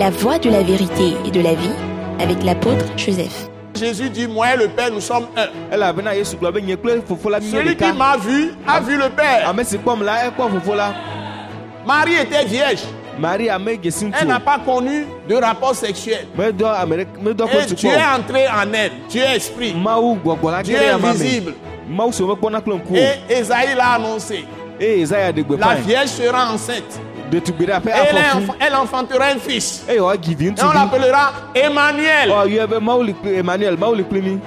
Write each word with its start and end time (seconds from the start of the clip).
La 0.00 0.08
voie 0.08 0.38
de 0.38 0.48
la 0.48 0.62
vérité 0.62 1.12
et 1.26 1.30
de 1.30 1.42
la 1.42 1.52
vie 1.54 1.74
avec 2.18 2.42
l'apôtre 2.42 2.86
Joseph. 2.96 3.50
Jésus 3.78 4.08
dit, 4.08 4.26
moi 4.26 4.54
et 4.54 4.56
le 4.56 4.68
Père, 4.68 4.90
nous 4.90 5.02
sommes 5.02 5.26
un. 5.36 5.48
Celui 7.42 7.76
qui 7.76 7.92
m'a 7.92 8.16
vu 8.16 8.52
a 8.66 8.80
vu 8.80 8.96
le 8.96 9.10
Père. 9.10 9.54
la 10.02 10.24
Marie 11.86 12.14
était 12.14 12.46
vierge. 12.46 12.80
dzesi 13.82 14.10
Elle 14.18 14.28
n'a 14.28 14.40
pas 14.40 14.58
connu 14.58 15.04
de 15.28 15.34
rapport 15.34 15.74
sexuel. 15.74 16.26
Et 16.38 16.52
Dieu 17.74 17.90
est 17.90 18.18
entré 18.18 18.48
en 18.48 18.72
elle. 18.72 18.92
Dieu 19.10 19.20
est 19.22 19.36
esprit. 19.36 19.74
Dieu 20.64 20.76
est 20.76 20.96
visible. 21.12 21.52
Et 23.28 23.34
Esaïe 23.34 23.74
l'a 23.76 23.92
annoncé. 23.96 24.46
La 25.58 25.74
vierge 25.74 26.08
sera 26.08 26.50
enceinte. 26.54 26.98
Elle, 28.08 28.16
enf- 28.40 28.54
elle 28.60 28.74
enfantera 28.74 29.24
un 29.26 29.38
fils. 29.38 29.84
vi 29.88 29.96
Et 30.58 30.62
on 30.62 30.72
l'appellera 30.72 31.32
Emmanuel. 31.54 32.30
mi 34.22 34.38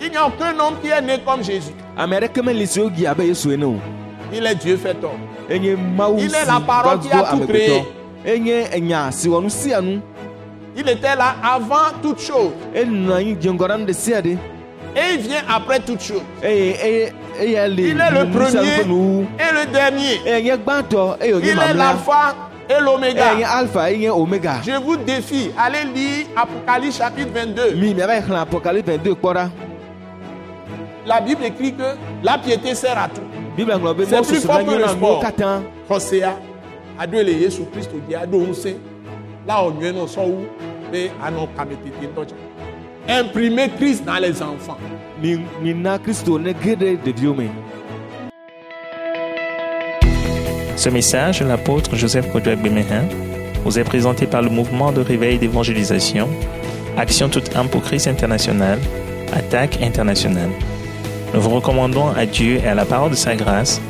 Il 0.00 0.10
n'y 0.10 0.16
a 0.16 0.26
aucun 0.26 0.58
homme 0.58 0.74
qui 0.82 0.88
est 0.88 1.00
né 1.02 1.18
comme 1.24 1.42
Jésus. 1.42 1.72
Il 4.32 4.46
est 4.46 4.54
Dieu 4.54 4.76
fait 4.76 4.96
homme. 5.02 5.22
Il 6.20 6.34
est 6.34 6.44
la 6.46 6.60
parole 6.66 6.98
qui 7.00 7.08
a 7.12 7.22
tout 7.30 7.46
créé. 7.46 7.84
Il 10.76 10.88
était 10.88 11.16
là 11.16 11.34
avant 11.42 11.90
toute 12.02 12.20
chose. 12.20 12.52
Et 14.98 15.14
il 15.14 15.20
vient 15.20 15.42
après 15.48 15.78
toute 15.78 16.00
chose. 16.02 16.22
Il 16.42 16.48
est 16.48 17.12
le 17.40 18.30
premier 18.30 18.80
et 18.80 19.52
le 19.54 19.64
dernier. 19.72 20.20
Il 20.26 21.48
est 21.48 21.74
l'alpha 21.74 22.34
et 22.68 22.80
l'oméga. 22.80 24.56
Je 24.66 24.72
vous 24.82 24.96
défie, 24.96 25.50
allez 25.56 25.84
lire 25.94 26.26
Apocalypse 26.36 26.98
chapitre 26.98 27.30
22. 27.32 27.74
mi 27.76 27.94
miava 27.94 28.16
yi 28.16 28.22
xlẽ 28.22 28.38
apocalypse 28.40 28.90
22 28.90 29.14
kpɔ 29.14 29.32
ɖa 29.34 29.48
La 31.06 31.20
Bible 31.20 31.44
écrit 31.44 31.72
que 31.74 31.94
la 32.22 32.36
piété 32.36 32.74
sert 32.74 32.98
à 32.98 33.08
tout. 33.08 33.22
C'est 33.56 34.26
plus 34.26 34.40
fort 34.44 34.64
que 34.64 34.70
le 34.74 34.88
sport. 34.88 35.24
Hosea, 35.88 36.36
ado 36.98 37.18
ele 37.18 37.32
Yesu 37.32 37.64
Kristo 37.72 37.96
di 38.06 38.14
ado 38.14 38.38
ŋusẽ. 38.38 38.76
La 39.46 39.62
wònyɔe 39.62 39.92
nɔ 39.92 40.06
sɔwu 40.06 40.44
be 40.92 41.10
anɔ 41.24 41.48
kametete 41.56 42.02
ŋutɔ 42.02 42.24
dza. 42.26 42.34
Imprimer 43.10 43.70
Christ 43.70 44.04
dans 44.04 44.18
les 44.18 44.42
enfants. 44.42 44.76
Ce 50.76 50.88
message 50.90 51.40
de 51.40 51.46
l'apôtre 51.46 51.96
Joseph 51.96 52.30
Kodouak 52.30 52.60
Bemehin 52.62 53.08
vous 53.64 53.78
est 53.78 53.84
présenté 53.84 54.26
par 54.26 54.42
le 54.42 54.50
mouvement 54.50 54.92
de 54.92 55.00
réveil 55.00 55.38
d'évangélisation, 55.38 56.28
Action 56.98 57.30
toute 57.30 57.56
âme 57.56 57.70
pour 57.70 57.80
Christ 57.80 58.08
international, 58.08 58.78
Attaque 59.32 59.80
internationale. 59.80 60.50
Nous 61.32 61.40
vous 61.40 61.50
recommandons 61.50 62.08
à 62.08 62.26
Dieu 62.26 62.60
et 62.62 62.68
à 62.68 62.74
la 62.74 62.84
parole 62.84 63.12
de 63.12 63.16
sa 63.16 63.34
grâce, 63.36 63.80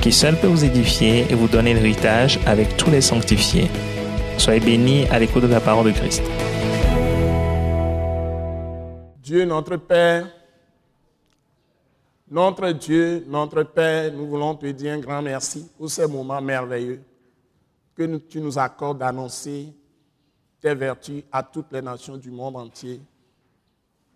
qui 0.00 0.12
seul 0.12 0.34
peut 0.36 0.46
vous 0.46 0.64
édifier 0.64 1.26
et 1.28 1.34
vous 1.34 1.48
donner 1.48 1.74
l'héritage 1.74 2.40
avec 2.46 2.78
tous 2.78 2.90
les 2.90 3.02
sanctifiés. 3.02 3.68
Soyez 4.38 4.60
bénis 4.60 5.04
à 5.10 5.18
l'écoute 5.18 5.42
de 5.42 5.48
la 5.48 5.60
parole 5.60 5.84
de 5.84 5.90
Christ. 5.90 6.22
Dieu 9.22 9.44
notre 9.44 9.76
Père, 9.76 10.28
notre 12.28 12.72
Dieu, 12.72 13.24
notre 13.28 13.62
Père, 13.62 14.12
nous 14.12 14.26
voulons 14.26 14.56
te 14.56 14.66
dire 14.66 14.94
un 14.94 14.98
grand 14.98 15.22
merci 15.22 15.70
pour 15.78 15.88
ces 15.88 16.08
moments 16.08 16.40
merveilleux 16.40 17.00
que 17.94 18.16
tu 18.16 18.40
nous 18.40 18.58
accordes 18.58 18.98
d'annoncer 18.98 19.72
tes 20.60 20.74
vertus 20.74 21.22
à 21.30 21.44
toutes 21.44 21.70
les 21.70 21.80
nations 21.80 22.16
du 22.16 22.32
monde 22.32 22.56
entier 22.56 23.00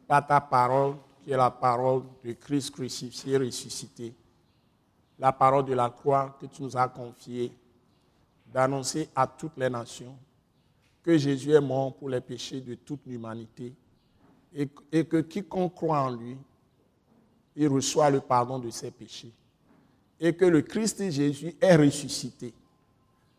par 0.08 0.26
ta 0.26 0.40
parole 0.40 0.96
qui 1.22 1.30
est 1.30 1.36
la 1.36 1.52
parole 1.52 2.02
de 2.24 2.32
Christ 2.32 2.72
crucifié, 2.72 3.36
ressuscité, 3.36 4.12
la 5.20 5.30
parole 5.30 5.66
de 5.66 5.74
la 5.74 5.88
croix 5.88 6.36
que 6.40 6.46
tu 6.46 6.64
nous 6.64 6.76
as 6.76 6.88
confiée, 6.88 7.52
d'annoncer 8.52 9.08
à 9.14 9.28
toutes 9.28 9.56
les 9.56 9.70
nations 9.70 10.16
que 11.00 11.16
Jésus 11.16 11.52
est 11.52 11.60
mort 11.60 11.94
pour 11.94 12.08
les 12.08 12.20
péchés 12.20 12.60
de 12.60 12.74
toute 12.74 13.06
l'humanité 13.06 13.72
et, 14.56 15.04
que 15.04 15.20
quiconque 15.20 15.74
croit 15.74 16.00
en 16.00 16.10
lui, 16.10 16.36
il 17.54 17.68
reçoit 17.68 18.10
le 18.10 18.20
pardon 18.20 18.58
de 18.58 18.70
ses 18.70 18.90
péchés. 18.90 19.32
Et 20.18 20.34
que 20.34 20.46
le 20.46 20.62
Christ 20.62 21.10
Jésus 21.10 21.54
est 21.60 21.76
ressuscité, 21.76 22.54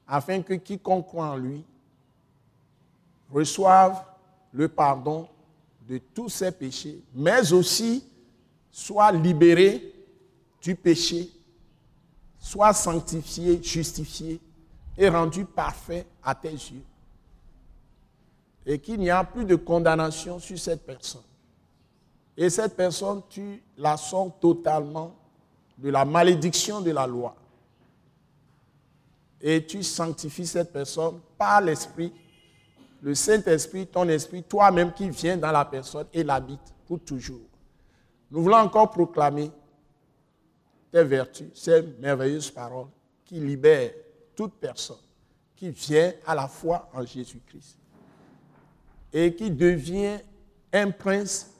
afin 0.07 0.41
que 0.41 0.53
quiconque 0.53 1.07
croit 1.07 1.29
en 1.29 1.37
lui 1.37 1.63
reçoive 3.31 4.03
le 4.53 4.67
pardon 4.67 5.27
de 5.87 5.97
tous 6.13 6.29
ses 6.29 6.51
péchés, 6.51 7.01
mais 7.13 7.51
aussi 7.51 8.03
soit 8.71 9.11
libéré 9.11 9.93
du 10.61 10.75
péché, 10.75 11.29
soit 12.39 12.73
sanctifié, 12.73 13.61
justifié 13.61 14.39
et 14.97 15.09
rendu 15.09 15.45
parfait 15.45 16.05
à 16.23 16.35
tes 16.35 16.51
yeux 16.51 16.83
et 18.67 18.79
qu'il 18.79 18.99
n'y 18.99 19.09
a 19.09 19.23
plus 19.23 19.45
de 19.45 19.55
condamnation 19.55 20.39
sur 20.39 20.59
cette 20.59 20.85
personne. 20.85 21.21
Et 22.35 22.49
cette 22.49 22.75
personne, 22.75 23.21
tu 23.29 23.63
la 23.77 23.95
sors 23.95 24.37
totalement 24.39 25.15
de 25.77 25.89
la 25.89 26.03
malédiction 26.03 26.81
de 26.81 26.91
la 26.91 27.07
loi. 27.07 27.33
Et 29.39 29.65
tu 29.65 29.81
sanctifies 29.83 30.45
cette 30.45 30.73
personne 30.73 31.19
par 31.37 31.61
l'Esprit, 31.61 32.11
le 33.01 33.15
Saint-Esprit, 33.15 33.87
ton 33.87 34.07
Esprit, 34.09 34.43
toi-même 34.43 34.91
qui 34.91 35.09
viens 35.09 35.37
dans 35.37 35.51
la 35.51 35.63
personne 35.63 36.07
et 36.11 36.23
l'habite 36.23 36.75
pour 36.85 36.99
toujours. 36.99 37.47
Nous 38.29 38.43
voulons 38.43 38.57
encore 38.57 38.91
proclamer 38.91 39.49
tes 40.91 41.03
vertus, 41.05 41.47
ces 41.53 41.81
merveilleuses 41.99 42.51
paroles 42.51 42.87
qui 43.23 43.39
libèrent 43.39 43.93
toute 44.35 44.55
personne 44.55 44.97
qui 45.55 45.69
vient 45.69 46.11
à 46.25 46.35
la 46.35 46.47
foi 46.47 46.89
en 46.93 47.05
Jésus-Christ 47.05 47.77
et 49.13 49.33
qui 49.33 49.49
devient 49.49 50.19
un 50.73 50.91
prince 50.91 51.51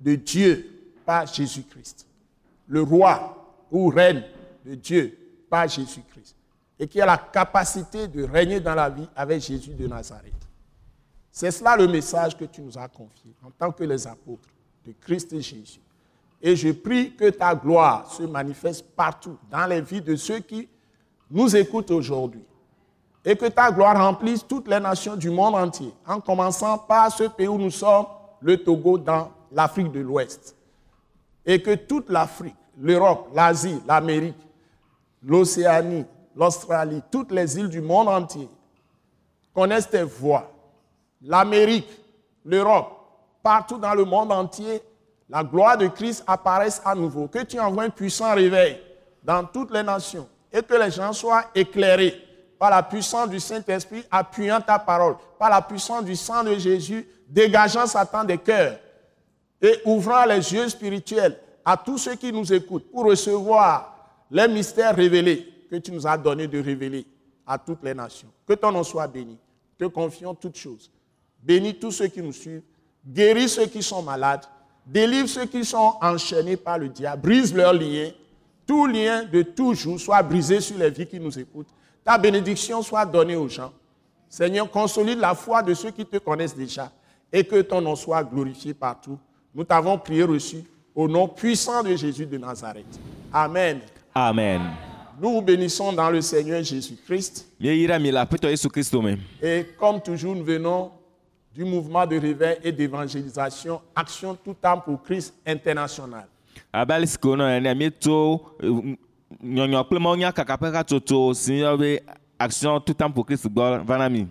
de 0.00 0.14
Dieu 0.14 0.94
par 1.04 1.26
Jésus-Christ. 1.26 2.06
Le 2.66 2.82
roi 2.82 3.66
ou 3.70 3.88
reine 3.88 4.24
de 4.64 4.74
Dieu 4.74 5.16
par 5.48 5.68
Jésus-Christ. 5.68 6.36
Et 6.78 6.86
qui 6.86 7.00
a 7.00 7.06
la 7.06 7.18
capacité 7.18 8.06
de 8.06 8.22
régner 8.24 8.60
dans 8.60 8.74
la 8.74 8.88
vie 8.88 9.08
avec 9.16 9.42
Jésus 9.42 9.74
de 9.74 9.86
Nazareth. 9.86 10.32
C'est 11.30 11.50
cela 11.50 11.76
le 11.76 11.88
message 11.88 12.36
que 12.36 12.44
tu 12.44 12.62
nous 12.62 12.76
as 12.78 12.88
confié 12.88 13.32
en 13.44 13.50
tant 13.50 13.72
que 13.72 13.84
les 13.84 14.06
apôtres 14.06 14.48
de 14.84 14.92
Christ 15.00 15.38
Jésus. 15.40 15.80
Et 16.40 16.54
je 16.54 16.70
prie 16.70 17.14
que 17.14 17.30
ta 17.30 17.54
gloire 17.54 18.10
se 18.12 18.22
manifeste 18.22 18.86
partout 18.94 19.36
dans 19.50 19.66
les 19.66 19.80
vies 19.80 20.00
de 20.00 20.14
ceux 20.14 20.38
qui 20.38 20.68
nous 21.30 21.54
écoutent 21.56 21.90
aujourd'hui 21.90 22.42
et 23.24 23.36
que 23.36 23.46
ta 23.46 23.70
gloire 23.70 23.96
remplisse 23.96 24.46
toutes 24.46 24.68
les 24.68 24.80
nations 24.80 25.16
du 25.16 25.30
monde 25.30 25.54
entier, 25.54 25.92
en 26.06 26.20
commençant 26.20 26.78
par 26.78 27.12
ce 27.12 27.24
pays 27.24 27.48
où 27.48 27.58
nous 27.58 27.70
sommes, 27.70 28.06
le 28.40 28.56
Togo, 28.62 28.98
dans 28.98 29.30
l'Afrique 29.52 29.92
de 29.92 30.00
l'Ouest. 30.00 30.56
Et 31.44 31.60
que 31.60 31.74
toute 31.74 32.08
l'Afrique, 32.10 32.54
l'Europe, 32.78 33.30
l'Asie, 33.34 33.80
l'Amérique, 33.86 34.36
l'Océanie, 35.22 36.04
l'Australie, 36.36 37.02
toutes 37.10 37.32
les 37.32 37.58
îles 37.58 37.68
du 37.68 37.80
monde 37.80 38.08
entier 38.08 38.48
connaissent 39.52 39.90
tes 39.90 40.04
voix. 40.04 40.50
L'Amérique, 41.20 41.90
l'Europe, 42.44 42.92
partout 43.42 43.78
dans 43.78 43.94
le 43.94 44.04
monde 44.04 44.30
entier, 44.30 44.80
la 45.28 45.42
gloire 45.42 45.76
de 45.76 45.88
Christ 45.88 46.22
apparaisse 46.26 46.80
à 46.84 46.94
nouveau. 46.94 47.26
Que 47.26 47.42
tu 47.42 47.58
envoies 47.58 47.84
un 47.84 47.90
puissant 47.90 48.34
réveil 48.34 48.80
dans 49.22 49.44
toutes 49.44 49.72
les 49.72 49.82
nations 49.82 50.28
et 50.52 50.62
que 50.62 50.74
les 50.74 50.90
gens 50.90 51.12
soient 51.12 51.44
éclairés 51.54 52.27
par 52.58 52.70
la 52.70 52.82
puissance 52.82 53.28
du 53.30 53.38
Saint-Esprit, 53.40 54.04
appuyant 54.10 54.60
ta 54.60 54.78
parole, 54.78 55.16
par 55.38 55.50
la 55.50 55.62
puissance 55.62 56.04
du 56.04 56.16
sang 56.16 56.42
de 56.42 56.54
Jésus, 56.58 57.06
dégageant 57.28 57.86
Satan 57.86 58.24
des 58.24 58.38
cœurs 58.38 58.78
et 59.60 59.80
ouvrant 59.84 60.24
les 60.24 60.52
yeux 60.52 60.68
spirituels 60.68 61.38
à 61.64 61.76
tous 61.76 61.98
ceux 61.98 62.14
qui 62.14 62.32
nous 62.32 62.52
écoutent 62.52 62.90
pour 62.90 63.04
recevoir 63.04 63.94
les 64.30 64.48
mystères 64.48 64.94
révélés 64.94 65.46
que 65.70 65.76
tu 65.76 65.92
nous 65.92 66.06
as 66.06 66.16
donné 66.16 66.46
de 66.46 66.62
révéler 66.62 67.06
à 67.46 67.58
toutes 67.58 67.82
les 67.82 67.94
nations. 67.94 68.28
Que 68.46 68.54
ton 68.54 68.72
nom 68.72 68.82
soit 68.82 69.06
béni. 69.06 69.38
Te 69.78 69.84
confions 69.84 70.34
toutes 70.34 70.56
choses. 70.56 70.90
Bénis 71.42 71.74
tous 71.74 71.92
ceux 71.92 72.08
qui 72.08 72.22
nous 72.22 72.32
suivent. 72.32 72.62
Guéris 73.06 73.48
ceux 73.48 73.66
qui 73.66 73.82
sont 73.82 74.02
malades. 74.02 74.44
Délivre 74.86 75.28
ceux 75.28 75.46
qui 75.46 75.64
sont 75.64 75.94
enchaînés 76.00 76.56
par 76.56 76.78
le 76.78 76.88
diable. 76.88 77.22
Brise 77.22 77.54
leurs 77.54 77.72
liens. 77.74 78.10
Tout 78.66 78.86
lien 78.86 79.24
de 79.24 79.42
toujours 79.42 79.98
soit 79.98 80.22
brisé 80.22 80.60
sur 80.60 80.78
les 80.78 80.90
vies 80.90 81.06
qui 81.06 81.20
nous 81.20 81.38
écoutent. 81.38 81.68
Ta 82.08 82.16
bénédiction 82.16 82.80
soit 82.80 83.04
donnée 83.04 83.36
aux 83.36 83.48
gens. 83.50 83.70
Seigneur, 84.30 84.70
consolide 84.70 85.18
la 85.18 85.34
foi 85.34 85.62
de 85.62 85.74
ceux 85.74 85.90
qui 85.90 86.06
te 86.06 86.16
connaissent 86.16 86.56
déjà 86.56 86.90
et 87.30 87.44
que 87.44 87.60
ton 87.60 87.82
nom 87.82 87.94
soit 87.94 88.24
glorifié 88.24 88.72
partout. 88.72 89.18
Nous 89.54 89.62
t'avons 89.62 89.98
prié 89.98 90.22
reçu 90.22 90.64
au 90.94 91.06
nom 91.06 91.28
puissant 91.28 91.82
de 91.82 91.94
Jésus 91.94 92.24
de 92.24 92.38
Nazareth. 92.38 92.98
Amen. 93.30 93.80
amen 94.14 94.62
nous 95.20 95.32
vous 95.32 95.42
bénissons 95.42 95.92
dans 95.92 96.08
le 96.08 96.22
Seigneur 96.22 96.62
Jésus-Christ. 96.62 97.46
Et 99.42 99.66
comme 99.78 100.00
toujours, 100.00 100.34
nous 100.34 100.44
venons 100.44 100.90
du 101.54 101.62
mouvement 101.62 102.06
de 102.06 102.16
réveil 102.18 102.56
et 102.64 102.72
d'évangélisation, 102.72 103.82
Action 103.94 104.34
tout 104.42 104.54
temps 104.54 104.80
pour 104.80 105.02
Christ 105.02 105.34
international. 105.46 106.26
Nyɔnyɔ 109.44 109.84
kple 109.84 110.32
kaka 110.34 110.56
ƒe 110.56 110.72
hatsotso 110.74 111.34
si 111.34 111.60
yɔ 111.60 111.78
be 111.78 112.00
action 112.38 112.80
tout 112.80 112.94
temps 112.94 113.10
pour 113.10 113.26
christ 113.26 113.46
gbɔ 113.48 113.84
va 113.84 113.98
na 113.98 114.08
mi 114.08 114.26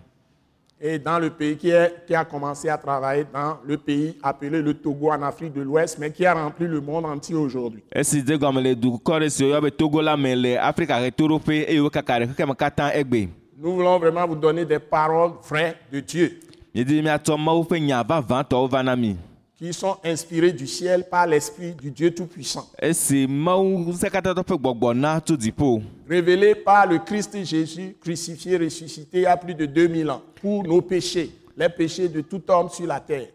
Et 0.80 0.96
dans 0.96 1.18
le 1.18 1.28
pays 1.30 1.56
qui, 1.56 1.70
est- 1.70 2.06
qui 2.06 2.14
a 2.14 2.24
commencé 2.24 2.68
à 2.68 2.78
travailler 2.78 3.24
dans 3.34 3.56
le 3.66 3.76
pays 3.76 4.16
appelé 4.22 4.62
le 4.62 4.72
Togo 4.74 5.10
en 5.10 5.20
Afrique 5.22 5.52
de 5.52 5.60
l'Ouest, 5.62 5.98
mais 5.98 6.12
qui 6.12 6.24
a 6.24 6.32
rempli 6.34 6.68
le 6.68 6.80
monde 6.80 7.04
entier 7.04 7.34
aujourd'hui. 7.34 7.82
esi 7.92 8.22
de 8.22 8.36
gɔme 8.36 8.62
le 8.62 8.74
dukɔ 8.76 9.18
ɖe 9.20 9.28
si 9.28 9.42
woyɔ 9.42 9.60
be 9.60 9.70
togo 9.76 10.00
la 10.00 10.16
me 10.16 10.36
le 10.36 10.56
afrika 10.56 11.00
ɣetoɖoƒe 11.00 11.68
eye 11.68 11.80
wokaka 11.80 12.20
ɖe 12.20 12.26
xexeme 12.28 12.54
katã 12.54 12.92
egbe. 12.94 13.28
Nous 13.60 13.74
voulons 13.74 13.98
vraiment 13.98 14.24
vous 14.28 14.36
donner 14.36 14.64
des 14.64 14.78
paroles 14.78 15.32
vraies 15.50 15.74
de 15.90 15.98
Dieu, 15.98 16.38
míedi 16.72 17.02
míatsɔ 17.02 17.36
mawu 17.36 17.64
ƒe 17.64 17.80
nya 17.80 18.04
vavãtɔwo 18.04 18.68
va 18.70 18.80
na 18.84 18.94
mi 18.94 19.16
qui 19.58 19.72
sont 19.72 19.96
inspirées 20.04 20.52
du 20.52 20.66
ciel 20.68 21.08
par 21.10 21.26
l'Esprit 21.26 21.72
du 21.72 21.90
Dieu 21.90 22.14
Tout-Puissant, 22.14 22.70
révélées 26.08 26.54
par 26.54 26.86
le 26.86 26.98
Christ 26.98 27.36
Jésus 27.44 27.96
crucifié, 28.00 28.56
ressuscité 28.56 29.18
il 29.18 29.22
y 29.22 29.26
a 29.26 29.36
plus 29.36 29.54
de 29.54 29.66
2000 29.66 30.10
ans, 30.10 30.22
pour 30.40 30.62
nos 30.62 30.80
péchés, 30.80 31.30
les 31.56 31.68
péchés 31.68 32.08
de 32.08 32.20
tout 32.20 32.40
homme 32.48 32.68
sur 32.70 32.86
la 32.86 33.00
terre. 33.00 33.28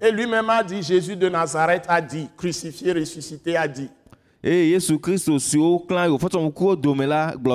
Et 0.00 0.10
lui-même 0.12 0.48
a 0.48 0.62
dit, 0.62 0.82
Jésus 0.82 1.16
de 1.16 1.28
Nazareth 1.28 1.84
a 1.88 2.00
dit, 2.00 2.28
crucifié, 2.36 2.92
ressuscité 2.92 3.56
a 3.56 3.66
dit, 3.68 3.88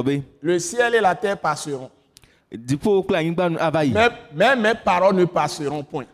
be 0.04 0.22
le 0.42 0.60
ciel 0.60 0.94
et 0.96 1.00
la 1.02 1.16
terre 1.16 1.38
passeront, 1.38 1.90
mais, 3.94 4.10
mais 4.36 4.56
mes 4.58 4.74
paroles 4.76 5.16
ne 5.16 5.26
passeront 5.26 5.84
point. 5.84 6.06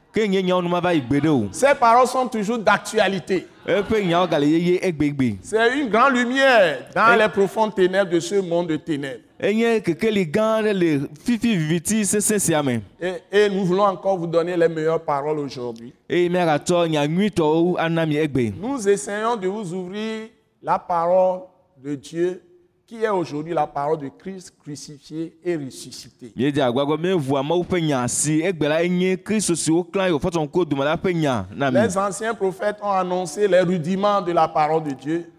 Ces 1.51 1.75
paroles 1.79 2.07
sont 2.07 2.27
toujours 2.27 2.59
d'actualité. 2.59 3.45
C'est 5.41 5.79
une 5.79 5.89
grande 5.89 6.13
lumière 6.15 6.77
dans 6.95 7.15
les 7.17 7.27
profondes 7.29 7.73
ténèbres 7.75 8.11
de 8.11 8.19
ce 8.19 8.35
monde 8.35 8.67
de 8.67 8.77
ténèbres. 8.77 9.23
Et, 13.01 13.13
et 13.31 13.49
nous 13.49 13.65
voulons 13.65 13.83
encore 13.85 14.17
vous 14.17 14.27
donner 14.27 14.55
les 14.57 14.67
meilleures 14.69 15.03
paroles 15.03 15.39
aujourd'hui. 15.39 15.93
Nous 18.61 18.87
essayons 18.89 19.35
de 19.35 19.47
vous 19.47 19.73
ouvrir 19.73 20.29
la 20.67 20.77
parole 20.77 21.39
de 21.81 21.95
Dieu 21.95 22.41
qui 22.85 23.01
est 23.03 23.07
aujourd'hui 23.09 23.53
la 23.53 23.65
parole 23.67 23.97
de 23.99 24.09
Christ 24.09 24.53
crucifié 24.61 25.37
et 25.43 25.55
ressuscité. 25.55 26.33
Les 31.71 31.97
anciens 31.97 32.33
prophètes 32.33 32.77
ont 32.83 32.91
annoncé 32.91 33.47
les 33.47 33.61
rudiments 33.61 34.21
de 34.21 34.33
la 34.33 34.47
parole 34.49 34.83
de 34.83 34.91
Dieu. 34.91 35.31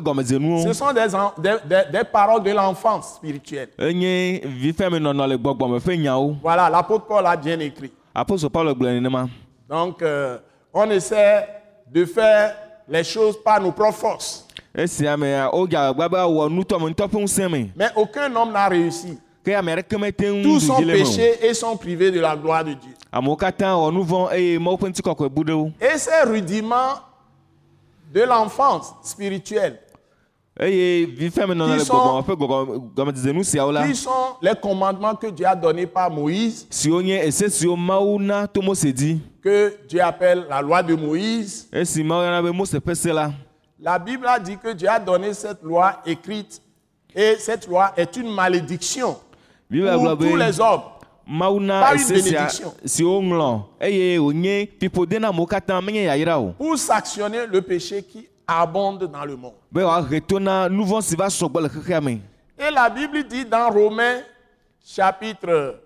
Gɔmedzenuwo 0.00 0.62
Ce 0.64 0.72
sont 0.72 0.92
des, 0.92 1.06
des- 1.38 1.58
des- 1.68 1.90
des 1.98 2.04
paroles 2.04 2.42
de 2.42 2.50
l'enfance 2.52 3.14
spirituelle. 3.16 3.70
nyawo 5.98 6.36
Voilà, 6.42 6.68
l'apôtre 6.70 7.06
Paul 7.06 7.26
a 7.26 7.36
bien 7.36 7.58
écrit. 7.60 7.92
Donc, 9.68 10.02
euh, 10.02 10.38
on 10.74 10.90
essaie 10.90 11.46
de 11.92 12.04
faire 12.04 12.54
les 12.88 13.04
choses 13.04 13.36
par 13.42 13.60
nos 13.60 13.72
propres 13.72 13.98
forces. 13.98 14.46
Mais 17.76 17.90
aucun 17.96 18.34
homme 18.34 18.52
n'a 18.52 18.68
réussi. 18.68 19.18
Tous 20.42 20.60
sont 20.60 20.76
péchés 21.04 21.46
et 21.46 21.52
sont 21.54 21.76
privés 21.76 22.10
de 22.10 22.20
la 22.20 22.36
gloire 22.36 22.64
de 22.64 22.72
Dieu. 22.74 22.92
Et 25.80 25.98
ces 25.98 26.22
rudiments 26.24 26.94
de 28.14 28.22
l'enfance 28.22 28.94
spirituelle, 29.02 29.78
Qui 31.78 31.84
sont- 31.86 31.96
qui 33.88 33.94
sont 33.96 34.36
les 34.42 34.54
commandements 34.54 35.14
que 35.16 35.26
Dieu 35.28 35.46
a 35.46 35.54
donnés 35.56 35.86
par 35.86 36.10
Moïse, 36.10 36.66
ese 39.42 39.76
que 39.78 39.86
Dieu 39.88 40.00
appelle 40.00 40.46
la 40.48 40.60
loi 40.62 40.82
de 40.82 40.94
Moïse. 40.94 41.68
la 43.80 43.98
Bible 43.98 44.26
a 44.26 44.38
dit 44.38 44.56
que 44.56 44.72
Dieu 44.72 44.88
a 44.88 44.98
donné 44.98 45.34
cette 45.34 45.62
loi 45.62 46.00
écrite. 46.06 46.62
Et 47.14 47.36
cette 47.38 47.66
loi 47.66 47.92
est 47.96 48.16
une 48.16 48.32
malédiction 48.32 49.18
pour 49.70 50.18
tous 50.18 50.36
les 50.36 50.60
hommes. 50.60 50.82
mawu 51.26 51.60
na 51.60 51.94
ese 51.94 52.18
sia 52.84 53.04
ŋlɔ 53.04 53.62
eye 53.80 54.18
wònye 54.18 54.68
fiƒode 54.80 55.20
na 55.20 55.28
amewo 55.28 55.46
katã 55.46 55.80
menye 55.80 56.02
yayra 56.02 56.36
o 56.40 56.52
pour 56.58 56.76
sanctionner 56.76 57.46
le 57.46 57.62
péché 57.62 58.02
qui 58.02 58.26
abonde 58.44 59.04
dans 59.06 59.24
le 59.24 59.36
monde. 59.36 59.54
be 59.70 59.82
wòahe 59.82 60.20
to 60.26 60.40
na 60.40 60.68
nu 60.68 60.82
vɔ̃ 60.84 61.00
si 61.00 61.14
va 61.14 61.28
sɔgbɔ 61.28 61.62
le 61.62 61.68
xexea 61.68 62.00
me 62.00 62.18
Et 62.58 62.70
la 62.72 62.90
Bible 62.90 63.22
dit 63.22 63.44
dans 63.44 63.70
Romains 63.70 64.22
chapitre 64.84 65.80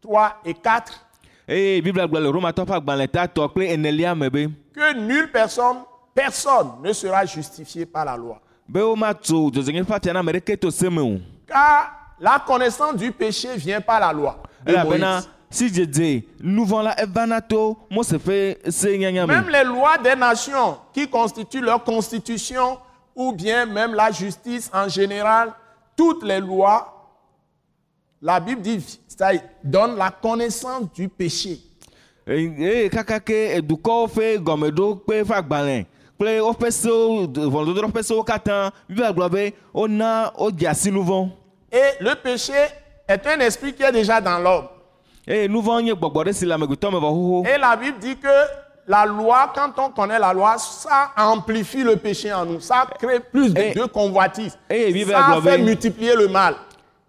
3 0.00 0.36
et 0.44 0.54
4 0.54 1.06
eye 1.50 1.80
biblia 1.82 2.06
gblɔ 2.06 2.20
le 2.22 2.28
romatɔ 2.30 2.64
ƒe 2.64 2.74
agbalẽ 2.76 3.08
tatɔ 3.08 3.48
kple 3.52 3.72
enelia 3.74 4.14
me 4.14 4.28
be 4.30 4.48
que 4.72 4.94
nulle 4.94 5.28
personne, 5.32 5.78
personne 6.14 6.70
ne 6.82 6.92
sera 6.92 7.24
justifié 7.26 7.84
par 7.86 8.04
la 8.04 8.16
loi. 8.16 8.38
be 8.68 8.78
womatso 8.80 9.50
dzɔdzɔnyi 9.50 9.82
ƒe 9.84 9.92
afia 9.96 10.12
na 10.12 10.20
ame 10.20 10.32
ɖeke 10.32 10.60
to 10.60 10.70
se 10.70 10.88
me 10.88 11.00
o 11.00 11.18
Car 11.46 12.14
la 12.20 12.38
connaissance 12.46 12.94
du 12.96 13.10
péché 13.10 13.56
vient 13.56 13.80
par 13.80 13.98
la 14.00 14.12
loi. 14.12 14.36
elabena 14.64 15.16
Moïse. 15.20 15.28
si 15.50 15.68
dzedze 15.70 16.22
nu 16.40 16.64
vɔ̃ 16.64 16.84
la 16.84 16.94
evana 17.02 17.40
to 17.40 17.76
mose 17.90 18.12
ƒe 18.12 18.70
se 18.70 18.96
nyanya 18.96 19.26
me 19.26 19.32
Même 19.34 19.48
les 19.48 19.64
lois 19.64 19.98
des 19.98 20.14
nations 20.14 20.78
qui 20.92 21.08
constituent 21.08 21.60
leur 21.62 21.82
constitution 21.82 22.78
ou 23.16 23.32
bien 23.32 23.66
même 23.66 23.92
la 23.94 24.12
justice 24.12 24.70
en 24.72 24.88
général, 24.88 25.52
toutes 25.96 26.22
les 26.22 26.38
lois, 26.40 26.99
la 28.22 28.38
Bible 28.40 28.60
dit, 28.62 29.00
ça 29.08 29.30
donne 29.64 29.96
la 29.96 30.10
connaissance 30.10 30.92
du 30.94 31.08
péché. 31.08 31.58
Et 41.72 41.92
le 42.00 42.14
péché 42.14 42.52
est 43.08 43.26
un 43.26 43.40
esprit 43.40 43.72
qui 43.72 43.82
est 43.82 43.92
déjà 43.92 44.20
dans 44.20 44.38
l'homme. 44.38 44.66
Et 47.46 47.58
la 47.58 47.74
Bible 47.76 47.98
dit 48.00 48.16
que 48.16 48.28
la 48.86 49.06
loi, 49.06 49.52
quand 49.54 49.72
on 49.78 49.90
connaît 49.90 50.18
la 50.18 50.32
loi, 50.32 50.56
ça 50.58 51.12
amplifie 51.16 51.82
le 51.82 51.96
péché 51.96 52.32
en 52.32 52.44
nous. 52.44 52.60
Ça 52.60 52.86
crée 52.98 53.20
plus 53.20 53.54
de, 53.54 53.80
de 53.80 53.86
convoitise. 53.86 54.58
Vive 54.92 55.10
ça 55.10 55.40
fait 55.42 55.58
multiplier 55.58 56.14
le 56.16 56.28
mal. 56.28 56.54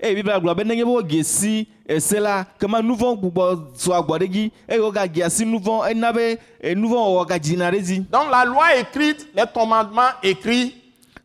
Eye 0.02 0.16
biblia 0.16 0.40
gblɔ 0.40 0.56
be 0.56 0.64
nenye 0.64 0.84
be 0.84 0.92
wodze 0.92 1.24
si 1.24 1.68
ese 1.88 2.20
la 2.20 2.46
kema 2.60 2.82
nu 2.82 2.96
vɔ̃ 2.96 3.18
gbugbɔ 3.20 3.76
sɔ 3.76 3.94
agbɔ 4.00 4.18
ɖe 4.20 4.28
dzi 4.30 4.52
eye 4.68 5.24
asi 5.24 5.46
nu 5.46 5.60
vɔ̃ 5.60 5.92
ena 5.92 6.12
be 6.12 6.40
eh, 6.60 6.76
nu 6.76 6.88
vɔ̃ 6.88 6.98
wɔwɔ 6.98 7.28
gadzina 7.28 7.72
ɖe 7.72 7.80
dzi 7.82 8.00
Donc 8.10 8.32
la 8.32 8.46
loi 8.46 8.80
écrite, 8.80 9.28
les 9.36 9.46
commandements 9.54 10.14
écrits, 10.24 10.74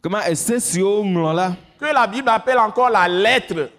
kema 0.02 0.28
ese 0.28 0.60
siwo 0.60 1.02
ŋlɔ 1.04 1.34
la 1.34 1.56
que 1.78 1.92
la 1.92 2.06
Bible 2.06 2.28
appelle 2.28 2.58
encore 2.58 2.90
la 2.90 3.08
lettre, 3.08 3.70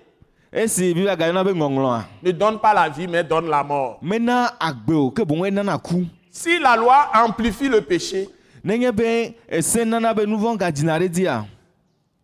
esi 0.51 0.94
biblia 0.94 1.16
gayɔna 1.16 1.44
be 1.44 1.51
ŋɔŋlɔa 1.51 2.04
ne 2.24 2.32
donne 2.32 2.60
pas 2.60 2.74
la 2.74 2.89
vie, 2.89 3.08
mais 3.08 3.24
donne 3.24 3.48
la 3.50 3.63
mort. 3.63 4.00
mena 4.01 4.54
agbe 4.60 4.94
o 4.94 5.12
ke 5.12 5.24
boŋ 5.24 5.46
enana 5.48 5.77
ku 5.77 6.06
Si 6.32 6.60
la 6.60 6.75
loi 6.75 7.10
amplifie 7.13 7.68
le 7.70 7.82
péché, 7.82 8.30
nenye 8.63 8.92
be 8.92 9.36
ese 9.48 9.86
nana 9.86 10.13
be 10.13 10.25
nu 10.25 10.38
vɔ̃ 10.38 10.58
gadzina 10.58 11.00
ɖe 11.00 11.10
dzia 11.10 11.46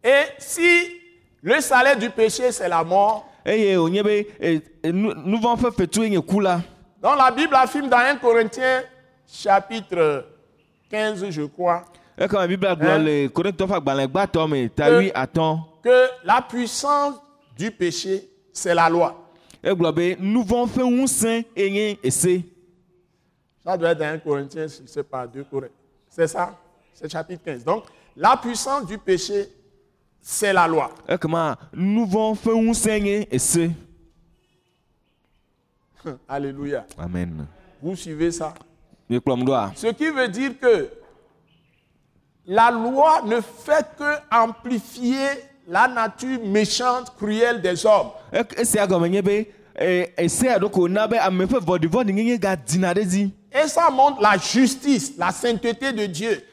et 0.04 0.36
si 0.38 1.03
le 1.44 1.62
salaire 1.62 1.98
du 1.98 2.10
péché, 2.10 2.52
c'est 2.52 2.70
la 2.70 2.84
mort, 2.84 3.28
fetue 5.72 6.10
nye 6.10 6.22
ku 6.26 6.40
la 6.40 6.62
donc 7.02 7.18
la 7.18 7.30
Bible 7.32 7.54
affirme 7.56 7.90
dans 7.90 7.98
1 7.98 8.16
Corinthiens 8.16 8.84
chapitre 9.28 10.26
15, 10.90 11.30
je 11.30 11.44
crois, 11.44 11.84
Hein? 12.16 12.28
atɔ 15.16 15.60
que 15.84 16.08
la 16.24 16.42
puissance 16.42 17.16
du 17.58 17.72
péché, 17.72 18.30
c'est 18.54 18.74
la 18.74 18.90
loi. 18.90 19.20
ese 22.04 22.44
Ça 23.64 23.78
doit 23.78 23.92
être 23.92 24.00
dans 24.00 24.06
1 24.14 24.18
Corinthiens, 24.20 24.68
je 24.68 24.82
ne 24.84 24.88
sais 24.88 25.04
pas, 25.04 25.26
2 25.26 25.44
Corinthiens. 25.46 25.76
C'est 26.10 26.28
ça 26.28 26.58
C'est 26.94 27.12
chapitre 27.12 27.44
15. 27.44 27.64
Donc, 27.64 27.86
la 28.16 28.38
puissance 28.38 28.86
du 28.86 28.98
péché, 28.98 29.50
c'est 30.24 30.54
la 30.54 30.68
loi. 30.68 30.90
ese 33.30 33.70
Alléluia. 36.28 36.86
amen 36.98 37.46
Vous 37.82 37.96
suivez 37.96 38.32
ça? 38.32 38.54
Ce 39.76 39.88
qui 39.88 40.10
veut 40.10 40.28
dire 40.30 40.58
que 40.60 40.90
la 42.48 42.72
loi 42.72 43.22
ne 43.26 43.42
fait 43.42 43.86
que 43.98 44.16
amplifier 44.32 45.28
la 45.68 45.88
nature 45.88 46.40
méchante, 46.46 47.14
cruelle 47.18 47.62
des 47.62 47.86
hommes. 47.86 48.10
Eh, 53.54 53.60
Et 53.64 53.68
ça 53.68 53.90
montre 53.90 54.22
la 54.22 54.38
justice, 54.38 55.14
la 55.18 55.32
sainteté 55.32 55.92
de 55.92 56.06
Dieu. 56.06 56.44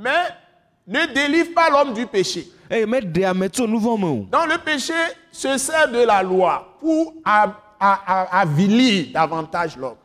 Mais 0.00 0.10
ne 0.86 1.12
délivre 1.14 1.52
pas 1.54 1.68
l'homme 1.70 1.92
du 1.94 2.06
péché. 2.06 2.48
o 2.70 2.76
Donc 4.30 4.48
le 4.48 4.58
péché 4.64 4.94
se 5.30 5.58
sert 5.58 5.90
de 5.90 5.98
la 6.06 6.22
loi 6.22 6.76
pour 6.80 7.14
avilir 8.30 9.12
davantage 9.12 9.76
l'homme. 9.76 9.96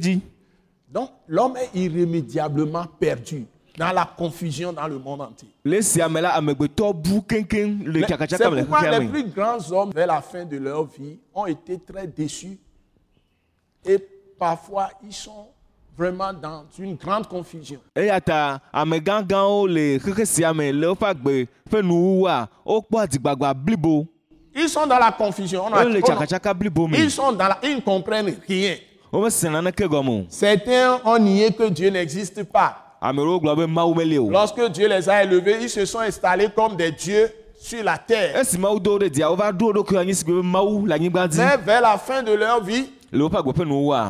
dzi 0.00 0.20
Donc 0.90 1.10
l'homme 1.26 1.56
est 1.56 1.70
irrémédiablement 1.74 2.84
perdu 3.00 3.46
dans 3.76 3.92
la 3.92 4.04
confusion 4.04 4.72
dans 4.72 4.86
le 4.86 4.98
monde 4.98 5.22
entier. 5.22 5.48
C'est 5.64 6.02
pourquoi 8.66 8.80
les 8.98 9.06
plus 9.08 9.24
grands 9.24 9.72
hommes, 9.72 9.90
vers 9.92 10.06
la 10.06 10.20
fin 10.20 10.44
de 10.44 10.56
leur 10.58 10.84
vie, 10.84 11.18
ont 11.34 11.46
été 11.46 11.78
très 11.78 12.06
déçus. 12.06 12.58
Et 13.84 13.98
parfois, 14.38 14.90
ils 15.04 15.12
sont 15.12 15.48
vraiment 15.96 16.32
dans 16.32 16.64
une 16.78 16.94
grande 16.96 17.26
confusion. 17.28 17.80
Ils 24.56 24.68
sont 24.68 24.86
dans 24.86 24.98
la 24.98 25.10
confusion. 25.12 25.64
On 25.66 25.72
a- 25.72 25.84
on 25.84 26.54
blibo 26.54 26.86
me 26.86 26.96
ils 26.96 27.10
sont 27.10 27.32
dans 27.32 27.48
la, 27.48 27.58
ils 27.62 27.76
ne 27.76 27.80
comprennent 27.80 28.36
rien. 28.48 28.76
womese 29.14 29.44
naneke 29.48 29.86
gɔme 29.86 30.08
o 30.08 30.26
Certains 30.28 31.00
ont 31.04 31.18
nié 31.18 31.52
que 31.52 31.68
Dieu 31.70 31.88
n'existe 31.90 32.42
pas. 32.44 32.83
Lorsque 34.30 34.60
Dieu 34.70 34.88
les 34.88 35.08
a 35.08 35.22
élevés, 35.22 35.58
ils 35.62 35.68
se 35.70 35.84
sont 35.84 36.00
installés 36.00 36.48
comme 36.54 36.74
des 36.76 36.90
dieux 36.90 37.30
sur 37.60 37.82
la 37.84 37.98
terre. 37.98 38.32
Mais 41.38 41.56
vers 41.64 41.80
la 41.82 41.98
fin 41.98 42.22
de 42.22 42.32
leur 42.32 42.62
vie, 42.62 42.86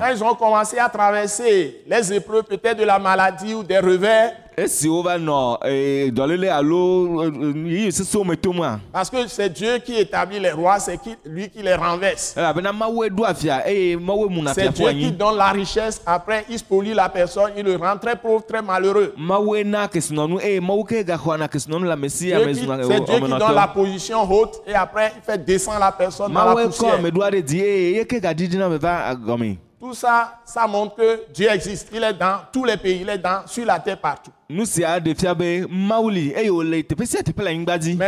quand 0.01 0.11
ils 0.15 0.25
ont 0.25 0.35
commencé 0.35 0.79
à 0.79 0.89
traverser 0.89 1.83
les 1.87 2.13
épreuves 2.13 2.45
peut-être 2.45 2.79
de 2.79 2.85
la 2.85 2.99
maladie 2.99 3.53
ou 3.55 3.63
des 3.63 3.79
revers, 3.79 4.33
esi 4.57 4.89
wova 4.89 5.19
nɔ 5.19 5.59
eh, 5.67 6.49
alo 6.51 7.23
eh, 7.25 7.29
eh, 7.29 7.91
yiyi 7.91 8.25
me 8.25 8.79
parce 8.93 9.11
que 9.11 9.27
c'est 9.27 9.49
Dieu 9.51 9.79
qui 9.79 9.97
établit 9.97 10.39
les 10.39 10.53
rois, 10.53 10.79
c'est 10.79 10.97
qui- 10.99 11.17
lui 11.25 11.49
qui 11.49 11.63
les 11.63 11.75
renverse. 11.75 12.35
elabena 12.37 12.73
mawue 12.73 13.09
ɖo 13.11 13.25
afia 13.27 13.69
eye 13.69 13.97
mawue 13.97 14.29
muna 14.29 14.55
C'est 14.55 14.63
fia 14.63 14.71
ƒu 14.71 14.75
Dieu 14.75 14.85
qui 14.85 15.05
anyi 15.07 15.13
donne 15.13 15.37
la 15.37 15.51
richesse, 15.51 16.01
après 16.07 16.45
il 16.49 16.59
spolie 16.59 16.95
la 16.95 17.09
personne, 17.09 17.53
il 17.57 17.65
le 17.65 17.77
rend 17.77 17.97
très 17.99 18.17
pauvre, 18.17 18.45
très 18.47 18.63
malheureux. 18.63 19.13
mawue 19.17 19.65
na 19.65 19.89
kesinɔnu 19.89 20.39
eye 20.41 20.61
mawu 20.61 20.85
ke 20.85 21.03
gaxɔana 21.05 21.49
kesinɔnu 21.49 21.85
le 21.85 21.91
ame 21.93 22.09
si 22.09 22.27
Dieu 22.27 22.37
ame 22.37 22.53
qui- 22.53 22.61
zuna 22.61 22.77
C'est 22.83 22.89
Dieu 22.89 23.15
qui 23.17 23.21
donne 23.21 23.39
la 23.39 23.67
ɔmenɔtɔ 23.67 23.73
position 23.75 24.23
haute 24.25 24.63
et 24.67 24.75
après 24.75 25.13
il 25.17 25.23
fait 25.23 25.45
descendre 25.45 25.81
la 25.81 25.93
personne 25.93 26.33
dans 26.33 26.45
la 26.45 26.55
mawue 26.55 26.63
kɔ 26.63 26.67
poussière. 26.67 26.95
ame 26.95 27.11
ɖo 27.11 27.23
aɖe 27.23 27.43
dzi 27.43 27.61
eye 27.61 27.95
ye 27.97 28.05
ke 28.05 28.21
gadidina 28.21 28.69
me 28.69 28.79
va 28.79 29.11
agɔme 29.13 29.57
Tout 29.85 29.93
ça, 29.93 30.39
ça 30.47 30.67
montre 30.67 30.97
que 30.97 31.31
Dieu 31.31 31.47
existe. 31.51 31.91
Il 31.93 32.03
est 32.03 32.15
dans 32.15 32.39
tous 32.51 32.65
les 32.65 32.79
pays, 32.79 33.01
il 33.03 33.09
est 33.11 33.19
dans, 33.19 33.47
sur 33.47 33.67
la 33.67 33.79
terre 33.79 33.99
partout. 33.99 34.31
Mais 34.49 34.65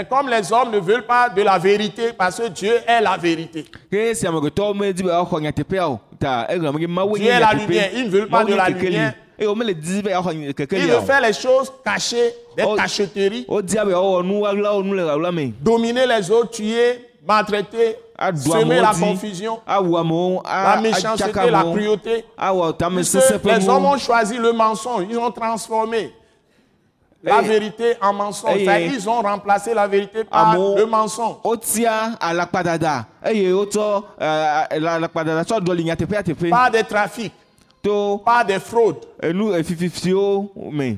comme 0.09 0.31
les 0.31 0.53
hommes 0.55 0.71
ne 0.71 0.79
veulent 0.79 1.05
pas 1.05 1.29
de 1.29 1.43
la 1.43 1.59
vérité, 1.59 2.15
parce 2.17 2.39
que 2.39 2.49
Dieu 2.49 2.73
est 2.87 3.03
la 3.03 3.19
vérité. 3.19 3.67
mawu 6.89 7.19
Dieu 7.19 7.29
est 7.29 7.41
la 7.41 7.53
lumière, 7.53 7.91
ils 7.95 8.05
ne 8.07 8.09
veulent 8.09 8.29
pas 8.29 8.43
de 8.45 8.55
la 8.55 8.71
lumière. 8.71 9.13
eye 9.39 9.47
womele 9.47 9.75
di 9.75 10.01
be 10.03 10.09
yewoaxɔ 10.09 10.33
Il 10.49 10.55
kekeli 10.55 10.87
veut 10.87 10.97
o 10.97 11.03
faire 11.03 11.21
les 11.21 11.35
choses 11.35 11.71
cachées, 11.85 12.33
des 12.57 12.65
Oh. 12.65 12.75
cacheteries, 12.75 13.47
dominer 15.61 16.07
les 16.07 16.31
autres, 16.31 16.51
tuer, 16.53 17.06
maltraiter, 17.27 17.97
aɖu 18.19 18.37
semer 18.61 18.81
la 18.81 18.93
confusion, 19.09 19.61
la 20.45 20.81
méchanceté, 20.81 21.33
la 21.51 21.63
cruauté. 21.77 22.25
les 23.59 23.69
hommes 23.69 23.85
ont 23.87 23.99
choisi 23.99 24.37
le 24.39 24.53
mensonge, 24.53 25.05
ils 25.11 25.19
ont 25.19 25.31
transformé 25.31 26.13
la 27.23 27.41
Hey. 27.43 27.49
vérité 27.49 27.95
en 28.01 28.13
mensonge. 28.13 28.59
Hey. 28.61 28.93
Ils 28.95 29.09
ont 29.09 29.21
remplacé 29.21 29.75
la 29.75 29.89
vérité 29.89 30.23
par 30.25 30.55
Amewo- 30.55 30.77
le 30.77 30.87
mensonge. 30.87 31.37
eh, 34.21 34.79
Par 36.51 36.71
des 36.71 36.85
trafics, 36.85 37.33
to 37.83 38.19
par 38.25 38.45
des 38.45 38.61
fraudes, 38.61 39.05
efififiwo 39.57 40.53
me 40.71 40.97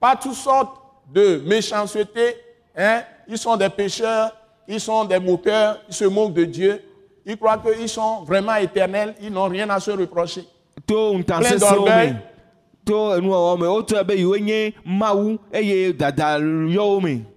par 0.00 0.18
toutes 0.18 0.34
sortes 0.34 0.76
de 1.12 1.42
méchanceté. 1.46 2.36
Hein? 2.76 3.02
Ils 3.28 3.36
sont 3.38 3.56
des 3.56 3.68
pécheurs, 3.68 4.32
ils 4.70 4.80
sont 4.80 5.04
des 5.04 5.18
moqueurs, 5.18 5.78
ils 5.88 5.94
se 5.94 6.04
moquent 6.04 6.34
de 6.34 6.44
Dieu. 6.44 6.80
Ils 7.26 7.36
croient 7.36 7.58
qu'ils 7.58 7.88
sont 7.88 8.22
vraiment 8.22 8.54
éternels, 8.54 9.14
ils 9.20 9.30
n'ont 9.30 9.48
rien 9.48 9.68
à 9.68 9.80
se 9.80 9.90
reprocher. 9.90 10.44
ŋutansesẽwo 10.88 11.84
d'orgueil. 11.84 12.14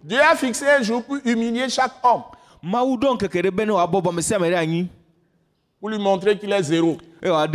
Dieu 0.03 0.19
a 0.21 0.35
fixé 0.35 0.65
un 0.67 0.81
jour 0.81 1.03
pour 1.03 1.17
humilier 1.25 1.67
chaque 1.69 1.91
homme, 2.03 2.23
pour 5.79 5.89
lui 5.89 5.99
montrer 5.99 6.37
qu'il 6.37 6.51
est 6.53 6.63
zéro. 6.63 6.97
o 7.25 7.45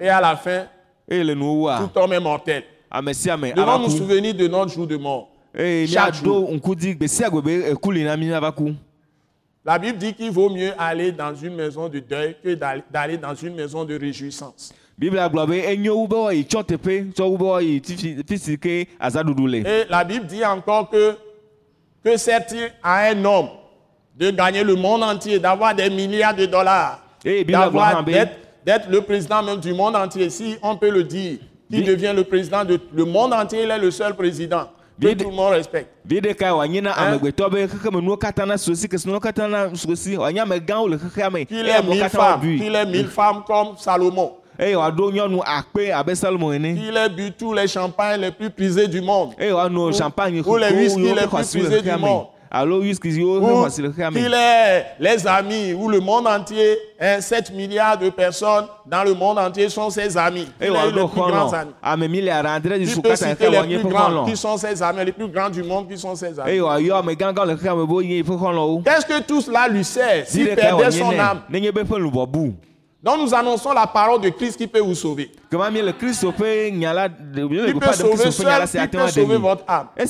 Et 0.00 0.08
à 0.08 0.20
la 0.20 0.36
fin, 0.36 0.66
nuwowua 1.10 1.78
tout 1.92 1.98
homme 1.98 2.12
est 2.14 2.20
mortel. 2.20 2.62
ame 2.90 3.12
Devons 3.54 3.78
nous 3.80 3.90
souvenir 3.90 4.34
de 4.34 4.48
notre 4.48 4.72
jour 4.72 4.86
de 4.86 4.96
mort. 4.96 5.31
La 9.64 9.78
Bible 9.78 9.98
dit 9.98 10.12
qu'il 10.14 10.30
vaut 10.30 10.50
mieux 10.50 10.72
aller 10.78 11.12
dans 11.12 11.34
une 11.34 11.54
maison 11.54 11.88
de 11.88 12.00
deuil 12.00 12.34
que 12.42 12.54
d'aller 12.90 13.16
dans 13.18 13.34
une 13.34 13.54
maison 13.54 13.84
de 13.84 13.96
réjouissance. 13.98 14.72
Et 19.66 19.84
la 19.88 20.04
Bible 20.04 20.26
dit 20.26 20.44
encore 20.44 20.90
que, 20.90 21.16
que 22.04 22.16
sert-il 22.16 22.72
à 22.82 23.08
un 23.10 23.24
homme 23.24 23.48
de 24.18 24.30
gagner 24.30 24.64
le 24.64 24.74
monde 24.74 25.02
entier, 25.02 25.38
d'avoir 25.38 25.74
des 25.74 25.88
milliards 25.90 26.34
de 26.34 26.46
dollars, 26.46 27.00
be 28.02 28.28
d'être 28.66 28.88
le 28.90 29.00
président 29.00 29.42
même 29.42 29.60
du 29.60 29.72
monde 29.72 29.96
entier, 29.96 30.28
si 30.30 30.56
on 30.62 30.76
peut 30.76 30.90
le 30.90 31.04
dire, 31.04 31.38
qui 31.70 31.78
Bi- 31.78 31.84
devient 31.84 32.12
le 32.14 32.24
président 32.24 32.64
de 32.64 32.78
le 32.92 33.04
monde 33.04 33.32
entier, 33.32 33.62
il 33.64 33.70
est 33.70 33.78
le 33.78 33.90
seul 33.90 34.14
président 34.14 34.68
que 35.00 35.06
tout 35.24 35.30
le 35.30 35.36
monde 35.36 35.52
respecte. 35.52 35.90
Hein? 36.96 37.18
Qu'il 41.46 41.66
ait 41.68 41.82
mille 41.90 42.00
femmes, 42.08 42.40
qu'il 42.58 42.74
ait 42.74 42.86
mille 42.86 43.08
femmes 43.08 43.42
comme 43.46 43.76
Salomon, 43.78 44.32
qu'il 46.76 46.96
ait 46.96 47.08
bu 47.08 47.32
tous 47.32 47.52
les 47.54 47.66
champagnes 47.66 48.20
les 48.20 48.30
plus 48.30 48.50
prisés 48.50 48.86
du 48.88 49.00
monde. 49.00 49.30
wòano 49.90 49.92
Ou- 50.40 50.56
les 50.58 50.66
whisky 50.76 51.00
les 51.14 51.26
plus 51.26 51.28
prisés 51.68 51.82
du 51.82 51.88
monde. 52.06 52.26
Alo 52.54 52.80
whisky 52.80 53.08
yiwo 53.08 53.40
ƒe 53.40 53.50
Ou 53.52 53.64
xɔasi 53.64 53.82
le 53.82 53.88
xexea 53.90 54.10
qu'il 54.10 54.22
me 54.22 54.34
ait 54.34 54.84
les 55.00 55.26
amis, 55.26 55.72
ou 55.72 55.88
le 55.88 56.00
monde 56.00 56.26
entier, 56.26 56.76
hein, 57.00 57.20
7 57.20 57.50
milliards 57.54 57.96
de 57.98 58.10
personnes 58.10 58.66
dans 58.84 59.02
le 59.04 59.14
monde 59.14 59.38
entier 59.38 59.70
sont 59.70 59.88
ses 59.88 60.16
amis. 60.18 60.46
eye 60.60 60.68
Il 60.68 60.76
est 60.76 60.92
les 60.92 61.08
plus 61.08 61.54
amis. 61.54 61.72
ame 61.82 62.08
miliard 62.08 62.44
adre 62.46 62.76
Il 62.78 62.86
katã 62.94 63.16
citer 63.16 63.46
xexea 63.48 63.62
les 63.62 63.78
plus 63.78 63.88
grands 63.88 64.24
qui 64.26 64.36
sont 64.36 64.56
ses 64.58 64.82
amis, 64.82 65.04
les 65.04 65.12
plus 65.12 65.28
grands 65.28 65.48
du 65.50 65.62
monde 65.62 65.88
qui 65.88 65.96
sont 65.96 66.14
ses 66.14 66.38
amis. 66.38 66.58
le 66.58 67.54
xɔlɔwo 67.54 68.82
Qu'est-ce 68.84 69.06
que 69.06 69.22
tout 69.22 69.40
cela 69.40 69.66
lui 69.68 69.82
sert 69.84 70.26
s'il 70.26 70.54
perdait 70.54 70.90
son 70.90 71.18
âme 71.18 71.40
Donc 73.02 73.18
nous 73.18 73.34
annonçons 73.34 73.72
la 73.72 73.86
parole 73.86 74.20
de 74.20 74.28
Christ 74.28 74.56
qui 74.56 74.66
peut 74.68 74.78
vous 74.78 74.94
sauver. 74.94 75.30
Qui 75.50 75.56
peut 75.56 75.66
sauver 77.92 78.30
seul, 78.30 78.68
qui 78.68 78.86
peut 78.96 79.08
sauver 79.08 79.36
votre 79.38 79.64
âme. 79.66 79.88
ŋu 79.98 80.04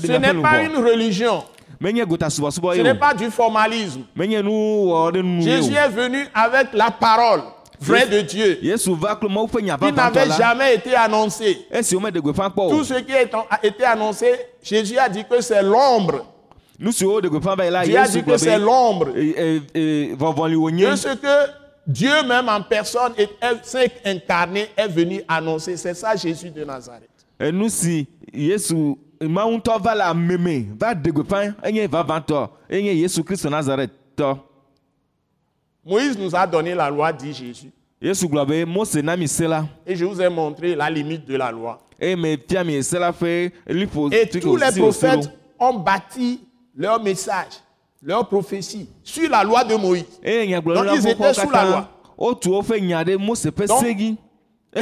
Ce 0.00 0.12
n'est 0.12 0.42
pas 0.42 0.62
une 0.62 0.76
religion, 0.76 1.42
ce 1.80 2.82
n'est 2.82 2.94
pas 2.94 3.14
du 3.14 3.30
formalisme. 3.30 4.02
Jésus 5.40 5.74
est 5.74 5.88
venu 5.88 6.26
avec 6.34 6.68
la 6.74 6.90
parole 6.90 7.42
vraie 7.80 8.06
de 8.06 8.20
Dieu 8.20 8.58
qui 8.60 9.92
n'avait 9.92 10.30
jamais 10.36 10.74
été 10.74 10.90
gbeƒã 12.20 12.50
kpɔ 12.50 12.68
Tout 12.70 12.84
ce 12.84 12.94
qui 13.00 13.12
a 13.14 13.22
été 13.62 13.84
annoncé, 13.84 14.32
Jésus 14.62 14.98
a 14.98 15.08
dit 15.08 15.24
que 15.24 15.40
c'est 15.40 15.62
l'ombre. 15.62 16.26
la 16.78 17.84
Dieu 17.84 17.98
a 17.98 18.06
dit 18.08 18.22
que 18.22 18.36
c'est 18.36 18.58
be 18.58 18.62
l'ombre. 18.62 19.08
eh, 19.16 19.62
eh, 19.74 20.10
eh, 20.10 20.16
De 20.16 20.96
ce 20.96 21.14
que 21.16 21.65
Dieu 21.86 22.22
même 22.26 22.48
en 22.48 22.62
personne 22.62 23.12
est, 23.16 23.30
est- 23.40 23.64
s'est 23.64 23.92
incarné, 24.04 24.68
est 24.76 24.88
venu 24.88 25.22
annoncer. 25.28 25.76
C'est 25.76 25.94
ça 25.94 26.16
Jésus 26.16 26.50
de 26.50 26.64
Nazareth. 26.64 27.10
enu 27.38 27.68
si 27.70 28.06
yesu 28.32 28.96
mawu 29.20 29.56
ŋutɔ 29.58 29.80
va 29.82 29.94
le 29.94 30.00
ame 30.02 30.36
me 30.38 30.66
va 30.78 30.94
ɖe 30.94 31.12
gbeƒã 31.12 31.54
enye 31.62 31.86
vavãtɔ 31.86 32.48
enye 32.70 32.94
yesu 32.96 33.22
kristu 33.22 33.48
nazaretɔ 33.48 34.38
Moïse 35.84 36.18
nous 36.18 36.34
a 36.34 36.44
donné 36.46 36.74
la 36.74 36.90
loi, 36.90 37.12
dit 37.12 37.32
Jésus. 37.32 37.70
la 38.02 39.64
Et 39.86 39.94
je 39.94 40.04
vous 40.04 40.20
ai 40.20 40.28
montré 40.28 40.74
la 40.74 40.90
limite 40.90 41.24
de 41.24 41.36
la 41.36 41.52
loi. 41.52 41.78
la 42.00 43.12
Et 44.12 44.26
si 44.26 44.40
tous 44.40 44.56
les 44.56 44.72
prophètes 44.76 45.30
ont 45.60 45.74
bâti 45.78 46.40
leur 46.74 47.00
message, 47.02 47.60
leur 48.06 48.26
prophétie 48.28 48.88
sur 49.02 49.28
la 49.28 49.42
loi 49.42 49.64
de 49.64 49.74
Moïse. 49.74 50.04
nyagblɔɖila 50.46 50.84
Donc, 50.84 50.96
ils 50.96 51.08
étaient 51.08 51.34
sous 51.34 51.50
la 51.50 51.64
loi. 51.70 51.88
ƒe 52.18 52.34
Donc, 53.66 53.82
dzi 53.82 54.16
et- 54.74 54.80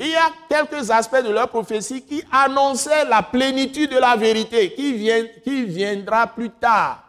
Il 0.00 0.08
y 0.08 0.14
a 0.14 0.30
quelques 0.48 0.90
aspects 0.90 1.22
de 1.26 1.32
leur 1.32 1.48
prophétie 1.48 2.00
qui 2.02 2.22
annonçaient 2.30 3.04
la 3.08 3.22
plénitude 3.22 3.90
de 3.90 3.98
la 3.98 4.16
vérité 4.16 4.72
qui, 4.74 4.92
vient, 4.94 5.24
qui 5.42 5.64
viendra 5.64 6.26
plus 6.26 6.50
tard. 6.50 7.02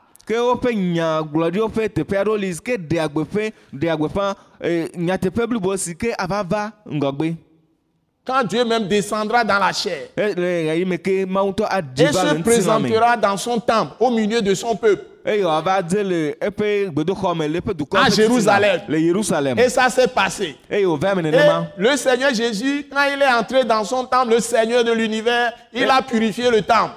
Quand 8.27 8.43
Dieu 8.43 8.65
même 8.65 8.88
descendra 8.89 9.46
dans 9.46 9.57
la 9.57 9.72
chair 9.72 10.10
et 10.17 10.34
le 10.36 10.96
se 12.12 12.41
présentera 12.43 13.15
dans 13.15 13.38
son 13.38 13.57
temple 13.57 13.93
au 14.01 14.12
milieu 14.12 14.41
de 14.41 14.53
son 14.53 14.75
peuple. 14.75 15.05
dukɔ 17.74 17.98
À 17.98 18.10
Jérusalem. 18.10 18.81
Et 19.57 19.69
ça 19.69 19.89
s'est 19.89 20.07
passé. 20.07 20.55
Et 20.69 20.84
nenema 20.84 21.67
le 21.77 21.96
Seigneur 21.98 22.34
Jésus, 22.34 22.86
quand 22.91 23.03
il 23.13 23.22
est 23.22 23.27
entré 23.34 23.63
dans 23.65 23.84
son 23.84 24.05
temple, 24.05 24.34
le 24.36 24.39
Seigneur 24.39 24.84
de 24.84 24.91
l'univers, 24.91 25.53
il 25.74 25.89
a 25.89 26.01
purifié 26.01 26.50
le 26.50 26.62
temple. 26.62 26.93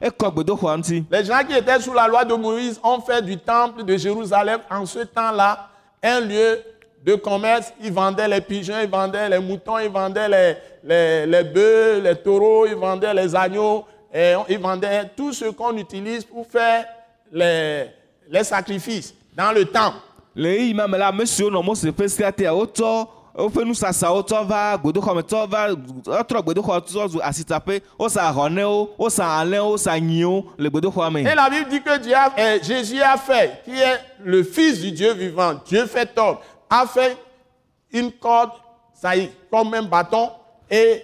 Ekɔ 0.00 0.30
gbedoxɔa 0.32 0.76
ŋuti 0.78 1.04
Les 1.10 1.24
gens 1.24 1.44
qui 1.46 1.54
étaient 1.54 1.80
sous 1.80 1.92
la 1.92 2.08
loi 2.08 2.24
de 2.24 2.34
Moïse 2.34 2.80
ont 2.82 3.00
fait 3.00 3.20
du 3.22 3.36
temple 3.36 3.84
de 3.84 3.96
Jérusalem 3.96 4.60
en 4.70 4.86
ce 4.86 5.00
temps-là 5.00 5.68
un 6.02 6.20
lieu 6.20 6.60
de 7.04 7.14
commerce. 7.16 7.72
Ils 7.82 7.92
vendaient 7.92 8.28
les 8.28 8.40
pigeons, 8.40 8.80
ils 8.82 8.88
vendaient 8.88 9.28
les 9.28 9.38
moutons, 9.38 9.78
ils 9.78 9.90
vendaient 9.90 10.28
les, 10.28 10.56
les, 10.84 11.26
les 11.26 11.44
bœufs, 11.44 12.00
les 12.02 12.16
taureaux, 12.16 12.66
ils 12.66 12.74
vendaient 12.76 13.12
les 13.14 13.34
agneaux, 13.36 13.84
et 14.12 14.34
ils 14.48 14.58
vendaient 14.58 15.10
tout 15.16 15.32
ce 15.32 15.46
qu'on 15.46 15.76
utilise 15.76 16.24
pour 16.24 16.46
faire 16.46 16.86
les, 17.30 17.86
les 18.30 18.44
sacrifices 18.44 19.14
dans 19.36 19.52
le 19.52 19.64
temple. 19.66 19.98
Woƒe 23.34 23.64
nusasawo 23.64 24.22
tsɔ 24.22 24.44
va 24.46 24.76
gbedoxɔ 24.76 25.14
me 25.16 25.22
tsɔ 25.22 25.48
va 25.48 25.68
wotrɔ 25.68 26.42
gbedoxɔ 26.42 26.80
tsɔ 26.84 27.08
zu 27.08 27.18
asitsaƒe 27.20 27.80
wosa 27.98 28.32
wosa 28.98 29.24
alẽwo 29.40 29.76
nyiwo 30.00 30.52
le 30.58 30.68
gbedoxɔa 30.70 31.12
me 31.12 31.20
Et 31.20 31.34
la 31.34 31.48
Bible 31.48 31.70
dit 31.70 31.82
que 31.82 31.98
Dieu 31.98 32.14
Jésus 32.62 33.00
a 33.00 33.16
fait, 33.16 33.62
qui 33.64 33.78
est 33.78 34.00
le 34.22 34.42
Fils 34.42 34.80
du 34.80 34.92
Dieu 34.92 35.14
vivant, 35.14 35.54
Dieu 35.64 35.86
fait 35.86 36.10
homme, 36.18 36.36
a 36.68 36.86
fait 36.86 37.16
une 37.90 38.12
corde, 38.12 38.50
ça 38.92 39.16
y 39.16 39.24
est, 39.24 39.32
comme 39.50 39.72
un 39.74 39.82
bâton, 39.82 40.30
et 40.70 41.02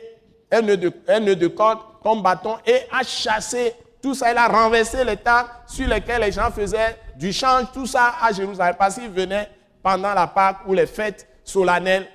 un 0.51 0.61
nœud 0.61 0.77
de, 0.77 0.93
un 1.09 1.21
nœud 1.21 1.37
de 1.37 1.49
corde 1.49 1.79
comme 2.03 2.23
bâton, 2.23 2.57
et 2.67 2.81
a 2.93 3.03
chassé 3.03 3.75
tout 4.03 4.15
ça. 4.15 4.31
Il 4.33 4.37
a 4.39 4.49
renversé 4.49 5.03
les 5.05 5.17
tables 5.17 5.49
sur 5.67 5.89
lesquelles 5.89 6.21
les 6.21 6.33
gens 6.33 6.51
faisaient 6.51 6.97
du 7.17 7.33
change, 7.33 7.73
tout 7.73 7.87
ça 7.87 8.15
à 8.23 8.33
Jérusalem, 8.33 8.77
parce 8.79 8.97
qu'ils 8.97 9.11
venaient 9.11 9.49
pendant 9.83 10.13
la 10.13 10.27
Pâque 10.27 10.59
ou 10.67 10.75
les 10.75 10.87
fêtes 10.87 11.27
solennelles 11.43 12.07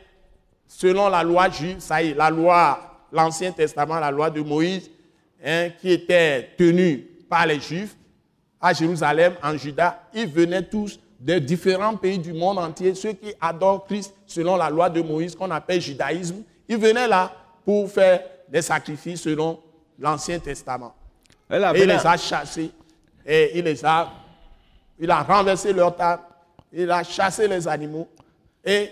selon 0.76 1.08
la 1.08 1.24
loi 1.24 1.50
juive, 1.50 1.80
ça 1.80 2.02
y 2.02 2.10
est, 2.10 2.14
la 2.16 2.30
loi, 2.30 2.80
l'Ancien 3.12 3.52
Testament, 3.52 4.00
la 4.00 4.10
loi 4.10 4.30
de 4.30 4.42
Moïse, 4.42 4.90
hein, 5.46 5.70
qui 5.80 5.92
était 5.92 6.50
tenue 6.58 6.98
par 7.30 7.46
les 7.46 7.60
Juifs 7.60 7.96
à 8.60 8.74
Jérusalem, 8.74 9.36
en 9.44 9.56
Juda, 9.56 10.04
ils 10.14 10.28
venaient 10.28 10.64
tous 10.64 11.00
de 11.20 11.38
différents 11.38 11.96
pays 11.96 12.18
du 12.18 12.34
monde 12.34 12.58
entier, 12.58 12.96
ceux 12.96 13.14
qui 13.14 13.34
adorent 13.40 13.86
Christ 13.86 14.14
selon 14.26 14.56
la 14.56 14.70
loi 14.70 14.90
de 14.90 15.02
Moïse, 15.02 15.36
qu'on 15.36 15.52
appelle 15.52 15.80
judaïsme, 15.80 16.44
ils 16.68 16.78
venaient 16.78 17.08
là 17.08 17.32
pour 17.64 17.90
faire 17.90 18.22
des 18.50 18.62
sacrifices 18.62 19.22
selon 19.22 19.60
l'Ancien 20.00 20.40
Testament. 20.40 20.96
Et 21.50 21.56
il 21.56 21.88
les 21.88 22.06
a 22.06 22.18
chassés, 22.18 22.72
et 23.26 23.58
il 23.58 23.64
les 23.64 23.86
a, 23.86 24.12
il 25.00 25.12
a 25.12 25.22
renversé 25.22 25.72
leur 25.72 25.96
table, 25.96 26.24
il 26.72 26.90
a 26.90 27.04
chassé 27.04 27.48
les 27.48 27.68
animaux, 27.68 28.10
et 28.66 28.90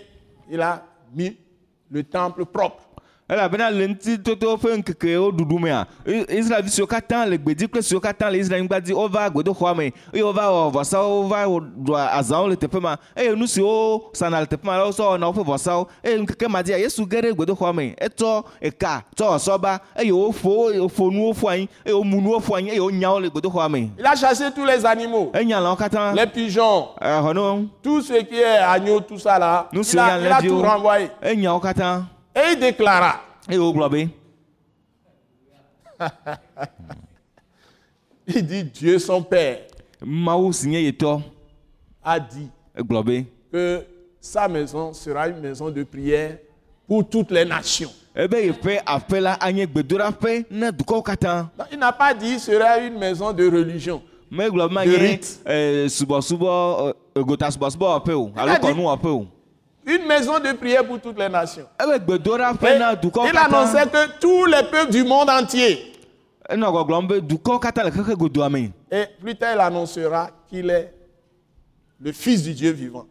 il 0.48 0.60
a 0.60 0.82
mis 1.12 1.36
le 1.92 2.02
temple 2.04 2.46
propre. 2.46 2.91
Elabena 3.32 3.70
le 3.70 3.86
ƒe 4.56 4.76
ɖuɖu 5.32 5.58
mea 5.60 5.86
siwo 6.68 6.86
katã 6.86 7.26
le 7.26 7.38
kple 7.68 7.82
siwo 7.82 8.00
katã 8.00 8.30
le 8.30 8.38
israelnyigba 8.38 8.80
dzi 8.80 8.92
wova 8.92 9.28
gbedoxɔa 9.30 9.76
me 9.76 9.92
eye 10.12 10.22
wova 10.22 10.42
wɔ 10.50 10.72
vɔsawo 10.72 11.22
wova 11.22 11.44
wɔ- 11.46 11.70
ɖua 11.84 12.08
azãwo 12.12 12.48
le 12.48 12.56
teƒe 12.56 12.80
ma 12.80 12.96
eye 13.16 13.34
nu 13.34 13.46
siwo 13.46 14.10
sana 14.12 14.40
le 14.40 14.46
teƒe 14.46 14.64
ma 14.64 14.76
la 14.78 14.84
wosɔ 14.84 15.16
wɔna 15.18 15.32
woƒe 15.32 15.44
vɔsawo 15.44 15.86
eye 16.04 16.18
ŋkeke 16.18 16.48
ma 16.50 16.62
dzia 16.62 16.78
yesu 16.78 17.06
ge 17.06 17.20
ɖe 17.20 17.32
gbedoxɔa 17.34 17.74
me 17.74 17.94
etsɔ 18.00 18.44
eka 18.60 19.02
tsɔ 19.16 19.24
wɔ 19.24 19.38
sɔba 19.38 19.78
eye 19.96 20.10
wofo 20.12 20.72
wofo 20.82 21.10
nuwo 21.10 21.32
ƒu 21.32 21.48
anyi 21.50 21.68
eye 21.86 21.92
womu 21.92 22.20
nuwo 22.20 22.38
ƒu 22.40 22.56
anyi 22.56 22.70
eye 22.70 22.80
wonya 22.80 23.10
wo 23.12 23.18
le 23.20 23.28
gbedoxɔa 23.30 23.70
me 23.70 23.90
Il 23.98 24.06
a 24.06 24.14
chassé 24.16 24.50
tous 24.54 24.64
les 24.64 24.84
animaux, 24.84 25.30
enya 25.34 25.60
lãwo 25.60 25.76
katã 25.76 26.12
les 26.14 26.26
pigeons, 26.26 26.88
exɔnewo 27.00 27.66
tout 27.82 28.02
ce 28.02 28.14
qui 28.24 28.36
est 28.40 28.58
agneau, 28.58 29.00
tout 29.00 29.18
ça 29.18 29.38
là. 29.38 29.68
nu 29.72 29.80
Il 29.80 29.84
siwo 29.84 30.02
a, 30.02 30.18
il 30.18 30.48
tout 30.48 30.60
renvoyé. 30.62 31.10
katã 31.60 32.02
Et 32.34 32.52
il 32.52 32.58
déclara, 32.60 33.20
eye 33.48 33.58
wogblɔ 33.58 33.88
be 33.90 34.08
il 38.26 38.46
dit 38.46 38.64
Dieu 38.64 38.98
son 38.98 39.22
Père 39.22 39.58
a 42.02 42.18
dit 42.18 42.48
que 43.52 43.84
sa 44.20 44.48
maison 44.48 44.92
sera 44.92 45.28
une 45.28 45.40
maison 45.40 45.70
de 45.70 45.82
prière 45.84 46.38
pour 46.88 47.08
toutes 47.08 47.30
les 47.30 47.44
nations. 47.44 47.90
il 51.72 51.78
n'a 51.78 51.92
pas 51.92 52.12
dit 52.14 52.38
sera 52.38 52.78
une 52.78 52.98
maison 52.98 53.32
de 53.32 53.44
religion. 53.50 54.02
De 54.86 54.96
rite. 54.96 55.40
alo 58.36 58.52
a 58.52 58.58
dit- 58.72 58.78
Une 59.86 60.06
maison 60.06 60.38
de 60.38 60.52
prière 60.52 60.86
pour 60.86 61.00
toutes 61.00 61.18
les 61.18 61.28
nations. 61.28 61.66
Et 61.80 61.86
na 62.78 62.94
dukɔwo 62.94 63.26
il 63.28 63.36
annonçait 63.36 63.86
que 63.86 64.18
tous 64.20 64.44
les 64.46 64.62
peuples 64.70 64.92
du 64.92 65.02
monde 65.04 65.28
entier. 65.28 65.92
me 66.50 66.56
Et 68.90 69.06
plus 69.20 69.34
tard, 69.36 69.54
il 69.54 69.60
annoncera 69.60 70.30
qu'il 70.48 70.70
est 70.70 70.92
le 72.00 72.12
Fils 72.12 72.42
du 72.42 72.54
Dieu 72.54 72.70
vivant. 72.70 73.06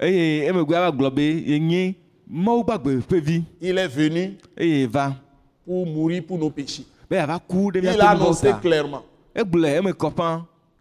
Il 0.00 0.08
est 0.08 0.52
venu 3.88 4.38
va 4.88 5.12
pour 5.64 5.86
mourir 5.86 6.22
pour 6.26 6.38
nos 6.38 6.50
péchés. 6.50 6.86
be 7.08 7.14
yava 7.16 7.38
ku 7.38 7.70
ɖe 7.70 7.78
Il 7.82 8.00
a 8.00 8.10
annoncé 8.10 8.52
clairement 8.60 9.04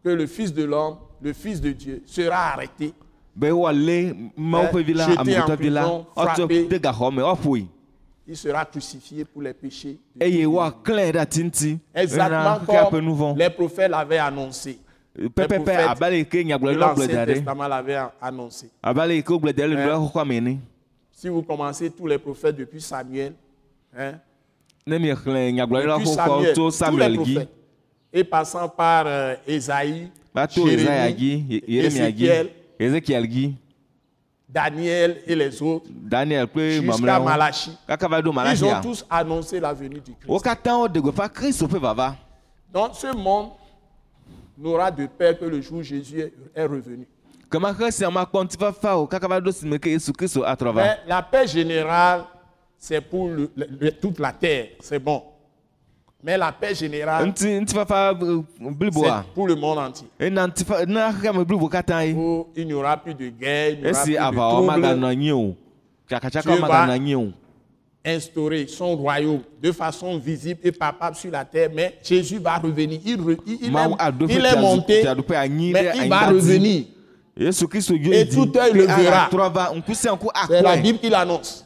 que 0.04 0.10
le 0.10 0.28
Fils 0.28 0.54
de 0.54 0.64
l'homme, 0.64 0.98
le 1.22 1.34
Fils 1.34 1.62
de 1.62 1.72
Dieu, 1.72 2.04
sera 2.06 2.54
arrêté. 2.54 2.94
Be 3.36 3.52
ƒe 4.72 4.84
vi 4.84 4.94
la 4.94 5.06
amegbetɔ 5.06 5.56
vi 5.58 5.70
la 5.70 5.84
de 7.48 7.66
Il 8.28 8.36
sera 8.36 8.66
crucifié 8.66 9.24
pour 9.24 9.44
les 9.44 9.54
péchés. 9.54 10.00
eye 10.20 10.46
woaklãe 10.46 11.12
ɖe 11.12 11.20
ati 11.20 11.44
ŋuti 11.44 11.78
Exactement 11.94 12.60
comme 12.66 13.38
les 13.38 13.50
prophètes 13.52 13.92
l'avaient 13.92 14.18
annoncé. 14.18 14.80
pɛpɛpɛ 15.16 15.64
prophètes 15.64 15.88
abe 15.90 16.04
ale 16.04 16.18
yi 16.18 16.26
ke 16.26 16.30
Que 16.32 16.44
nyagblɔɖila 16.44 16.94
gblɔe 16.96 17.08
l'Ancien 17.08 17.16
da 17.16 17.26
ɖe 17.26 17.34
Testament 17.36 17.68
l'avait 17.68 17.98
annoncé. 18.22 18.70
abe 18.82 18.98
ale 19.00 19.12
yi 19.16 19.24
ke 19.24 19.30
wogblɔe 19.30 19.54
da 19.54 19.64
ɖe 19.64 19.70
le 19.70 19.76
Hein? 19.78 19.86
nua 19.86 19.98
xɔxɔa 20.10 20.28
me 20.28 20.36
ene 20.38 20.58
Si 21.12 21.30
vous 21.30 21.44
commencez 21.44 21.90
tous 21.92 22.08
les 22.08 22.18
prophètes 22.18 22.56
depuis 22.58 22.82
Samuel, 22.82 23.34
hein, 23.98 24.20
ne 24.88 24.98
nyagblɔɖila 25.52 26.00
tso 26.54 26.72
dzi 27.24 27.40
et 28.12 28.24
passant 28.24 28.68
par 28.70 29.06
euh, 29.08 29.36
Jérémie, 30.68 31.62
dzi 31.64 31.64
Ézéchiel, 31.68 32.50
Ezekiel 32.80 33.28
Daniel 34.48 35.22
et 35.26 35.36
les 35.36 35.62
autres, 35.62 35.88
Daniel 35.90 36.48
jusqu'à 36.82 37.20
Malachi, 37.26 37.72
ils 38.32 38.64
ont 38.64 38.68
Malachia 38.68 38.82
tous 38.82 39.06
annoncé 39.10 39.60
la 39.60 39.74
venue 39.74 40.00
du 40.00 40.14
Christ. 40.14 40.28
Donc 42.72 42.92
ce 42.94 43.14
monde 43.16 43.50
n'aura 44.58 44.92
de 44.92 45.08
peur 45.08 45.38
que 45.40 45.46
le 45.46 45.62
jour 45.62 45.80
où 45.80 45.84
Jésus 45.84 46.20
est- 46.22 46.34
revenu. 46.66 47.08
Mais 50.84 50.98
la 51.08 51.22
paix 51.22 51.48
générale, 51.48 52.24
c'est 52.78 53.02
pour 53.02 53.28
le- 53.30 53.50
toute 54.02 54.20
la 54.20 54.32
terre, 54.32 54.68
c'est 54.82 55.00
bon. 55.00 55.24
Mais 56.26 56.38
la 56.40 56.52
paix 56.52 56.74
générale, 56.74 57.24
eh, 57.24 58.72
bliboa 58.72 59.26
c'est 59.28 59.34
pour 59.36 59.46
le 59.48 59.56
monde 59.56 59.78
entier. 59.78 60.08
Où 62.16 62.48
il 62.56 62.66
n'y 62.66 62.74
aura 62.74 62.98
plus 62.98 63.14
de 63.14 63.30
guerre, 63.30 63.70
il 63.74 63.76
n'y 63.82 63.84
aura 63.92 63.92
esi 64.02 64.18
plus 64.18 64.18
de 64.32 64.36
troubles, 64.56 64.82
instaurer 68.04 68.68
son 68.68 68.96
royaume 68.96 69.42
de 69.62 69.72
façon 69.72 70.18
visible 70.18 70.60
et 70.64 70.72
palpable 70.72 71.16
sur 71.16 71.32
la 71.32 71.44
terre, 71.46 71.70
mais 71.74 71.96
Jésus 72.04 72.38
va 72.40 72.58
revenir. 72.58 73.00
Il, 73.06 73.18
re- 73.18 73.38
il- 73.48 73.58
il 73.62 73.72
est, 73.86 73.90
il 74.32 74.46
est 74.46 74.50
monté, 74.62 75.02
mais 75.74 75.92
il 75.96 76.10
va 76.10 76.20
revenir. 76.36 76.84
Et 78.14 78.26
tout 78.30 78.52
œil 78.58 78.72
le 78.74 78.86
verra. 79.04 79.28
C'est 80.48 80.62
la 80.62 80.76
Bible 80.84 81.00
qui 81.00 81.10
l'annonce. 81.10 81.66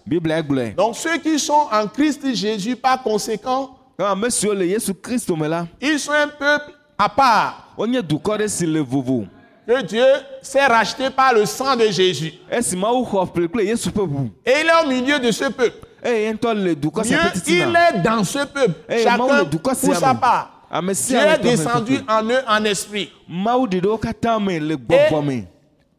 Donc 0.75 0.95
ceux 0.95 1.17
qui 1.19 1.37
sont 1.39 1.67
en 1.71 1.87
Christ 1.87 2.33
Jésus, 2.33 2.75
par 2.75 3.03
conséquent, 3.03 3.69
ame 4.05 4.29
siwo 4.29 4.53
le 4.53 4.67
yesu 4.67 4.93
kristu 4.93 5.35
me 5.35 5.47
la 5.47 5.65
ils 5.81 5.99
sont 5.99 6.11
un 6.11 6.27
peuple 6.27 6.73
à 6.97 7.09
part. 7.09 7.73
wonye 7.77 8.01
dukɔ 8.01 8.37
ɖe 8.37 8.47
si 8.47 8.65
le 8.65 8.81
vovo 8.81 9.25
Que 9.69 9.83
Dieu 9.83 10.05
s'est 10.41 10.65
racheté 10.65 11.11
par 11.11 11.31
le 11.31 11.45
sang 11.45 11.75
de 11.75 11.85
Jésus. 11.91 12.33
Et 12.51 12.57
il 12.57 12.59
est 14.67 14.83
au 14.83 14.87
milieu 14.87 15.19
de 15.19 15.29
ce 15.29 15.43
peuple. 15.45 15.85
ƒe 16.03 17.03
Dieu, 17.05 17.19
il 17.45 17.77
est 17.77 18.01
dans 18.01 18.23
ce 18.23 18.45
peuple. 18.45 18.73
Mawu 18.89 19.03
Chacun 19.03 19.45
pour 19.75 19.95
sa 19.95 20.15
part. 20.15 20.65
ame 20.71 20.91
Dieu 20.91 21.17
est 21.17 21.37
descendu 21.37 21.99
en 22.07 22.23
eux 22.23 22.41
en 22.47 22.65
esprit. 22.65 23.11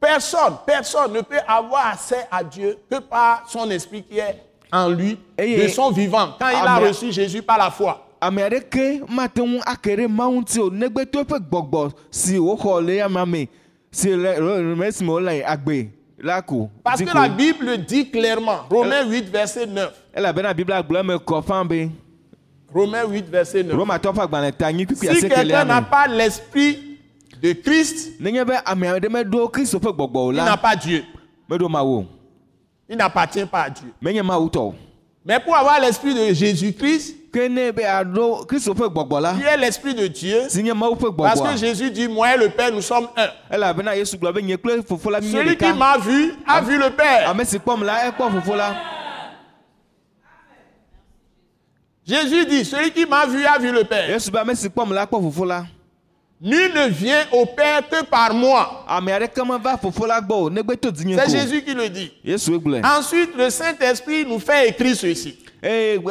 Personne, 0.00 0.56
personne 0.66 1.12
ne 1.12 1.20
peut 1.20 1.38
avoir 1.46 1.86
accès 1.92 2.26
à 2.28 2.42
Dieu 2.42 2.76
que 2.90 2.98
par 2.98 3.44
son 3.48 3.70
esprit 3.70 4.02
qui 4.02 4.18
est 4.18 4.36
en 4.72 4.88
lui, 4.88 5.18
de 5.38 5.68
son 5.68 5.90
vivant, 5.90 6.34
quand 6.38 6.48
il 6.50 6.66
a 6.66 6.76
reçu 6.78 7.10
Jésus 7.12 7.42
par 7.42 7.58
la 7.58 7.70
foi. 7.70 8.06
ame 8.20 8.38
aɖeke 8.42 9.02
mate 9.08 9.38
ŋu 9.40 9.60
ake 9.66 9.96
ɖe 9.96 10.06
mawu 10.08 10.40
ŋuti 10.40 10.60
o 10.60 10.70
negbe 10.70 11.06
to 11.10 11.20
eƒe 11.22 11.38
gbɔgbɔ 11.40 11.90
si 12.10 12.36
woxɔ 12.38 12.84
le 12.86 12.94
yama 12.96 13.24
me 13.26 13.48
si 13.90 14.10
le 14.10 14.74
le 14.76 14.86
esi 14.86 15.02
me 15.04 15.10
wole 15.10 15.42
agbe 15.44 15.88
la 16.22 16.42
ko 16.42 16.68
Parce 16.84 17.00
que 17.02 17.14
la 17.14 17.28
Bible 17.30 17.78
dit 17.86 18.10
clairement, 18.10 18.66
Romains 18.70 19.06
8, 19.08 19.30
verset 19.30 19.66
9. 19.66 19.90
elabena 20.14 20.52
biblia 20.52 20.82
gblɔ 20.82 21.00
eme 21.00 21.14
kɔ 21.18 21.42
fã 21.42 21.64
be 21.66 21.88
Romains 22.74 23.06
8, 23.10 23.24
verset 23.30 23.62
9. 23.64 23.74
romatɔ 23.74 24.12
ƒe 24.12 24.20
agbalẽ 24.22 24.52
ta 24.52 24.70
nyi 24.70 24.84
kpikpi 24.84 25.06
Si 25.06 25.08
asieke 25.08 25.34
quelqu'un 25.34 25.62
le 25.64 25.68
n'a 25.68 25.76
ame 25.78 25.86
pas 25.90 26.06
l'esprit 26.06 26.98
de 27.40 27.52
Christ, 27.54 28.20
nenye 28.20 28.44
be 28.44 28.52
ame 28.66 28.82
aɖe 28.86 29.08
meɖo 29.08 29.48
kristu 29.50 29.78
ƒe 29.78 29.92
gbɔgbɔ 29.96 30.16
o 30.18 30.30
il 30.30 30.36
n'a 30.36 30.44
la 30.44 30.56
pas 30.58 30.76
Dieu. 30.76 31.02
meɖo 31.48 31.68
mawu 31.70 32.00
o 32.00 32.06
Il 32.90 32.96
n'appartient 32.96 33.46
pas 33.46 33.62
à 33.62 33.70
Dieu. 33.70 33.92
Mais 35.24 35.38
pour 35.38 35.54
avoir 35.54 35.78
l'esprit 35.80 36.12
de 36.12 36.34
Jésus-Christ, 36.34 37.16
qui 39.36 39.44
est 39.44 39.56
l'esprit 39.56 39.94
de 39.94 40.08
Dieu, 40.08 40.48
parce 41.16 41.40
que 41.52 41.56
Jésus 41.56 41.90
dit, 41.92 42.08
moi 42.08 42.34
et 42.34 42.38
le 42.38 42.48
Père, 42.48 42.72
nous 42.72 42.82
sommes 42.82 43.06
un. 43.16 43.28
Celui 45.30 45.56
qui 45.56 45.64
m'a 45.78 45.98
vu 45.98 46.34
a 46.46 46.60
vu 46.60 46.76
le 46.78 46.90
Père. 46.90 47.28
Jésus 52.04 52.46
dit, 52.46 52.64
celui 52.64 52.90
qui 52.90 53.06
m'a 53.06 53.26
vu 53.26 53.44
a 53.44 53.58
vu 53.58 53.70
le 53.70 53.84
Père. 53.84 54.08
Nul 56.42 56.72
ne 56.74 56.88
vient 56.88 57.26
au 57.32 57.44
Père 57.44 57.86
que 57.86 58.02
par 58.04 58.32
moi. 58.32 58.84
C'est 61.26 61.30
Jésus 61.30 61.62
qui 61.62 61.74
le 61.74 61.88
dit. 61.90 62.10
gblɔe 62.24 62.80
Ensuite, 62.82 63.36
le 63.36 63.50
Saint-Esprit 63.50 64.24
nous 64.24 64.38
fait 64.38 64.70
écrire 64.70 64.96
ceci. 64.96 65.36
be 65.62 66.08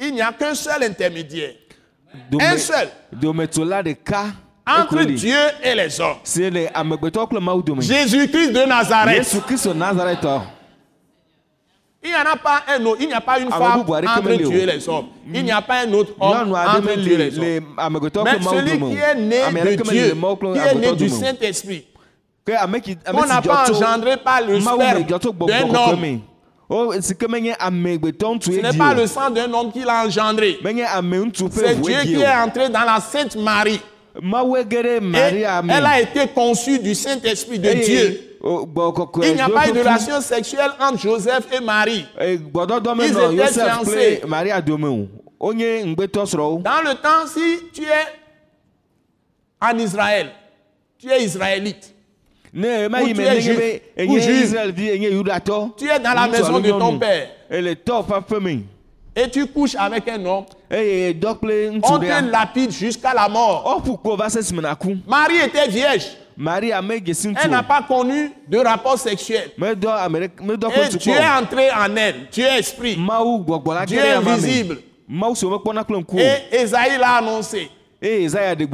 Il 0.00 0.14
n'y 0.14 0.20
a 0.20 0.30
qu'un 0.32 0.54
seul 0.54 0.84
intermédiaire. 0.84 1.54
Un 2.38 2.58
seul. 2.58 2.88
Entre 4.66 5.02
Dieu 5.04 5.38
et 5.62 5.74
les 5.74 5.98
hommes. 6.00 6.18
Jésus-Christ 7.80 8.52
de 8.52 8.66
Nazareth. 8.66 9.24
Il 12.08 12.12
n'y 12.12 12.16
en 12.16 12.32
a 12.32 12.36
pas 12.36 12.62
un 12.74 12.84
autre. 12.86 12.98
Il 13.02 13.06
n'y 13.08 13.12
a 13.12 13.20
pas 13.20 13.38
une 13.38 13.50
femme 13.50 13.84
Dieu 13.84 14.36
Léo. 14.36 14.50
et 14.52 14.66
les 14.66 14.88
hommes. 14.88 15.06
Il 15.34 15.44
n'y 15.44 15.50
a 15.52 15.60
pas 15.60 15.80
un 15.86 15.92
autre 15.92 16.12
homme 16.18 16.48
me 16.48 16.96
Dieu 16.96 17.12
et 17.12 17.16
li 17.16 17.16
les 17.16 17.38
hommes. 17.38 18.24
Mais 18.24 18.42
celui 18.42 18.78
qui 18.80 18.96
est 18.96 19.14
né 19.14 19.76
de 19.76 19.82
Dieu, 19.82 20.14
qui 20.54 20.58
est 20.58 20.74
né 20.74 20.92
du 20.96 21.08
Saint-Esprit, 21.10 21.84
qu'on 22.46 23.26
n'a 23.26 23.42
pas 23.42 23.70
engendré 23.70 24.16
par 24.16 24.40
le 24.40 24.58
sperme 24.60 25.04
d'un 25.04 25.74
homme. 25.74 26.00
me 26.00 26.18
o 26.70 26.92
si 27.00 27.14
ke 27.16 27.26
menye 27.28 27.54
amegbetɔ 27.58 28.34
ŋutsu 28.34 28.52
Ce 28.52 28.60
n'est 28.60 28.76
pas 28.76 28.92
le 28.94 29.06
sang 29.06 29.30
d'un 29.30 29.50
homme 29.54 29.72
qui 29.72 29.80
l'a 29.80 30.04
engendré. 30.04 30.58
C'est 30.62 31.80
Dieu 31.80 31.96
qui 32.02 32.20
est 32.20 32.28
entré 32.36 32.68
dans 32.68 32.84
la 32.84 33.00
Sainte 33.00 33.36
Marie. 33.36 33.80
Et 34.14 35.40
elle 35.40 35.86
a 35.86 36.00
été 36.00 36.26
conçue 36.34 36.78
du 36.78 36.94
Saint-Esprit 36.94 37.58
de 37.58 37.72
Dieu. 37.72 38.27
O- 38.42 38.66
gbɔ 38.66 38.92
kɔkɔe 38.94 39.26
Il 39.28 39.34
n'y 39.34 39.40
a 39.40 39.48
pas 39.48 39.68
eu 39.68 39.72
de 39.72 39.78
relation 39.80 40.20
sexuelle 40.20 40.70
entre 40.80 40.98
Joseph 40.98 41.46
et 41.52 41.60
Marie. 41.60 42.06
Me 42.94 43.04
Ils 43.04 43.10
étaient 43.40 43.52
fiancés. 43.84 44.20
Dans 46.60 46.82
le 46.82 46.94
temps, 46.94 47.26
si 47.26 47.58
tu 47.72 47.82
es 47.82 48.06
en 49.60 49.78
Israël, 49.78 50.30
tu 50.98 51.08
es 51.10 51.22
israélite, 51.24 51.94
Ou 53.02 53.06
tu 53.14 53.20
es 53.22 53.40
juif, 53.40 53.58
ou 54.08 54.14
tu 55.76 55.88
es 55.88 55.98
dans 55.98 56.14
la 56.14 56.28
maison 56.28 56.60
de 56.60 56.70
ton 56.70 56.98
père. 56.98 57.28
Et 59.16 59.28
tu 59.30 59.46
couches 59.48 59.74
avec 59.76 60.08
un 60.08 60.24
homme, 60.24 60.44
kple 60.70 61.70
ŋutsu 61.72 61.92
on 61.92 61.98
te 61.98 62.04
lapide 62.30 62.70
jusqu'à 62.70 63.12
la 63.14 63.28
mort. 63.28 63.82
Naku. 64.62 64.96
Marie 65.06 65.38
était 65.44 65.66
vierge. 65.68 66.06
Dzesi 66.38 67.28
Elle 67.44 67.50
n'a 67.50 67.62
pas 67.64 67.82
connu 67.82 68.30
de 68.46 68.58
rapport 68.58 68.96
sexuel. 68.98 69.50
Et 70.70 70.78
est 70.80 70.88
tukɔ. 70.90 71.42
entré 71.42 71.70
en 71.72 71.96
elle. 71.96 72.28
Dieu 72.30 72.44
est 72.46 72.60
esprit. 72.60 72.96
Dieu 73.86 73.98
ŋku 75.98 76.16
o. 76.16 76.20
Et 76.20 76.56
Esaïe 76.62 76.98
l'a 76.98 77.16
annoncé. 77.16 77.70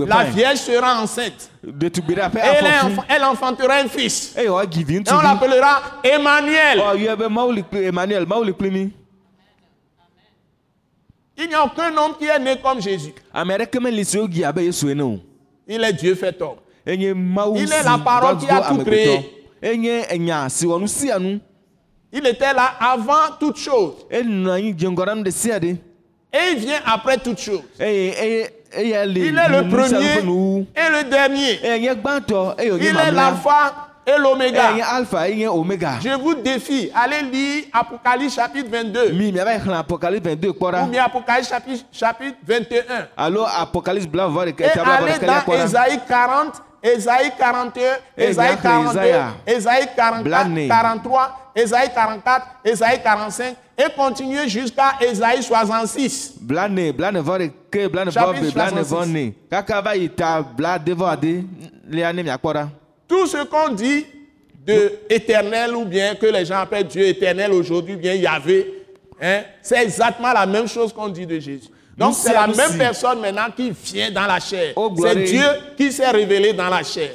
La 0.06 0.24
vierge 0.34 0.58
sera 0.58 1.00
enceinte. 1.00 1.48
Elle, 2.58 2.64
enf- 2.98 3.04
elle 3.08 3.24
enfantera 3.24 3.76
un 3.76 3.88
fils. 3.88 4.34
Et 5.10 5.14
on 5.14 5.22
l'appellera 5.22 5.80
Emmanuel. 6.04 6.78
Mi. 8.70 8.92
Il 11.38 11.48
n'y 11.48 11.54
a 11.54 11.64
aucun 11.64 11.96
homme 11.96 12.14
qui 12.18 12.26
est 12.26 12.38
né 12.38 12.56
comme 12.62 12.80
Jésus. 12.82 13.14
Il 15.66 15.82
est 15.82 15.92
Dieu 15.94 16.14
fait 16.14 16.40
homme. 16.42 16.56
Enye 16.86 17.14
Mawu 17.14 17.56
Il 17.58 17.68
si 17.68 17.74
est 17.74 17.82
la 17.82 17.98
parole 17.98 18.36
qui 18.38 18.48
a 18.48 18.60
va 18.60 18.68
tout 18.68 18.76
do 18.78 18.84
créé. 18.84 19.08
amegbetɔ. 19.08 19.24
Enye 19.62 20.04
enya 20.10 20.48
si 20.48 20.66
wɔ 20.66 20.80
nu 20.80 20.86
sia 20.88 21.18
nu. 21.18 21.40
Il 22.12 22.26
était 22.26 22.52
là 22.52 22.74
avant 22.80 23.34
toute 23.40 23.56
chose. 23.56 24.06
Enɔ 24.10 24.50
anyi 24.50 24.74
dze 24.74 24.86
ŋgɔ 24.86 25.04
ɖe 25.06 25.14
nu 25.16 25.22
ɖe 25.22 25.30
sia 25.30 25.58
ɖe. 25.58 25.76
Et 26.32 26.52
il 26.52 26.58
vient 26.58 26.80
après 26.84 27.16
toute 27.18 27.38
chose. 27.38 27.62
Eye 27.78 28.10
eye 28.10 28.48
Il 28.76 29.38
est 29.38 29.48
le 29.48 29.68
premier 29.68 30.18
et 30.18 30.90
le 30.90 31.08
dernier. 31.08 31.60
Il 31.62 32.86
est 32.86 33.12
l'alpha 33.12 33.74
et 34.06 34.18
l'oméga. 34.18 34.72
Je 36.02 36.10
vous 36.20 36.34
défie, 36.34 36.90
allez 36.94 37.22
lire 37.22 37.64
Apocalypse 37.72 38.34
chapitre 38.34 38.68
22 38.70 39.12
Mi 39.12 39.32
miava 39.32 39.54
yi 39.54 39.60
xlẽ 39.60 39.76
Apocalypse 39.76 40.28
22 40.28 40.52
kpɔ 40.52 40.82
ou 40.82 40.86
bien 40.90 41.04
Apocalypse 41.04 41.48
chapitre, 41.48 41.84
chapitre 41.92 42.36
21 42.46 43.08
Alo 43.16 43.44
Apocalypse 43.44 44.06
et 44.06 44.78
allez 44.78 45.18
dans. 45.24 45.64
Ésaïe 45.64 46.00
40, 46.06 46.62
Ésaïe 46.84 47.32
41, 47.38 47.82
Eh, 48.18 48.24
Ésaïe 48.28 48.48
bien, 48.48 48.56
42, 48.62 48.90
Isaïa. 49.00 49.34
Ésaïe 49.46 49.86
44, 49.96 50.22
Blâné. 50.22 50.68
43, 50.68 51.52
Ésaïe 51.56 51.88
44, 51.94 52.46
Ésaïe 52.62 53.02
45 53.02 53.56
et 53.78 53.84
continuez 53.96 54.46
jusqu'à 54.48 54.92
Ésaïe 55.00 55.42
66. 55.42 56.34
Blane 56.42 56.92
blane 56.92 57.20
vɔ 57.20 57.38
ɖeke 57.38 57.88
blane 57.90 58.10
vɔ 58.10 58.12
Chapitre 58.12 58.42
be 58.46 58.52
blane 58.52 58.80
vɔ 58.82 58.84
66. 58.84 59.12
ne. 59.12 59.30
Kaka 59.50 59.80
va 59.80 59.96
yi 59.96 60.10
ta 60.10 60.42
bla 60.42 60.78
de 60.78 60.92
vɔ 60.92 61.08
ade 61.10 61.44
lia 61.88 62.12
ne 62.12 62.22
miakpɔ 62.22 62.52
ɖa. 62.54 62.68
Tout 63.08 63.26
ce 63.28 63.42
qu'on 63.44 63.70
dit 63.70 64.04
de 64.66 64.92
éternel 65.08 65.74
ou 65.74 65.84
bien 65.86 66.14
que 66.14 66.26
les 66.26 66.44
gens 66.44 66.58
appellent 66.58 66.86
Dieu 66.86 67.06
éternel 67.06 67.52
aujourd'hui, 67.52 67.96
bien 67.96 68.14
Yahvé, 68.14 68.84
hein, 69.20 69.40
c'est 69.62 69.82
exactement 69.82 70.32
la 70.32 70.44
même 70.46 70.68
chose 70.68 70.92
qu'on 70.92 71.08
dit 71.08 71.26
de 71.26 71.38
Jésus. 71.40 71.68
Donc 71.96 72.14
c'est 72.14 72.32
la 72.32 72.46
même 72.46 72.76
personne 72.78 73.20
maintenant 73.20 73.46
qui 73.54 73.70
vient 73.70 74.10
dans 74.10 74.26
la 74.26 74.40
chair. 74.40 74.72
Oh, 74.76 74.92
c'est 75.00 75.24
Dieu 75.24 75.46
qui 75.76 75.92
s'est 75.92 76.10
révélé 76.10 76.52
dans 76.52 76.68
la 76.68 76.82
chair. 76.82 77.10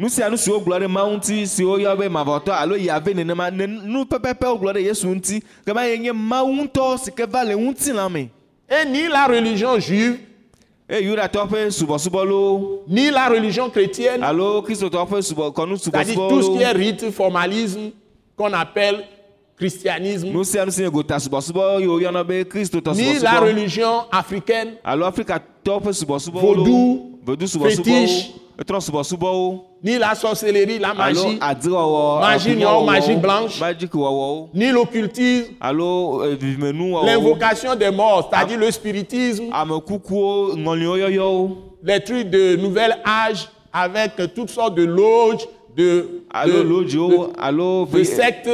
nu 0.00 0.08
sia 0.08 0.30
nu 0.30 0.36
siwo 0.38 0.60
gblɔ 0.64 0.78
ɖe 0.80 0.88
mawu 0.88 1.10
ŋuti 1.12 1.46
siwo 1.46 1.76
yɔ 1.76 1.92
be 1.98 2.08
mavɔtɔ 2.08 2.52
alo 2.56 2.74
yave 2.76 3.12
nenema 3.12 3.50
ne 3.50 3.66
nu 3.66 4.04
pɛpɛpɛ 4.08 4.46
wogblɔ 4.48 4.72
ɖe 4.72 4.82
yesu 4.82 5.06
ŋuti 5.08 5.42
kema 5.66 5.84
ye 5.84 5.98
nye 5.98 6.12
mawu 6.12 6.54
ŋutɔ 6.56 6.98
si 6.98 7.10
ke 7.12 7.26
va 7.28 7.44
le 7.44 7.54
ŋutilã 7.54 8.08
me 8.10 8.30
Et 8.72 8.84
ni 8.84 9.08
la 9.08 9.26
religion 9.26 9.80
juive, 9.80 10.20
eye 10.88 11.02
yudatɔ 11.02 11.48
ƒe 11.48 11.70
subɔsubɔlo 11.70 12.82
ni 12.86 13.10
la 13.10 13.28
religion 13.28 13.68
chrétienne, 13.68 14.22
alo 14.22 14.62
kristotɔ 14.62 15.06
ƒe 15.08 15.20
subɔ 15.22 15.52
kɔnu 15.52 15.76
c'est-à-dire 15.76 16.14
tout 16.14 16.42
ce 16.42 16.50
qui 16.56 16.62
est 16.62 16.72
rite, 16.72 17.10
formalisme, 17.10 17.90
qu'on 18.36 18.52
appelle 18.52 19.04
christianisme, 19.60 20.28
ni 22.96 23.18
la 23.22 23.40
religion 23.40 24.04
africaine, 24.10 24.70
Vaudou, 26.40 27.18
fétiche, 27.84 28.32
ni 29.82 29.98
la 29.98 30.14
sorcellerie, 30.14 30.78
la 30.78 30.92
magie, 30.94 31.38
Magie 32.20 32.56
noire, 32.56 32.84
magie 32.84 33.16
blanche. 33.16 33.58
ni 34.54 34.70
l'occultisme, 34.70 35.54
wɔwɔwo 35.60 37.04
l'invocation 37.06 37.74
des 37.76 37.90
morts, 37.90 38.28
c'est-à-dire 38.30 38.58
le 38.58 38.70
spiritisme, 38.70 39.44
les 41.82 42.00
trucs 42.00 42.28
de 42.30 42.56
nouvel 42.56 42.96
âge 43.06 43.48
avec 43.72 44.12
toutes 44.34 44.50
sortes 44.50 44.74
de 44.74 44.84
loges, 44.84 45.46
de, 45.76 46.22
de 47.86 48.04
sectes. 48.04 48.48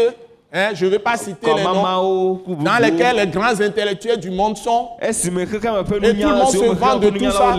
Hein, 0.56 0.70
je 0.74 0.84
ne 0.86 0.90
vais 0.90 0.98
pas 0.98 1.16
citer 1.16 1.54
les 1.54 1.62
noms, 1.62 2.42
dans 2.46 2.82
lesquels 2.82 3.16
les 3.16 3.26
grands 3.26 3.60
intellectuels 3.60 4.18
du 4.18 4.30
monde 4.30 4.56
sont. 4.56 4.90
ƒe 5.00 5.10
Et 5.10 5.12
tout 5.12 6.28
le 6.28 6.34
monde 6.34 6.48
se 6.48 6.74
vante 6.74 7.00
de 7.00 7.10
tout 7.10 7.30
ça. 7.30 7.56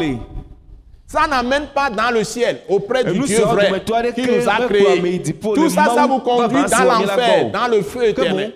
Ça 1.10 1.26
n'amène 1.26 1.68
pas 1.68 1.90
dans 1.90 2.12
le 2.12 2.24
ciel, 2.26 2.62
auprès 2.68 3.06
du 3.06 3.18
Dieu 3.20 3.40
vrai 3.40 3.72
qui 4.14 4.28
nous 4.28 4.50
a 4.50 4.68
créés. 4.68 5.22
Tout 5.42 5.70
ça, 5.70 5.86
ça 5.86 6.06
vous 6.06 6.20
conduit 6.20 6.64
dans 6.64 6.84
l'enfer, 6.84 7.52
dans 7.52 7.68
le 7.68 7.82
feu 7.82 8.10
éternel. 8.10 8.54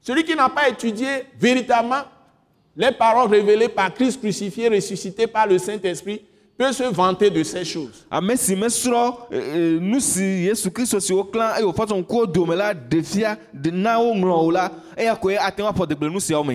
Celui 0.00 0.24
qui 0.24 0.34
n'a 0.36 0.48
pas 0.48 0.68
étudié 0.68 1.06
véritablement 1.38 2.02
les 2.76 2.92
paroles 2.92 3.30
révélées 3.30 3.68
par 3.68 3.92
Christ 3.92 4.20
crucifié, 4.20 4.68
ressuscité 4.68 5.26
par 5.26 5.46
le 5.46 5.58
Saint-Esprit, 5.58 6.22
peut 6.56 6.72
se 6.72 6.84
vanter 6.84 7.30
de 7.30 7.42
ces 7.42 7.64
choses. 7.64 8.06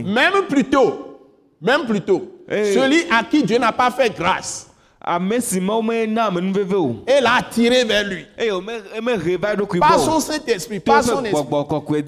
Même 0.03 0.45
plus 0.47 0.63
tôt, 0.65 1.19
même 1.61 1.85
plus 1.85 2.01
tôt, 2.01 2.31
Eh. 2.49 2.73
celui 2.73 3.03
à 3.11 3.23
qui 3.23 3.43
Dieu 3.43 3.57
n'a 3.59 3.71
pas 3.73 3.91
fait 3.91 4.15
grâce 4.17 4.68
et 7.07 7.21
l'a 7.21 7.35
attiré 7.37 7.83
vers 7.83 8.03
lui. 8.05 8.25
Par 9.79 9.99
son 9.99 10.19
Saint-Esprit, 10.19 10.79
par 10.79 11.03
son 11.03 11.23
esprit. 11.25 11.43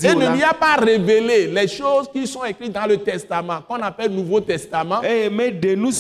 Et 0.04 0.16
ne 0.16 0.36
lui 0.36 0.44
a 0.44 0.54
pas 0.54 0.76
révélé 0.76 1.48
les 1.48 1.68
choses 1.68 2.08
qui 2.14 2.28
sont 2.28 2.44
écrites 2.46 2.72
dans 2.72 2.86
le 2.88 2.98
Testament, 2.98 3.62
qu'on 3.68 3.82
appelle 3.82 4.12
Nouveau 4.12 4.40
Testament, 4.42 5.02
ɖe 5.02 5.92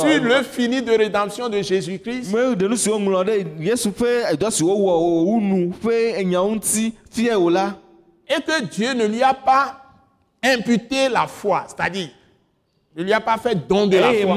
sur 0.00 0.24
le 0.24 0.42
fini 0.42 0.82
de 0.82 0.92
rédemption 0.92 1.48
de 1.48 1.60
Jésus-Christ. 1.62 2.30
et 8.28 8.40
que 8.40 8.64
Dieu 8.64 8.94
ne 8.94 9.06
lui 9.06 9.22
a 9.22 9.34
pas 9.34 9.76
imputé 10.42 11.08
la 11.08 11.26
foi, 11.26 11.64
c'est-à-dire 11.68 12.08
ne 12.96 13.02
lui 13.02 13.12
a 13.12 13.20
pas 13.20 13.36
fait 13.38 13.56
don 13.68 13.86
de 13.86 13.96
la 13.98 14.12
eye 14.12 14.22
foi, 14.22 14.34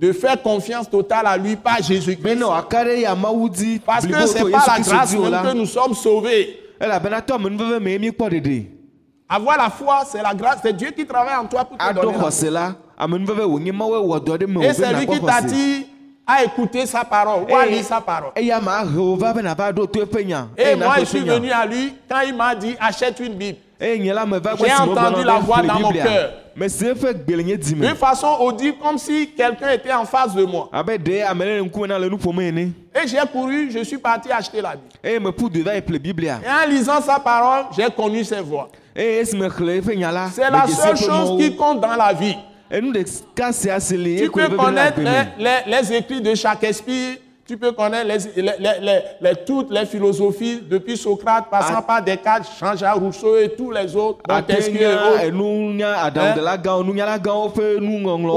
de 0.00 0.12
faire 0.12 0.42
confiance 0.42 0.90
totale 0.90 1.26
à 1.26 1.36
lui 1.38 1.56
par 1.56 1.82
Jésus-Christ. 1.82 2.38
Parce 3.86 4.06
que 4.06 4.12
to 4.38 4.50
par 4.50 4.78
yesu 4.78 4.80
la 4.80 4.80
grâce 4.80 5.12
même 5.14 5.42
que 5.42 5.54
nous 5.56 5.66
sommes 5.66 5.94
sauvés. 5.94 6.58
Avoir 9.30 9.56
la 9.58 9.68
foi, 9.70 10.02
c'est 10.06 10.22
la 10.22 10.34
grâce, 10.34 10.58
c'est 10.62 10.74
Dieu 10.76 10.90
qui 10.90 11.06
travaille 11.06 11.36
en 11.36 11.46
toi 11.46 11.64
pour 11.64 11.76
te 11.78 11.82
donner 11.94 12.12
la 12.12 12.18
foi. 12.30 12.44
me 13.08 13.18
Et 14.64 14.72
c'est 14.74 14.92
lui 14.92 15.06
qui 15.06 15.18
xɔse 15.18 15.26
t'attire 15.26 15.84
à 16.26 16.44
écouter 16.44 16.84
sa 16.86 17.04
parole 17.04 17.44
ou 17.50 17.56
à 17.56 17.64
lire 17.66 17.84
sa 17.84 18.00
parole. 18.02 18.32
nya 18.36 18.60
Et 20.58 20.74
moi, 20.76 20.94
je 21.00 21.04
suis 21.06 21.20
venu 21.20 21.50
à 21.50 21.64
lui 21.64 21.94
quand 22.08 22.20
il 22.20 22.34
m'a 22.36 22.54
dit 22.54 22.74
achète 22.78 23.18
une 23.20 23.34
Bible. 23.34 23.58
J'ai 24.66 24.72
entendu 24.90 25.24
la 25.24 25.38
voix 25.38 25.62
dans 25.62 25.78
mon 25.80 25.90
ƒle 25.90 26.02
cœur. 26.04 26.30
D'une 27.86 27.94
façon 27.94 28.26
audible, 28.40 28.78
comme 28.82 28.98
si 28.98 29.30
quelqu'un 29.36 29.70
était 29.70 29.92
en 29.92 30.04
face 30.04 30.34
de 30.34 30.44
moi. 30.44 30.68
ƒom 32.18 32.40
ene 32.40 32.72
Et 32.94 33.06
j'ai 33.06 33.18
couru, 33.32 33.70
je 33.70 33.84
suis 33.84 33.98
parti 33.98 34.32
acheter 34.32 34.60
la 34.60 34.70
Bible. 34.74 34.88
ƒle 35.86 35.98
biblia 36.00 36.40
Et 36.44 36.48
en 36.66 36.68
lisant 36.68 37.00
sa 37.00 37.20
parole, 37.20 37.66
j'ai 37.76 37.86
connu 37.96 38.24
ses 38.24 38.40
voix. 38.40 38.68
la 40.10 40.28
C'est 40.34 40.50
la 40.50 40.66
seule 40.66 40.96
chose 40.96 41.38
qui 41.38 41.54
compte 41.54 41.80
dans 41.80 41.94
la 41.94 42.12
vie. 42.12 42.34
Tu 44.24 44.30
peux 44.30 44.48
connaître 44.56 44.98
les, 45.00 45.04
me 45.04 45.44
les- 45.44 45.80
les 45.80 45.92
écrits 45.96 46.20
de 46.20 46.34
Shakespeare, 46.34 47.16
tu 47.48 47.56
peux 47.56 47.72
connaître 47.72 48.06
les- 48.06 48.42
les- 48.42 48.52
les- 48.58 48.80
les- 48.82 49.02
les- 49.22 49.36
toutes 49.46 49.70
les 49.72 49.86
philosophies, 49.86 50.60
depuis 50.70 50.96
Socrate, 50.98 51.46
passant 51.50 51.76
Ah. 51.78 51.82
par 51.82 52.02
Descartes, 52.02 52.44
Jean-Jacques 52.60 52.96
Rousseau 52.96 53.38
et 53.38 53.48
tous 53.56 53.70
les 53.70 53.96
autres, 53.96 54.18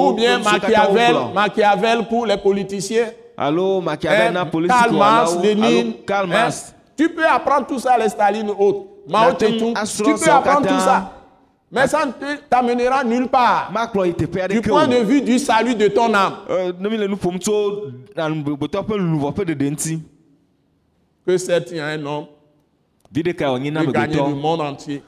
Ou 0.10 0.14
bien 0.14 0.40
Machiavel. 0.40 1.16
Machiavel 1.36 2.08
pour 2.08 2.26
les 2.26 2.38
politiciens. 2.38 3.08
alo 3.38 3.82
Machiavel 3.82 4.38
hein, 4.38 4.46
Karl 4.68 4.92
Marx, 5.00 5.36
Lénine. 5.44 5.88
hein? 5.90 5.92
Tu 6.98 7.10
peux 7.10 7.26
apprendre 7.26 7.66
tout 7.68 7.80
ça, 7.80 7.98
les 7.98 8.10
Staline 8.10 8.48
et 8.48 8.64
autres. 8.64 8.86
Mao 9.10 9.32
Tse-tung. 9.34 9.74
Tu 9.98 10.04
peux 10.04 10.30
apprendre 10.32 10.68
tout 10.68 10.80
ça. 10.80 11.12
Mais 11.72 11.88
ça 11.88 12.06
ne 12.06 12.12
t'amènera 12.50 13.04
nulle 13.04 13.30
part. 13.30 13.72
Du 14.50 14.62
point 14.62 14.88
de 14.88 14.98
vue 14.98 15.22
du 15.22 15.40
salut 15.40 15.74
de 15.74 15.88
ton 15.88 16.14
âme. 16.14 16.34
Euh, 16.50 16.74
Que 21.26 21.38
certes, 21.38 21.68
il 21.72 21.78
y 21.78 21.80
a 21.80 21.86
un 21.88 22.06
homme? 22.06 22.26
Qui 23.14 23.24
gagner 23.24 24.16
le 24.18 24.36
monde 24.36 24.62
entier. 24.62 25.02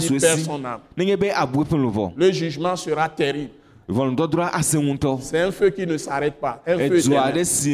S'il 0.00 0.20
perd 0.20 0.38
son 0.40 0.64
âme. 0.64 0.80
Le 0.96 2.32
jugement 2.32 2.76
sera 2.76 3.08
terrible. 3.08 3.50
C'est 5.20 5.40
un 5.40 5.52
feu 5.52 5.70
qui 5.70 5.86
ne 5.86 5.96
s'arrête 5.96 6.34
pas. 6.40 6.62
Un 6.66 6.76
feu 6.76 6.98
éternel. 6.98 7.46
si 7.46 7.72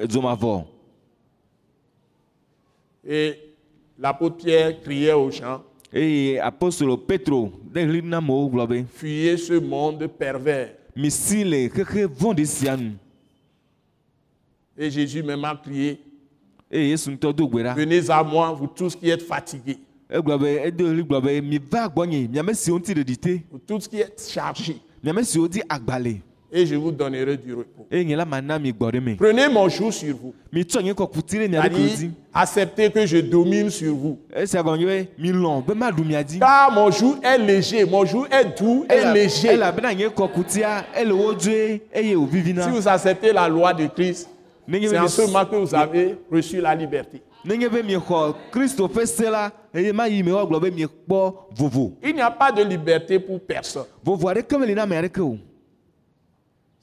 edzo 0.00 0.20
mavɔ 0.20 0.64
Et 3.06 3.38
l'apôtre 3.98 4.36
Pierre 4.38 4.80
criait 4.82 5.12
aux 5.12 5.30
gens, 5.30 5.62
amewo 8.12 8.48
gblɔ 8.50 8.66
be 8.68 8.84
fuyez 8.92 9.36
ce 9.36 9.60
monde 9.60 10.08
pervers. 10.08 10.72
Et 14.76 14.90
Jésus 14.90 15.22
même 15.22 15.44
a 15.44 15.54
ɖa 15.54 16.00
venez 17.76 18.10
à 18.10 18.24
moi, 18.24 18.52
vous 18.52 18.66
tous 18.66 18.96
qui 18.96 19.08
êtes 19.08 19.22
fatigués, 19.22 19.78
vous 20.10 20.32
tous 23.64 23.86
qui 23.88 24.00
êtes 24.00 24.28
chargés, 24.28 24.80
et 26.56 26.64
je 26.66 26.76
vous 26.76 26.92
donnerai 26.92 27.36
du 27.36 27.52
repos. 27.52 27.84
Prenez 27.90 29.48
mon 29.48 29.68
joug 29.68 29.90
sur 29.90 30.14
vous. 30.16 30.32
acceptez 32.32 32.90
que 32.92 33.04
je 33.04 33.16
domine 33.18 33.70
sur 33.70 33.92
vous. 33.92 34.18
Car 36.38 36.72
mon 36.72 36.90
joug 36.92 37.16
est 37.24 37.38
léger, 37.38 37.84
mon 37.84 38.04
joug 38.06 38.26
est 38.30 38.56
doux 38.56 38.86
et 38.88 39.04
léger. 39.12 39.58
Si 42.62 42.70
vous 42.70 42.88
acceptez 42.88 43.32
la 43.32 43.48
loi 43.48 43.74
de 43.74 43.86
Christ, 43.88 44.28
c'est 44.70 44.98
en 44.98 45.08
ce 45.08 45.22
be 45.22 45.26
moment 45.26 45.44
que 45.44 45.56
vous 45.56 45.74
avez 45.74 46.16
reçu 46.30 46.60
la 46.60 46.74
liberté. 46.76 47.20
Il 47.46 47.58
n'y 47.58 47.66
a 52.20 52.30
pas 52.30 52.52
de 52.52 52.62
liberté 52.62 53.18
pour 53.18 53.40
personne 53.40 53.84
vovo 54.02 54.28
aɖeke 54.28 54.56
meli 54.58 54.74
na 54.74 54.82
ame 54.82 54.96
aɖeke 54.96 55.20
o 55.20 55.36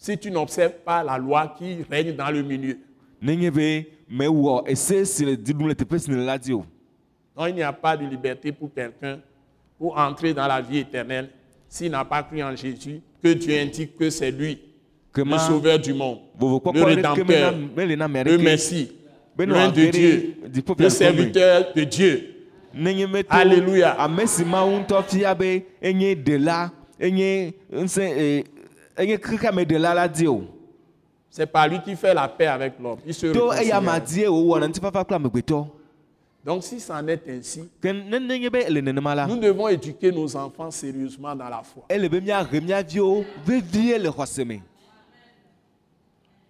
si 0.01 0.17
tu 0.17 0.31
n'observes 0.31 0.79
pas 0.83 1.03
la 1.03 1.15
loi 1.19 1.53
qui 1.55 1.77
règne 1.89 2.15
dans 2.15 2.31
le 2.31 2.41
milieu. 2.41 2.79
il 7.47 7.55
n'y 7.55 7.61
a 7.61 7.71
pas 7.71 7.95
de 7.95 8.05
liberté 8.07 8.51
pour 8.51 8.73
quelqu'un 8.73 9.19
pour 9.77 9.95
entrer 9.97 10.33
dans 10.33 10.47
la 10.47 10.59
vie 10.59 10.79
éternelle 10.79 11.29
s'il 11.69 11.91
n'a 11.91 12.03
pas 12.03 12.23
cru 12.23 12.41
en 12.41 12.55
Jésus, 12.55 12.99
que 13.23 13.29
Dieu 13.33 13.59
indique 13.59 13.95
que 13.95 14.09
c'est 14.09 14.31
lui, 14.31 14.59
que 15.13 15.21
le 15.21 15.37
sauveur 15.37 15.77
du 15.79 15.93
monde, 15.93 16.17
le 16.39 16.83
rédempteur, 16.83 17.53
le 17.53 18.37
Messie, 18.39 18.91
l'un 19.37 19.69
de 19.69 19.85
Dieu, 19.91 20.35
le 20.79 20.89
serviteur 20.89 21.73
de 21.75 21.83
Dieu. 21.83 22.27
Alléluia. 23.29 23.95
Eh, 29.01 29.19
C'est 31.29 31.45
par 31.45 31.67
lui 31.67 31.81
qui 31.81 31.95
fait 31.95 32.13
la 32.13 32.27
paix 32.27 32.47
avec 32.47 32.73
l'homme. 32.79 32.99
Il 33.05 33.13
se 33.13 33.27
réconcilie 33.27 33.71
Donc 36.43 36.63
si 36.63 36.79
c'en 36.79 37.07
est 37.07 37.21
ainsi, 37.29 37.69
nous 37.83 39.37
devons 39.37 39.67
éduquer 39.67 40.11
nos 40.11 40.35
enfants 40.35 40.71
sérieusement 40.71 41.35
dans 41.35 41.49
la 41.49 41.61
foi. 41.63 41.83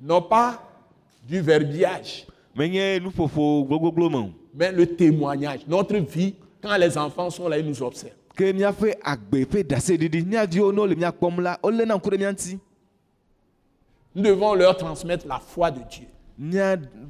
Non 0.02 0.22
pas 0.22 0.62
du 1.28 1.42
verbiage, 1.42 2.26
mais 2.56 3.00
le 4.72 4.86
témoignage. 4.86 5.62
Notre 5.68 5.98
vie, 5.98 6.36
quand 6.62 6.76
les 6.78 6.98
enfants 6.98 7.30
sont 7.30 7.48
là, 7.48 7.58
ils 7.58 7.66
nous 7.66 7.82
observent. 7.84 8.14
Ke 8.36 8.54
míaƒe 8.54 8.96
agbe 9.04 9.46
ƒe 9.46 9.64
ɖaseɖiɖi 9.64 10.26
míaviwo 10.26 10.72
ne 10.72 10.80
wole 10.80 10.96
míakpɔm 10.96 11.42
la 11.42 11.58
wolé 11.64 11.86
na 11.86 11.96
ŋku 11.96 12.10
ɖe 12.10 12.18
mía 12.18 12.32
ŋuti. 12.32 12.60
Nous 14.14 14.24
devons 14.24 14.54
leur 14.56 14.76
transmettre 14.76 15.26
la 15.28 15.40
foi 15.40 15.72
de 15.72 15.80
Dieu. 15.90 16.08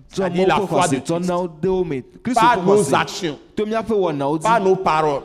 C'est-à-dire 0.10 0.48
la 0.48 0.60
foi 0.60 0.88
de 0.90 1.00
kristu 2.22 2.34
par 2.34 2.64
nos 2.64 2.94
actions, 2.94 3.40
par 4.44 4.60
nos 4.62 4.76
paroles, 4.76 5.24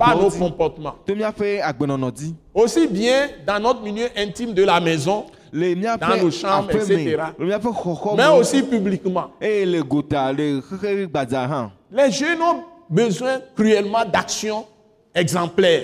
par 0.00 0.16
nos 0.16 0.30
comportements. 0.30 0.96
Aussi 2.54 2.88
bien 2.88 3.28
dans 3.46 3.60
notre 3.60 3.82
milieu 3.82 4.08
intime 4.16 4.52
de 4.52 4.64
la 4.64 4.80
maison, 4.80 5.26
Dans 5.52 6.16
nos 6.22 6.30
chambres, 6.30 6.70
etc. 6.72 7.16
mais 8.16 8.26
aussi 8.38 8.62
publiquement. 8.62 9.30
Les 9.40 9.72
jeunes 12.10 12.42
ont 12.42 12.64
besoin 12.88 13.40
cruellement 13.56 14.04
d'actions 14.04 14.64
exemplaires 15.14 15.82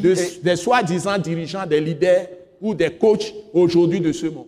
de- 0.00 0.14
des 0.42 0.56
soi-disant 0.56 1.18
dirigeants, 1.18 1.66
des 1.66 1.80
leaders 1.80 2.26
ou 2.60 2.74
des 2.74 2.90
coachs 2.90 3.34
aujourd'hui 3.52 4.00
de 4.00 4.12
ce 4.12 4.26
monde. 4.26 4.46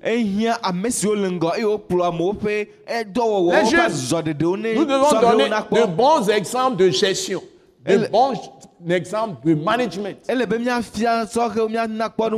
Les 3.52 3.64
jeunes, 3.70 3.90
Nous 4.74 4.84
devons 4.84 5.10
donner 5.20 5.44
de 5.80 5.86
bons 5.86 6.28
exemples 6.30 6.76
de 6.76 6.90
gestion, 6.90 7.42
de 7.84 7.96
bons 8.10 8.32
exemples 8.88 9.46
de 9.46 9.54
management. 9.54 10.16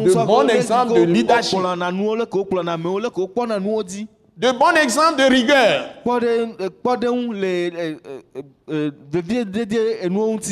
De 0.05 0.11
bons 0.27 0.43
le 0.43 0.51
exemples 0.57 0.95
de 0.95 1.01
leadership. 1.13 1.53
De 4.39 4.53
bons 4.53 4.71
exemples 4.81 5.17
de 5.19 5.25
rigueur, 5.25 5.85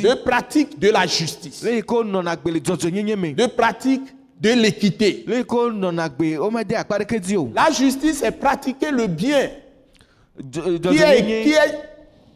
de 0.03 0.14
pratique 0.25 0.77
de 0.79 0.90
la 0.90 1.07
justice, 1.07 1.62
de 3.35 3.46
pratique 3.46 4.03
de 4.40 4.51
l'équité. 4.51 5.25
La 7.55 7.70
justice, 7.70 8.18
c'est 8.20 8.33
pratiquer 8.33 8.90
le 8.90 9.07
bien 9.07 9.51
Dzɔ- 10.42 10.81
qui 11.42 11.53
est, 11.53 11.53
est 11.53 11.79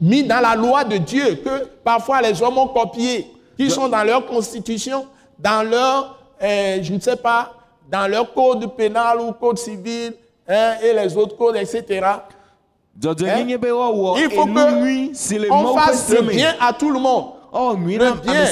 mis 0.01 0.23
dans 0.23 0.41
la 0.41 0.55
loi 0.55 0.85
de 0.85 0.99
Dieu, 0.99 1.35
que 1.45 1.65
parfois 1.85 2.23
les 2.23 2.41
hommes 2.43 2.59
ont 2.59 2.69
copié, 2.69 3.27
qui 3.57 3.69
sont 3.71 3.89
dans 3.89 4.05
leur 4.05 4.25
constitution, 4.25 5.05
dans 5.39 5.69
leur, 5.69 6.17
euh, 6.43 6.79
je 6.81 6.93
ne 6.95 7.01
sais 7.01 7.17
pas, 7.17 7.53
dans 7.91 8.07
leur 8.09 8.33
code 8.33 8.75
pénal 8.77 9.19
ou 9.21 9.33
code 9.33 9.59
civil, 9.59 10.15
hein, 10.51 10.75
et 10.83 10.93
les 10.93 11.17
autres 11.17 11.37
codes, 11.37 11.57
etc. 11.57 11.85
woawɔ 13.71 14.19
Il 14.19 14.31
faut 14.31 14.47
que 14.47 15.51
on 15.51 15.77
fasse 15.79 16.11
le 16.11 16.23
bien 16.23 16.55
à 16.61 16.73
tout 16.73 16.91
le 16.91 16.99
monde. 17.01 17.25
nyui 17.79 17.97
le 17.99 18.13
bien. 18.23 18.45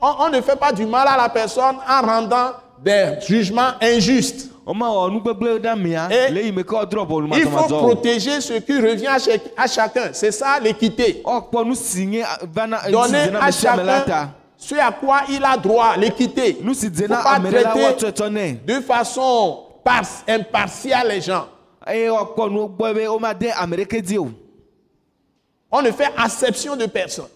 On, 0.00 0.12
on 0.26 0.28
ne 0.30 0.40
fait 0.40 0.56
pas 0.58 0.72
du 0.72 0.84
mal 0.84 1.06
à 1.08 1.16
la 1.16 1.28
personne 1.28 1.76
en 1.88 2.00
rendant 2.06 2.50
des 2.82 3.14
jugements 3.26 3.70
injustes. 3.80 4.50
Et 4.64 6.52
ke 6.64 6.74
woadrɔ 6.74 7.28
Il 7.36 7.42
faut 7.44 7.74
protéger 7.78 8.40
ce 8.40 8.54
qui 8.54 8.76
revient 8.80 9.06
à, 9.08 9.18
chaque- 9.18 9.50
à 9.56 9.66
chacun. 9.66 10.10
C'est 10.12 10.30
ça 10.30 10.60
l'équité. 10.60 11.22
vana 12.54 12.80
si 12.84 12.90
Donner 12.92 13.30
à 13.40 13.50
chacun 13.50 14.30
ce 14.56 14.76
à 14.76 14.92
quoi 14.92 15.22
il 15.28 15.44
a 15.44 15.56
droit, 15.56 15.96
l'équité. 15.96 16.56
dzena 16.90 17.16
pas 17.24 17.40
traiter 17.40 18.06
de 18.64 18.80
façon 18.80 19.64
par- 19.84 20.04
impartiale 20.28 21.08
les 21.08 21.20
gens. 21.20 21.46
On 25.70 25.80
ne 25.82 25.90
fait 25.90 26.10
acception 26.16 26.76
de 26.76 26.86
personne. 26.86 27.28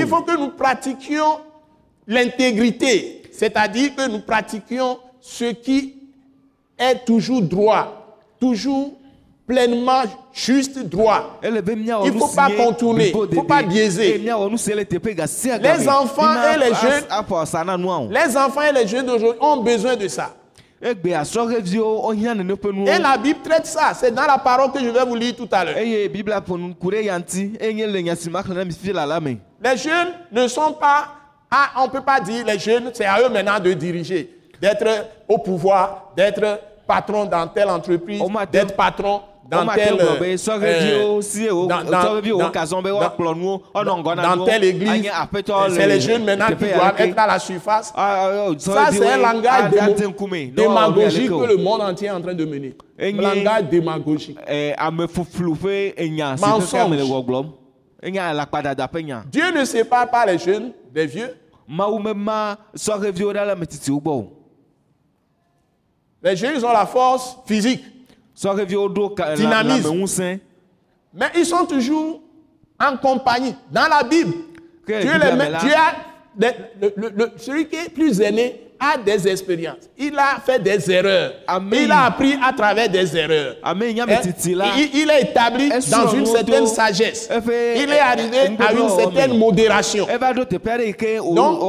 Il 0.00 0.06
faut 0.08 0.22
que 0.22 0.36
nous 0.36 0.50
pratiquions 0.50 1.40
l'intégrité, 2.06 3.22
c'est-à-dire 3.32 3.94
que 3.94 4.08
nous 4.08 4.20
pratiquions 4.20 4.98
ce 5.20 5.52
qui 5.52 5.94
est 6.78 7.04
toujours 7.04 7.42
droit, 7.42 8.16
toujours 8.40 8.92
pleinement 9.46 10.02
juste 10.32 10.78
droit. 10.78 11.38
Il 12.06 12.12
nu 12.12 12.18
faut 12.18 12.28
pas 12.34 12.48
contourner, 12.56 13.10
blibo 13.10 13.34
faut 13.36 13.42
pas 13.44 13.62
biaiser. 13.68 14.18
Les 15.62 15.88
enfants 15.88 16.22
et 16.54 16.58
les 16.58 16.70
jeunes- 16.74 17.04
Les 18.10 18.36
enfants 18.36 18.62
et 18.62 18.72
les 18.72 18.86
jeunes 18.86 19.06
d'aujourd'hui 19.06 19.40
ont 19.40 19.62
besoin 19.62 19.96
de 19.96 20.08
ça. 20.08 20.34
Ƒe 22.54 22.72
nuwo 22.72 22.86
Et 22.86 22.98
la 22.98 23.16
Bible 23.18 23.40
traite 23.42 23.66
ça. 23.66 23.92
C'est 23.94 24.12
dans 24.12 24.26
la 24.26 24.38
parole 24.38 24.70
que 24.72 24.78
je 24.80 24.88
vais 24.88 25.04
vous 25.04 25.16
lire 25.16 25.34
tout 25.36 25.48
à 25.50 25.64
l'heure. 25.64 25.76
la 28.92 29.20
me 29.20 29.36
Les 29.62 29.76
jeunes 29.76 30.08
ne 30.30 30.46
sont 30.46 30.72
pas. 30.74 31.08
Ah, 31.50 31.70
on 31.78 31.86
ne 31.86 31.90
peut 31.90 32.02
pas 32.02 32.20
dire 32.20 32.44
les 32.44 32.58
jeunes, 32.58 32.90
c'est 32.92 33.06
à 33.06 33.20
eux 33.22 33.30
maintenant 33.30 33.58
de 33.58 33.72
diriger, 33.72 34.38
d'être 34.60 35.06
au 35.26 35.38
pouvoir, 35.38 36.12
d'être 36.14 36.60
patron 36.86 37.24
dans 37.24 37.48
telle 37.48 37.70
entreprise, 37.70 38.20
d'être 38.52 38.76
patron 38.76 39.22
dans 39.50 39.64
telle. 39.76 39.94
dans- 39.98 40.04
telle 44.44 44.64
église. 44.64 44.90
C'est 45.70 45.86
les 45.86 46.00
jeunes 46.00 46.24
maintenant 46.24 46.46
qui 46.48 46.54
doivent 46.76 46.94
être 47.08 47.18
à 47.18 47.26
la 47.26 47.38
surface. 47.38 47.92
Ah, 47.96 48.28
ah, 48.30 48.46
ah, 48.48 48.52
Ça, 48.58 48.72
c'est 48.92 49.08
un 49.08 49.16
langage 49.32 49.70
démagogique 50.54 51.30
que 51.40 51.46
le 51.46 51.56
monde 51.56 51.80
entier 51.80 52.08
est 52.08 52.10
en 52.10 52.20
train 52.20 52.34
de 52.34 52.44
mener. 52.44 52.76
Langage 53.22 53.64
démagogique. 53.70 54.38
Eh, 54.46 54.74
Mensonge. 56.46 56.90
Dieu 59.30 59.44
ne 59.56 59.64
sépare 59.64 60.10
pas 60.10 60.26
les 60.26 60.38
jeunes 60.38 60.72
des 60.92 61.06
vieux. 61.06 61.34
Les 66.22 66.36
jeunes, 66.36 66.54
ils 66.56 66.64
ont 66.64 66.72
la 66.72 66.86
force 66.86 67.36
physique. 67.46 67.84
Dynamisme. 69.36 69.82
Mais 71.14 71.26
ils 71.36 71.46
sont 71.46 71.64
toujours 71.66 72.20
en 72.80 72.96
compagnie. 72.96 73.54
Dans 73.70 73.88
la 73.88 74.02
Bible, 74.04 74.32
Dieu, 75.00 75.10
les 75.12 75.18
le- 76.40 76.46
le- 76.80 76.92
le- 76.96 77.12
le- 77.16 77.30
celui 77.36 77.66
qui 77.66 77.76
est 77.76 77.88
plus 77.92 78.20
aîné 78.20 78.60
a 78.78 78.96
des 78.96 79.26
expériences. 79.26 79.88
Il 79.98 80.16
a 80.16 80.38
fait 80.46 80.60
des 80.62 80.88
erreurs. 80.88 81.32
Amen. 81.48 81.80
Il 81.82 81.90
a 81.90 82.04
appris 82.04 82.38
à 82.40 82.52
travers 82.52 82.88
des 82.88 83.16
erreurs. 83.16 83.56
Hein? 84.70 84.78
Il, 84.78 85.00
il 85.02 85.10
est 85.10 85.22
établi 85.22 85.68
dans 85.90 86.06
une 86.14 86.26
certaine 86.26 86.66
sagesse. 86.68 87.28
Il 87.82 87.90
est 87.90 87.98
arrivé 87.98 88.38
à 88.38 88.72
une 88.72 88.88
certaine 88.90 89.36
modération. 89.36 90.06
Donc- 91.34 91.60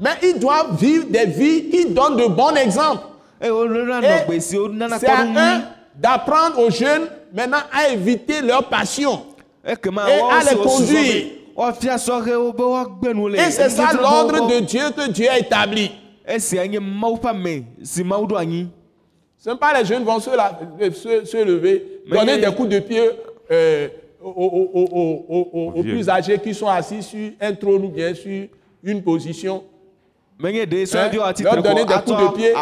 Mais 0.00 0.10
ils 0.24 0.38
doivent 0.40 0.76
vivre 0.76 1.06
des 1.08 1.26
vies 1.26 1.68
qui 1.70 1.86
donnent 1.86 2.16
de 2.16 2.26
bons 2.26 2.56
exemples. 2.56 3.04
wolena 3.40 4.00
Et 4.02 4.24
C'est 4.98 5.06
à 5.06 5.24
eux 5.58 5.62
d'apprendre 5.98 6.58
aux 6.60 6.70
jeunes 6.70 7.08
maintenant 7.32 7.62
à 7.72 7.88
éviter 7.90 8.40
leur 8.42 8.68
passion. 8.68 9.22
ekema 9.64 10.08
Et 10.08 10.20
à 10.20 10.40
les 10.52 10.56
conduire. 10.58 11.24
woagbe 11.56 13.08
nu 13.14 13.28
le 13.30 13.34
Et 13.36 13.50
c'est 13.50 13.70
ça 13.70 13.92
l'ordre 13.94 14.46
de 14.48 14.60
Dieu 14.60 14.82
que 14.96 15.08
Dieu 15.10 15.28
a 15.30 15.38
établi. 15.38 15.90
Ce 19.38 19.50
n'est 19.50 19.56
pas 19.56 19.78
les 19.78 19.84
jeunes 19.84 20.04
vont 20.04 20.18
se, 20.20 20.30
la- 20.30 20.58
euh, 20.80 20.90
se, 20.92 21.24
se 21.24 21.36
lever, 21.44 22.00
Mais 22.06 22.18
donner 22.18 22.38
des 22.38 22.52
coups 22.54 22.68
de 22.68 22.78
pied 22.80 23.10
euh, 23.50 23.88
aux, 24.22 24.28
aux- 24.30 24.70
aux- 24.74 24.88
aux- 24.92 25.24
aux- 25.28 25.48
aux- 25.52 25.72
aux 25.78 25.82
vieux. 25.82 25.92
plus 25.94 26.08
âgés 26.08 26.38
qui 26.38 26.52
sont 26.52 26.66
assis 26.68 27.02
sur 27.02 27.30
un 27.40 27.52
trône 27.54 27.84
ou 27.84 27.88
bien 27.88 28.12
sur 28.14 28.46
une 28.82 29.02
position. 29.02 29.62
Leur 30.38 30.52
tre 31.34 31.62
donner 31.62 31.84
des 31.84 31.94
coups 31.94 32.08
de 32.08 32.34
pied, 32.34 32.52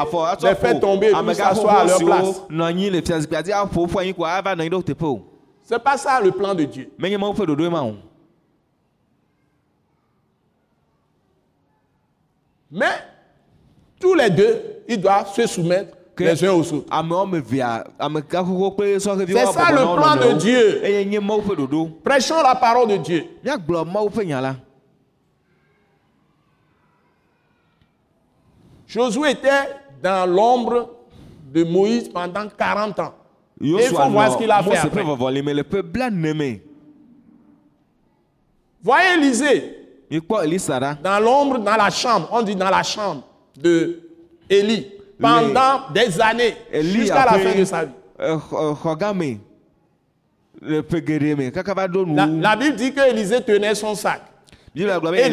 les 0.42 0.54
faire 0.54 0.80
tomber 0.80 1.08
et 1.08 1.12
puis 1.12 1.34
s'asseoir 1.34 1.78
à 1.78 1.84
leur 1.84 1.98
place. 1.98 2.24
siwo 2.24 2.46
nɔ 2.50 2.64
anyi 2.64 2.90
le 2.90 3.02
fiazikpia 3.02 3.42
dzi 3.42 3.52
aƒo 3.52 3.86
ƒu 3.86 3.98
anyi 3.98 4.14
ko 4.14 4.24
ava 4.24 4.54
nɔ 4.54 4.60
anyi 4.60 4.70
ɖe 4.70 4.76
wo 4.76 4.82
teƒe 4.82 5.04
o 5.04 5.22
Ce 5.66 5.72
n'est 5.74 5.80
pas 5.80 5.96
ça 5.96 6.20
le 6.20 6.30
plan 6.30 6.54
de 6.54 6.64
Dieu. 6.64 6.90
Mais 12.70 12.84
tous 13.98 14.12
les 14.14 14.28
deux, 14.28 14.60
ils 14.86 15.00
doivent 15.00 15.32
se 15.32 15.46
soumettre 15.46 15.96
les 16.18 16.44
uns 16.44 16.52
aux 16.52 16.70
autres. 16.72 16.86
C'est 16.86 16.92
ça 19.46 19.72
le 19.72 19.96
plan 19.96 20.16
de. 20.16 20.32
Dieu. 20.34 20.82
Prêchons 22.04 22.42
la 22.42 22.54
parole 22.54 22.88
de 22.88 22.96
Dieu. 22.98 23.24
míagblɔ 23.42 23.84
mawu 23.84 24.10
ƒe 24.10 24.24
nya 24.26 24.40
la 24.40 24.54
Josué 28.94 29.30
était 29.32 29.50
dans 30.02 30.24
l'ombre 30.30 30.90
de 31.52 31.64
Moïse 31.64 32.08
pendant 32.08 32.46
40 32.48 32.98
ans. 33.00 33.14
Et 33.60 33.66
il 33.68 33.80
faut 33.82 34.08
voir 34.10 34.32
ce 34.32 34.38
qu'il 34.38 34.50
a 34.50 34.62
fait 34.62 34.76
après. 34.76 35.02
Voyez 38.82 39.14
Élisée 39.16 39.80
dans 41.02 41.18
l'ombre, 41.20 41.58
dans 41.58 41.76
la 41.76 41.90
chambre, 41.90 42.28
on 42.30 42.42
dit 42.42 42.54
dans 42.54 42.70
la 42.70 42.82
chambre 42.84 43.22
de 43.60 44.00
Élie, 44.48 44.86
pendant 45.20 45.90
des 45.92 46.20
années, 46.20 46.54
jusqu'à 46.72 47.24
la 47.24 47.32
fin 47.38 47.58
de 47.58 47.64
sa 47.64 47.84
vie. 47.86 47.92
ɖo 51.88 52.04
nu 52.06 52.14
La, 52.14 52.26
la 52.26 52.56
Bible 52.56 52.76
dit 52.76 52.92
que 52.92 53.10
Élisée 53.10 53.40
tenait 53.42 53.74
son 53.74 53.94
sac. 53.96 54.22
Eli 54.76 54.84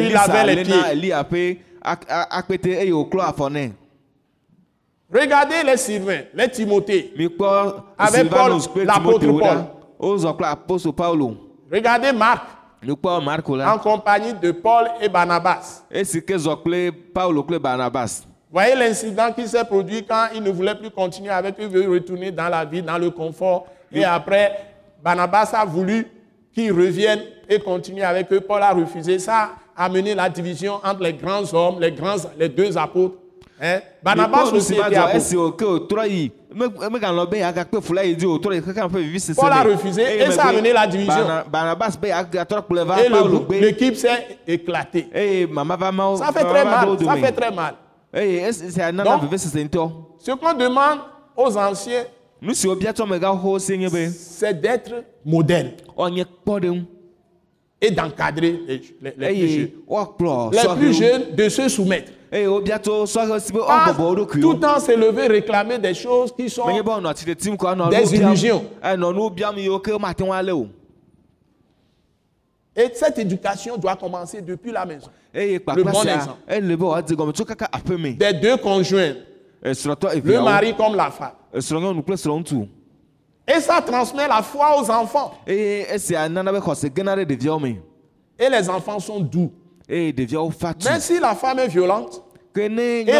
elisa 0.05 0.27
lavait 0.27 0.55
les 0.55 0.63
pieds. 0.63 1.59
Akpete 1.83 2.67
eye 2.77 2.91
wòklɔ 2.91 3.21
afɔ 3.29 3.49
nɛ 3.51 3.71
Regardez 5.13 5.63
les 5.65 5.75
Sylvains, 5.77 6.23
les 6.33 6.47
Timothée. 6.47 7.11
mikpɔ 7.17 7.83
Avec 7.97 8.21
silvanus 8.21 8.67
Paul, 8.67 8.85
kple 8.85 8.85
ɖa 8.85 9.67
wozɔ 9.99 10.33
kple 10.37 10.45
apostol 10.47 10.93
paulo 10.93 11.35
Regardez 11.71 12.13
Marc 12.13 12.41
mikpɔ 12.83 13.23
marko 13.23 13.59
en 13.59 13.77
compagnie 13.77 14.33
de 14.33 14.51
Paul 14.51 14.87
et 15.01 15.09
Barnabas. 15.09 15.83
esi 15.91 16.21
ke 16.21 16.35
zɔ 16.37 16.55
kple 16.63 16.91
paulo 17.13 17.43
kple 17.43 17.59
barnabas 17.59 18.25
Voyez 18.53 18.75
l'incident 18.75 19.31
qui 19.31 19.47
s'est 19.47 19.63
produit 19.63 20.03
quand 20.05 20.27
il 20.35 20.43
ne 20.43 20.51
voulait 20.51 20.75
plus 20.75 20.89
continuer 20.91 21.29
avec 21.29 21.57
eux, 21.57 21.63
il 21.63 21.69
veut 21.69 21.89
retourner 21.89 22.31
dans 22.31 22.49
la 22.49 22.65
vie, 22.65 22.81
dans 22.81 22.97
le 22.97 23.09
confort. 23.09 23.65
Et 23.93 24.03
après, 24.03 24.51
Barnabas 25.01 25.51
a 25.53 25.63
voulu 25.63 26.05
qu'ils 26.53 26.73
reviennent 26.73 27.21
et 27.47 27.59
continuer 27.61 28.03
avec 28.03 28.29
eux. 28.33 28.41
Paul 28.41 28.61
a 28.61 28.73
refusé. 28.73 29.19
Ça 29.19 29.51
amené 29.83 30.15
la 30.15 30.29
division 30.29 30.75
entre 30.83 31.01
les 31.03 31.13
grands 31.13 31.53
hommes, 31.53 31.79
les, 31.79 31.91
grands, 31.91 32.15
les 32.37 32.49
deux 32.49 32.77
apôtres. 32.77 33.15
Hein? 33.63 33.79
Barnabas 34.03 34.45
aussi 34.57 34.73
était 34.87 34.95
apôtre. 35.03 35.25
Paul 39.35 39.51
a 39.51 39.63
refusé, 39.63 40.01
et 40.01 40.31
ça 40.31 40.43
a 40.43 40.47
amené 40.49 40.73
la 40.73 40.87
division. 40.87 41.25
Et 43.05 43.09
l'équipe 43.61 43.95
s'est 43.95 44.37
éclatée. 44.47 45.07
Ça 46.17 46.31
fait 46.31 46.43
très 46.43 46.63
mal. 46.65 46.85
Ça 47.05 47.15
fait 47.21 47.31
très 47.31 47.51
mal. 47.51 47.73
Donc- 49.03 49.21
Ce 50.19 50.31
qu'on 50.31 50.53
demande 50.53 50.99
aux 51.37 51.55
anciens, 51.57 52.03
c'est 54.11 54.59
d'être 54.59 55.03
modèle 55.23 55.73
et 57.81 57.89
d'encadrer 57.91 58.59
les, 58.67 58.81
les- 59.01 59.13
les 59.17 59.27
plus 59.27 59.47
jeunes. 59.49 59.69
woakplɔ 59.87 60.51
Les 60.51 60.57
plus 60.77 60.93
sɔhewo 60.93 60.93
jeunes 60.93 61.35
de 61.35 61.49
se 61.49 61.67
soumettre. 61.69 62.11
si 63.39 63.51
be 63.51 63.57
Pas 63.57 63.93
tout 64.41 64.51
le 64.53 64.59
temps 64.59 64.79
s'élever, 64.79 65.27
réclamer 65.27 65.79
des 65.79 65.93
choses 65.93 66.31
qui 66.33 66.49
sont 66.49 66.63
Des 67.89 68.15
illusions. 68.15 68.57
o 68.57 68.63
Et 72.75 72.89
cette 72.93 73.19
éducation 73.19 73.75
doit 73.77 73.95
commencer 73.97 74.41
depuis 74.41 74.71
la 74.71 74.85
maison. 74.85 75.09
eye 75.33 75.53
Le 75.53 75.59
kpakpa 75.59 75.81
bon 75.91 76.03
exemple. 76.03 76.37
Des 78.17 78.33
deux 78.33 78.57
conjoints, 78.57 79.13
le 79.63 80.41
mari 80.43 80.73
comme 80.75 80.95
la 80.95 81.11
femme. 81.11 81.31
Et 83.53 83.59
ça 83.59 83.81
transmet 83.81 84.25
la 84.27 84.41
foi 84.41 84.81
aux 84.81 84.89
enfants. 84.89 85.33
Et 85.47 85.85
les 88.49 88.69
enfants 88.69 88.99
sont 88.99 89.19
doux. 89.19 89.51
Mais 89.89 90.13
si 90.99 91.19
la 91.19 91.35
femme 91.35 91.59
est 91.59 91.67
violente 91.67 92.23
et 92.55 92.67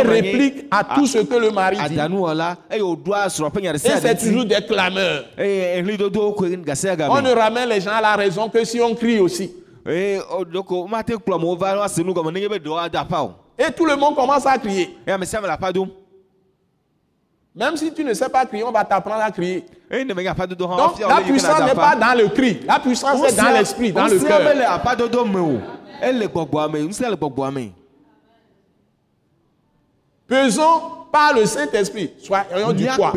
réplique 0.03 0.65
à 0.71 0.83
tout 0.95 1.05
ce 1.07 1.17
que 1.19 1.35
le 1.35 1.51
mari 1.51 1.77
dit, 1.89 1.95
et 1.95 1.99
c'est 4.01 4.17
toujours 4.17 4.45
des 4.45 4.65
clameurs. 4.65 5.25
On 5.37 7.21
ne 7.21 7.33
ramène 7.33 7.69
les 7.69 7.81
gens 7.81 7.91
à 7.91 8.01
la 8.01 8.15
raison 8.15 8.49
que 8.49 8.63
si 8.65 8.81
on 8.81 8.95
crie 8.95 9.19
aussi. 9.19 9.53
Et 9.85 10.17
tout 13.75 13.85
le 13.85 13.95
monde 13.95 14.15
commence 14.15 14.45
à 14.45 14.57
crier. 14.57 14.97
eye 15.05 15.11
ame 15.11 15.25
sia 15.25 15.39
ame 15.39 15.45
le 15.45 15.51
apa 15.51 15.71
dom 15.71 15.89
Même 17.53 17.75
si 17.75 17.91
tu 17.93 18.03
ne 18.03 18.13
sais 18.13 18.29
pas 18.29 18.45
crier, 18.45 18.63
on 18.63 18.71
va 18.71 18.85
t'apprendre 18.85 19.21
à 19.21 19.31
crier. 19.31 19.65
Donc 19.91 20.99
la 20.99 21.21
puissance 21.21 21.59
n'est 21.59 21.75
pas 21.75 21.95
dans 21.95 22.17
le 22.17 22.29
cri. 22.29 22.61
La 22.65 22.79
puissance 22.79 23.21
est 23.27 23.35
dans 23.35 23.51
l'esprit, 23.51 23.91
dans 23.91 24.07
le 24.07 24.19
cœur. 24.19 24.39
mele 24.41 24.63
apadodo 24.63 25.25
me 25.25 25.39
o 25.39 25.59
ele 26.01 26.27
gbɔgbɔa 26.27 26.71
me 26.71 26.79
ŋusẽ 26.87 27.09
le 27.09 27.15
gbɔgbɔa 27.15 27.51
me 27.51 27.71
Pesons 30.27 30.81
par 31.11 31.33
le 31.33 31.45
Saint-Esprit. 31.45 32.13
Soyons 32.19 32.71
du 32.71 32.85
poids. 32.95 33.13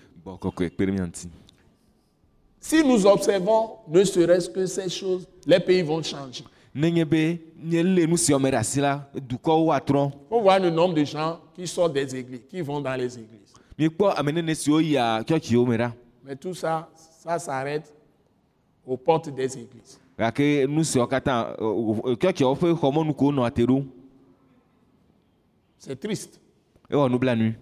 Si 2.59 2.84
nous 2.84 3.05
observons 3.05 3.78
ne 3.88 4.03
serait-ce 4.03 4.49
que 4.49 4.66
ces 4.66 4.88
choses, 4.89 5.28
les 5.45 5.59
pays 5.59 5.82
vont 5.82 6.01
changer. 6.01 6.43
On 6.76 6.82
voit 10.41 10.59
le 10.59 10.70
nombre 10.70 10.93
de 10.95 11.03
gens 11.03 11.39
qui 11.53 11.68
sortent 11.68 11.93
des 11.93 12.16
églises, 12.16 12.41
qui 12.49 12.61
vont 12.61 12.80
dans 12.82 12.95
les 12.95 13.18
églises. 13.20 13.53
Mais 16.26 16.36
tout 16.38 16.53
ça, 16.53 16.89
ça 16.95 17.38
s'arrête 17.39 17.93
aux 18.86 18.97
portes 18.97 19.30
des 19.30 19.57
églises. 19.57 19.99
gake 20.18 20.68
nu 20.68 20.84
C'est 26.93 26.99
triste. 26.99 27.09
ewɔ 27.09 27.09
nublanui 27.09 27.53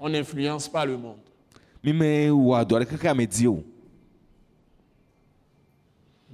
On 0.00 0.08
n'influence 0.10 0.68
pas 0.68 0.84
le 0.84 0.96
monde. 0.98 1.16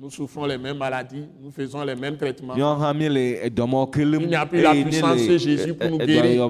Nous 0.03 0.09
souffrons 0.11 0.47
les 0.47 0.57
mêmes 0.57 0.79
maladies, 0.79 1.27
nous 1.43 1.51
faisons 1.51 1.83
les 1.85 1.95
mêmes 1.95 2.17
traitements. 2.17 2.55
kelem 3.87 4.23
Il 4.23 4.29
n'y 4.29 4.35
a 4.35 4.47
plus 4.47 4.63
la 4.63 4.73
puissance 4.73 5.27
de 5.27 5.37
Jésus 5.39 5.75
pour 5.75 5.91
nous 5.91 5.99
guérir. 5.99 6.49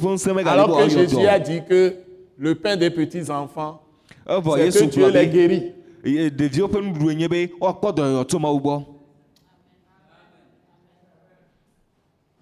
ƒe 0.00 0.06
ŋusẽ 0.12 0.32
megali 0.32 0.48
Alors 0.60 0.78
que 0.78 0.88
Jésus 0.88 1.26
a 1.26 1.38
dit 1.40 1.60
que 1.68 1.96
le 2.38 2.54
pain 2.54 2.76
des 2.76 2.90
petits-enfants, 2.90 3.82
evɔ 4.26 4.70
c'est 4.70 4.86
que 4.86 4.90
Dieu 4.92 5.10
les 5.10 5.26
guérit. 5.26 5.72
ye- 6.04 6.30
ɖeviwo 6.30 6.68
ƒe 6.68 6.80
nuɖuɖu 6.80 7.14
nye 7.16 7.28
be 7.28 7.50
woakpɔ 7.60 7.92
dɔyɔyɔ 7.96 8.24
tso 8.26 8.38
mawu 8.38 8.60
gbɔ 8.60 8.84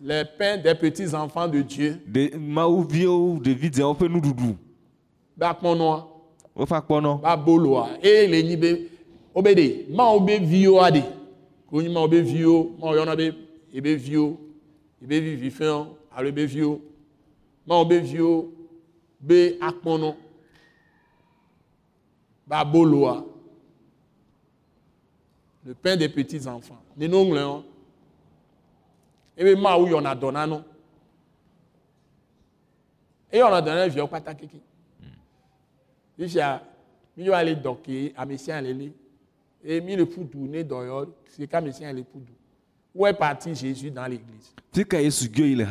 Les 0.07 0.23
pains 0.39 0.59
des 0.59 0.75
petits-enfants 0.75 1.49
de 1.49 1.63
Dieu, 1.63 1.99
Ɖe- 2.13 2.37
mawuviwo 2.37 3.39
ɖevi 3.43 3.71
dzewo 3.71 3.95
ƒe 3.95 4.07
nuɖuɖu 4.09 4.55
bakpɔnɔa, 5.39 6.07
woƒe 6.55 6.75
akpɔnɔ 6.77 7.21
baboloa, 7.23 7.89
eye 8.03 8.27
le 8.29 8.43
nyi 8.43 8.57
be, 8.57 8.91
wobe 9.35 9.55
ɖe, 9.55 9.87
mawo 9.97 10.21
be 10.21 10.39
viwo 10.41 10.79
aɖe, 10.81 11.03
konyi 11.71 11.89
mawo 11.89 12.07
be 12.09 12.21
viwo, 12.21 12.77
mawo 12.79 12.95
yɔna 12.95 13.17
be 13.17 13.33
ebe 13.73 13.97
viwo, 13.97 14.37
ebe 15.03 15.21
vi 15.21 15.37
vifɛ̃wo 15.49 15.87
alo 16.15 16.29
ebe 16.29 16.45
viwo, 16.47 16.81
mawo 17.67 17.85
be 17.87 18.01
be 19.23 19.57
akpɔnɔ, 19.59 20.15
baboloa, 22.47 23.25
le 25.65 25.73
pain 25.75 25.97
des 25.97 26.11
petits-enfants. 26.11 26.85
Neno 26.95 27.25
ŋlɔ 27.25 27.63
ebe 29.37 29.55
mawu 29.61 29.87
yɔna 29.89 30.15
dɔ 30.15 30.33
na 30.33 30.47
no. 30.47 30.65
Eyɔna 33.33 33.61
dɔ 33.61 33.75
na 33.75 33.89
viawo 33.89 34.09
kpata 34.09 34.35
keke. 34.35 34.61
Fifia, 36.19 36.63
mi 37.17 37.25
yɔ 37.27 37.35
ale 37.35 37.55
dɔ 37.57 37.77
ke 37.83 38.13
ame 38.17 38.37
sia 38.39 38.61
le 38.63 38.73
li. 38.73 38.93
Et 39.65 39.81
mi 39.81 39.97
le 39.97 40.05
ƒu 40.05 40.25
du 40.31 40.39
ne 40.39 40.63
dɔyɔ, 40.63 41.09
c'est 41.27 41.47
qu'ame 41.49 41.73
sia 41.73 41.93
le 41.93 42.01
ƒu 42.03 42.21
du. 42.21 42.33
Où 42.95 43.07
est 43.07 43.13
parti 43.15 43.53
Jésus 43.57 43.91
dans 43.91 44.07
l'église 44.07 44.55
le 45.57 45.65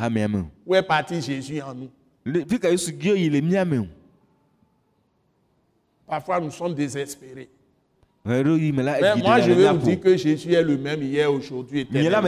Où 0.66 0.74
est 0.74 0.82
parti 0.82 1.22
Jésus 1.22 1.62
en 1.62 1.74
nous 1.74 1.90
Le- 2.24 2.40
le 2.40 3.88
Parfois, 6.06 6.38
nous 6.38 6.50
sommes 6.50 6.74
désespérés. 6.74 7.48
Mais 9.02 9.08
moi, 9.22 9.36
je 9.40 9.50
vais 9.52 9.64
vous 9.72 9.78
dire 9.84 10.00
que 10.00 10.16
Jésus 10.16 10.52
est 10.54 10.62
le 10.62 10.78
même 10.78 11.02
hier, 11.02 11.30
aujourd'hui 11.30 11.80
éternellement. 11.80 12.22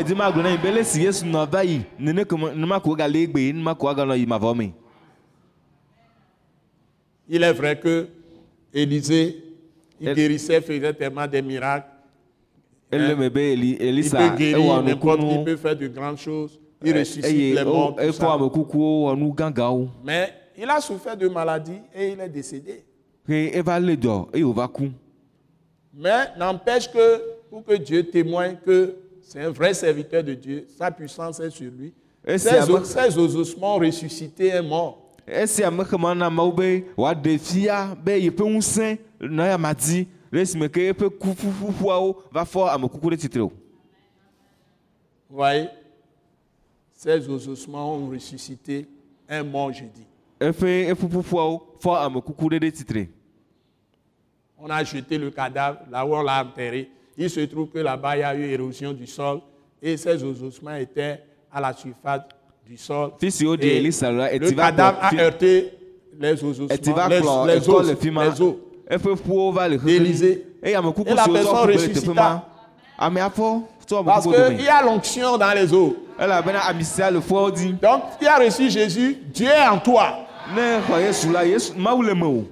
Il 7.29 7.43
est 7.43 7.53
vrai 7.53 7.79
que 7.79 8.09
Élisée, 8.75 9.43
il 10.01 10.09
guérissait, 10.15 10.61
faisait 10.61 10.93
tellement 10.93 11.27
des 11.27 11.41
miracles. 11.43 11.89
Eli- 12.93 13.15
Il 13.89 14.11
peut 14.11 14.37
guérir 14.37 14.83
n'importe 14.83 15.21
qui, 15.21 15.45
peut 15.45 15.57
faire 15.57 15.77
de 15.77 15.87
grandes 15.89 16.19
choses. 16.19 16.61
Il 16.85 16.93
ressuscite 16.99 17.25
les 17.55 17.65
morts. 17.65 17.97
tout 17.97 18.03
ça. 18.13 18.27
Mais 20.05 20.29
il 20.59 20.69
a 20.69 20.79
souffert 20.81 21.17
de 21.17 21.27
maladie 21.27 21.81
et 21.95 22.09
il 22.13 22.21
est 22.21 22.29
décédé. 22.29 22.85
Mais 25.97 26.27
n'empêche 26.39 26.91
que 26.93 27.23
pour 27.49 27.65
que 27.65 27.75
Dieu 27.75 28.03
témoigne 28.05 28.57
que 28.65 28.97
c'est 29.23 29.41
un 29.41 29.51
vrai 29.51 29.73
serviteur 29.73 30.23
de 30.23 30.35
Dieu, 30.35 30.67
sa 30.77 30.91
puissance 30.91 31.41
est 31.41 31.51
sur 31.51 31.71
lui. 31.73 31.93
Ses, 32.37 33.19
ossements 33.19 33.77
ont 33.77 33.79
ressuscité 33.79 34.53
un 34.53 34.63
mort. 34.63 35.03
esia 35.27 35.71
me 35.71 35.83
xema 35.85 36.15
na 36.15 36.31
mawu 36.31 36.53
be 36.55 36.85
wòaɖe 36.97 37.39
fia 37.39 37.97
be 38.05 38.13
yeƒe 38.15 38.45
ŋusẽ 38.47 38.99
nɔ 39.21 39.49
ya 39.51 39.59
ma 39.59 39.73
dzi 39.75 40.07
ɖe 40.31 40.39
esime 40.41 40.69
ke 40.71 40.85
eƒe 40.93 41.09
ku 41.19 41.33
ƒuƒuƒuawo 41.35 42.13
va 42.31 42.45
fɔ 42.45 42.69
amekuku 42.71 43.11
ɖe 43.11 43.17
tsitre 43.19 43.41
o 43.43 43.51
voyez 45.29 45.67
Ces 46.93 47.29
ossements 47.29 47.95
ont 47.97 48.09
ressuscité 48.09 48.87
un 49.29 49.43
mort 49.43 49.73
jeudi. 49.73 50.07
eƒe 50.41 50.93
eƒuƒuƒuawo 50.95 51.61
fɔ 51.83 51.97
amekuku 52.07 52.45
ɖe 52.49 52.59
ɖe 52.61 52.71
tsitre 52.73 53.09
On 54.59 54.71
a 54.71 54.83
jeté 54.85 55.19
le 55.19 55.31
cadavre, 55.31 55.81
là 55.91 56.05
où 56.07 56.15
on 56.15 56.23
l'a 56.23 56.43
enterré. 56.45 56.91
Il 57.19 57.29
se 57.31 57.41
trouve 57.41 57.69
que 57.69 57.79
là-bas, 57.79 58.17
il 58.17 58.21
y 58.21 58.23
a 58.23 58.35
eu 58.35 58.45
érosion 58.45 58.93
du 58.93 59.07
sol 59.07 59.41
et 59.83 59.97
ces 59.97 60.23
ossements 60.25 60.75
étaient 60.75 61.23
à 61.53 61.61
la 61.61 61.73
surface 61.73 62.23
du 62.67 62.77
sol. 62.77 63.13
Et 63.23 63.29
le 64.39 64.51
cadavre 64.53 64.99
a 65.01 65.15
heurté 65.15 65.71
les 66.19 66.43
ossements, 66.45 66.67
les, 67.09 67.21
les 67.55 67.69
os, 67.69 67.87
les 67.87 68.41
os. 68.41 68.55
D'Élysée. 69.79 70.47
Et 70.63 70.73
la 70.73 70.83
personne 70.83 71.71
ressuscita. 71.73 72.47
tso 73.87 74.03
Parce 74.05 74.27
qu'il 74.27 74.63
y 74.63 74.69
a 74.69 74.83
l'onction 74.83 75.37
dans 75.37 75.53
les 75.55 75.73
eaux. 75.73 75.97
dzi 77.55 77.73
Donc, 77.75 78.03
tu 78.19 78.27
as 78.27 78.37
reçu 78.39 78.71
Jésus, 78.71 79.19
Dieu 79.33 79.49
est 79.49 79.69
en 79.69 79.79
toi. 79.79 80.26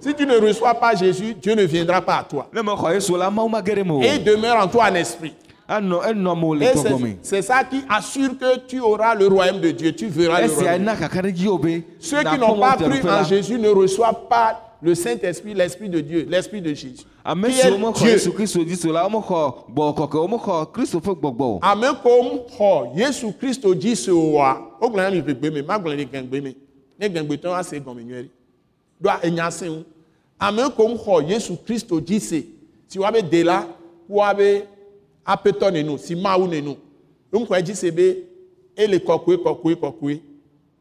Si 0.01 0.13
tu 0.15 0.27
ne 0.27 0.37
reçois 0.39 0.75
pas 0.75 0.95
Jésus, 0.95 1.35
Dieu 1.35 1.55
ne 1.55 1.63
viendra 1.63 2.01
pas 2.01 2.19
à 2.19 2.25
toi. 2.25 2.49
Et 4.03 4.17
il 4.17 4.25
demeure 4.25 4.57
en 4.57 4.67
toi 4.69 4.87
en 4.91 4.95
esprit. 4.95 5.33
me 6.69 6.75
c'est- 7.23 7.43
ça 7.43 7.65
qui 7.65 7.83
assure 7.89 8.37
que 8.39 8.59
tu 8.67 8.81
auras 8.81 9.15
le 9.15 9.27
royaume 9.29 9.61
de 9.61 9.71
Dieu. 9.71 9.93
Tu 9.93 10.07
verras 10.09 10.41
le 10.43 10.49
royaume. 10.65 10.85
Ceux 12.01 12.19
qui 12.19 12.39
n'ont 12.39 12.59
pas 12.61 12.77
cru 12.91 13.01
en 13.21 13.25
Jésus 13.25 13.59
ne 13.59 13.69
reçoivent 13.71 14.29
pas 14.29 14.61
le 14.83 14.95
Saint-Esprit, 14.95 15.55
l'Esprit 15.55 15.89
de 15.89 16.01
Dieu, 16.01 16.27
l'Esprit 16.29 16.61
de 16.61 16.75
Jésus. 16.75 17.05
ame 17.25 17.47
Qui 17.53 17.61
est 17.61 17.63
Dieu? 17.95 18.19
La 26.99 27.07
se 27.07 27.09
ne. 27.09 27.09
Ne 27.09 27.09
gɛngbetɔ 27.09 27.59
ase 27.59 27.81
gɔme 27.81 28.03
ɖi. 28.05 28.29
Do 29.01 29.11
enya 29.23 29.51
se 29.51 29.69
ŋu. 29.69 29.85
Ame 30.39 30.63
xɔ 30.63 31.29
Yesu 31.29 31.57
Kristo 31.65 32.01
dzi 32.01 32.21
se, 32.21 32.47
si 32.89 32.99
woabe 32.99 33.23
dela, 33.23 33.67
woabe 34.09 34.67
aƒetɔ 35.27 35.73
nenu, 35.73 35.99
si 35.99 36.15
Mawu 36.15 36.49
nenu. 36.49 36.77
Womxɔe 37.33 37.63
dzi 37.63 37.75
se 37.75 37.91
be 37.91 38.25
ele 38.77 38.99
kɔkɔe 38.99 39.37
kɔkɔe 39.43 39.77
kɔkɔe. 39.77 40.21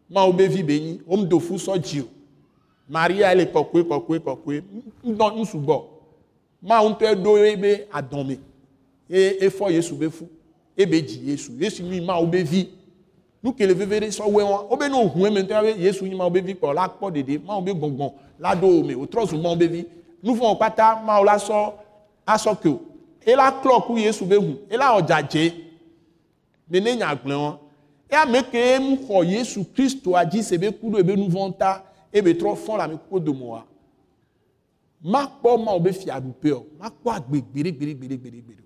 Mawu 0.10 0.34
be 0.34 0.48
vi 0.48 0.64
be 0.64 0.80
nyi, 0.80 1.00
womdo 1.08 1.40
fu 1.40 1.56
sɔ 1.56 1.78
dzi 1.80 2.02
o. 2.02 2.08
Maria 2.90 3.32
ele 3.32 3.46
kɔkɔe 3.46 3.84
kɔkɔe 3.84 4.20
kɔkɔe. 4.20 4.64
Ŋdɔ 5.06 5.38
ŋsugbɔ. 5.38 5.84
Mawu 6.62 6.90
ŋutɔ 6.90 7.16
ɖo 7.24 7.38
ye 7.38 7.56
be. 7.56 8.40
Ye 9.10 9.38
efɔ 9.40 9.72
Yesu 9.72 9.96
be 9.96 10.10
fu. 10.10 10.28
Ebe 10.78 11.02
dzi 11.02 11.20
Yesu. 11.26 11.52
Yesu 11.60 11.84
be. 11.84 12.70
Nu 13.44 13.52
ke 13.52 13.66
le 13.68 13.74
veve 13.74 14.00
ɖe 14.00 14.12
sɔ 14.12 14.24
wɛ 14.24 14.44
wɔn. 14.44 14.68
Eme 14.72 14.86
ŋutɔ 14.96 16.32
be 16.32 16.42
vi 16.42 16.54
kpɔ 16.56 16.74
la 16.74 16.88
gbɔngbɔn 16.88 18.12
la 18.40 18.56
wo 18.56 18.84
me. 18.84 19.86
Mawu 20.24 21.26
la 21.26 21.38
sɔ 21.38 21.74
asɔ 22.26 22.62
ke 22.62 22.70
o. 22.70 22.82
Ela 23.26 23.52
klɔ 23.62 23.86
ku 23.86 23.98
Yesu 23.98 24.26
be 24.26 24.36
hu. 24.36 24.60
Ela 24.70 24.96
wɔ 24.96 25.02
dzadze. 25.06 25.54
Nene 26.70 26.96
nya 26.98 27.16
gblẽ 27.16 27.36
wɔn. 27.36 27.60
E 28.10 28.16
ame 28.16 28.44
ke 28.44 28.80
nu 28.80 28.96
xɔ 28.96 29.26
Yesu 29.26 29.66
Kristo 29.76 30.16
a 30.16 30.26
dzi 30.26 30.42
se 30.42 30.58
be 30.58 30.72
ku 30.72 30.90
ɖo 30.90 31.00
ebe 31.00 31.16
nu 31.18 31.28
vɔ 31.28 31.58
ta 31.58 31.84
ebe 32.14 32.34
trɔ 32.34 32.56
fɔ 32.56 32.78
le 32.78 32.84
ame 32.84 32.98
kuku 32.98 33.20
dome 33.20 33.42
wa. 33.42 33.64
Makpɔ 35.04 35.64
Mawu 35.66 35.80
be 35.84 35.90
fiaɖuƒe 35.92 36.52
o. 36.54 36.66
Makpɔ 36.80 37.12
agbe 37.12 37.42
gbeɖe 37.42 37.72
gbeɖe 37.76 37.94
gbeɖe 37.98 38.18
gbeɖe 38.18 38.42
gbeɖe 38.42 38.62
o. 38.62 38.66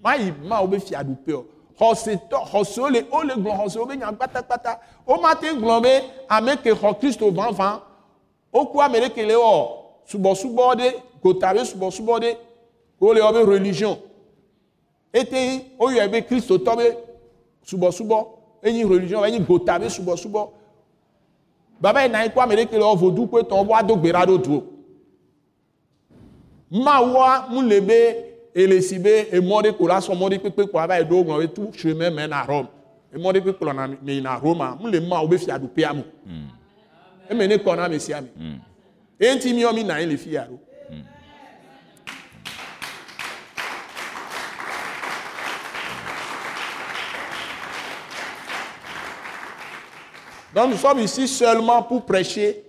mayi 0.00 0.32
Mawu 0.44 0.68
be 0.68 0.76
fiaɖuƒe 0.78 1.32
o. 1.34 1.46
Xɔsetɔ 1.78 2.38
xɔsewo 2.50 2.90
le 2.90 3.06
wo 3.10 3.22
le 3.22 3.34
gblɔ 3.34 3.56
xɔsewo 3.56 3.88
be 3.88 3.96
nya 3.96 4.12
kpatakpata. 4.12 4.78
Womate 5.06 5.54
gblɔ 5.54 5.82
be 5.82 6.10
ame 6.28 6.56
ke 6.56 6.74
xɔ 6.74 6.98
Kristo 6.98 7.30
vavã. 7.30 7.80
Woku 8.52 8.80
ame 8.80 8.98
ɖe 8.98 9.14
ke 9.14 9.22
le 9.26 9.34
wɔ 9.34 9.68
subɔsubɔ 10.06 10.74
ɖe 10.76 10.92
gota 11.22 11.54
be 11.54 11.60
subɔsubɔ 11.60 12.20
ɖe 12.20 12.36
wole 13.00 13.20
wɔ 13.20 13.32
be 13.32 13.50
religion. 13.50 13.96
Ete 15.12 15.64
woyɔe 15.78 16.10
be 16.10 16.22
kristotɔ 16.22 16.76
be 16.76 16.96
subɔsubɔ 17.64 18.26
enyi 18.62 18.84
religion 18.84 19.22
enyi 19.22 19.46
gota 19.46 19.78
be 19.78 19.86
subɔsubɔ. 19.86 20.50
Baba 21.80 22.02
yi 22.02 22.08
na 22.08 22.22
yi 22.24 22.30
ku 22.30 22.40
ame 22.40 22.56
ɖe 22.56 22.66
ke 22.68 22.72
le 22.72 22.80
wɔ 22.82 22.96
vodukpe 22.98 23.42
tɔ 23.48 23.66
wo 23.66 23.74
ado 23.74 23.96
gbe 23.96 24.12
ɖa 24.12 24.26
ɖo 24.26 24.42
du 24.42 24.56
o. 24.56 24.64
Mu 26.70 27.62
le 27.62 27.80
be 27.80 28.24
ele 28.58 28.82
si 28.82 28.98
be 28.98 29.28
emɔ 29.30 29.62
ɖe 29.62 29.72
ko 29.76 29.86
la 29.86 30.00
sɔ 30.00 30.14
mɔ 30.14 30.28
ɖe 30.30 30.38
kpekpe 30.40 30.70
ko 30.70 30.78
ava 30.78 30.98
yi 30.98 31.04
ɖo 31.04 31.24
ŋlɔ 31.24 31.38
be 31.40 31.48
tout 31.54 31.72
chemin 31.72 32.10
mène 32.10 32.32
à 32.32 32.42
Rome. 32.42 32.68
Emɔ 33.14 33.32
ɖe 33.32 33.40
kpe 33.40 33.52
kplɔna 33.52 33.88
me 34.02 34.12
yina 34.14 34.36
Roma. 34.36 34.76
Mu 34.80 34.90
le 34.90 35.00
Mawu 35.00 35.28
be 35.28 35.36
fiaɖuƒea 35.36 35.94
na 35.94 36.02
na 39.84 40.44
ɖo. 40.46 40.58
Donc 50.54 50.70
nous 50.70 50.76
sommes 50.78 50.98
ici 50.98 51.28
seulement 51.28 51.82
pour 51.84 52.04
prêcher 52.04 52.64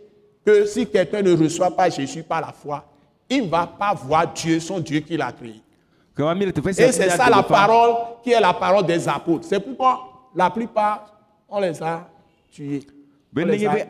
que 0.45 0.65
si 0.65 0.85
quelqu'un 0.85 1.23
ne 1.23 1.35
reçoit 1.35 1.75
pas 1.75 1.89
Jésus 1.89 2.21
par 2.21 2.41
la 2.41 2.51
foi, 2.51 2.85
il 3.27 3.45
ne 3.45 3.47
va 3.47 3.65
pas 3.65 3.95
voir 3.95 4.31
Dieu, 4.31 4.59
son 4.59 4.79
Dieu 4.79 4.99
qui 4.99 5.17
l'a 5.17 5.31
créé. 5.31 5.63
Et 6.71 6.91
c'est 6.91 7.09
ça 7.17 7.29
la 7.29 7.37
parole 7.67 7.95
qui 8.23 8.31
est 8.31 8.39
la 8.41 8.53
parole 8.53 8.85
des 8.85 9.07
apôtres. 9.07 9.45
C'est 9.47 9.59
pourquoi 9.59 10.01
la 10.35 10.49
plupart, 10.49 11.05
on 11.49 11.59
les 11.59 11.81
a 11.81 12.07
tués. 12.51 12.85
On 13.43 13.45
les 13.51 13.59
a- 13.67 13.87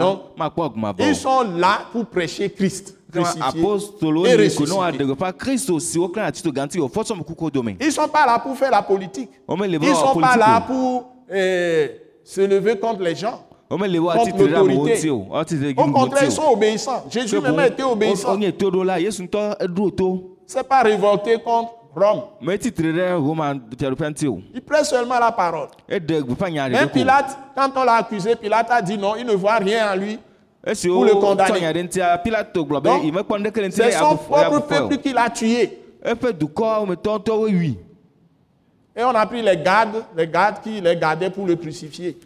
Donc, 0.00 0.20
Ils 1.08 1.14
sont 1.16 1.42
là 1.56 1.80
pour 1.92 2.06
prêcher 2.06 2.48
Christ 2.50 2.94
Ils 7.80 7.86
ne 7.86 7.90
sont 7.90 8.08
pas 8.08 8.26
là 8.26 8.38
pour 8.38 8.56
faire 8.56 8.70
la 8.70 8.82
politique. 8.82 9.30
Ils 9.76 9.90
ne 9.90 9.94
sont 9.94 10.14
pas 10.20 10.36
là 10.36 10.60
pour 10.60 11.12
euh, 11.32 11.88
se 12.22 12.40
lever 12.42 12.78
contre 12.78 13.02
les 13.02 13.14
gens. 13.16 13.44
L'autorité. 13.70 15.10
Au 15.10 15.90
contraire, 15.92 16.24
ils 16.24 16.32
sont 16.32 16.52
obéissants. 16.52 17.04
Jésus 17.10 17.40
même 17.40 17.58
a 17.58 17.66
été 17.66 17.82
obéissant. 17.82 18.38
to 18.52 18.70
C'est 20.46 20.66
pas 20.66 20.82
révolté 20.82 21.38
contre 21.42 21.74
Rome. 21.94 22.22
Il 24.54 24.60
prêche 24.62 24.86
seulement 24.86 25.18
la 25.18 25.32
parole. 25.32 25.68
Même 25.88 26.88
Pilate, 26.90 27.38
quand 27.54 27.70
on 27.76 27.84
l'a 27.84 27.94
accusé, 27.96 28.36
Pilate 28.36 28.70
a 28.70 28.80
dit 28.80 28.96
non, 28.96 29.16
il 29.16 29.26
ne 29.26 29.32
voit 29.34 29.56
rien 29.56 29.92
en 29.92 29.96
lui. 29.96 30.18
pour 30.88 31.04
le 31.04 31.14
condamner. 31.14 31.60
C'est 33.70 33.92
son 33.92 34.16
propre 34.16 34.60
peuple 34.66 34.96
qui 34.98 35.12
l'a 35.12 35.28
tué. 35.30 35.78
Et 38.96 39.04
on 39.04 39.10
a 39.14 39.26
pris 39.26 39.42
les 39.42 39.56
gardes, 39.56 40.02
les 40.16 40.26
gardes 40.26 40.60
qui 40.62 40.80
les 40.80 40.96
gardaient 40.96 41.30
pour 41.30 41.46
le 41.46 41.54
crucifier. 41.56 42.16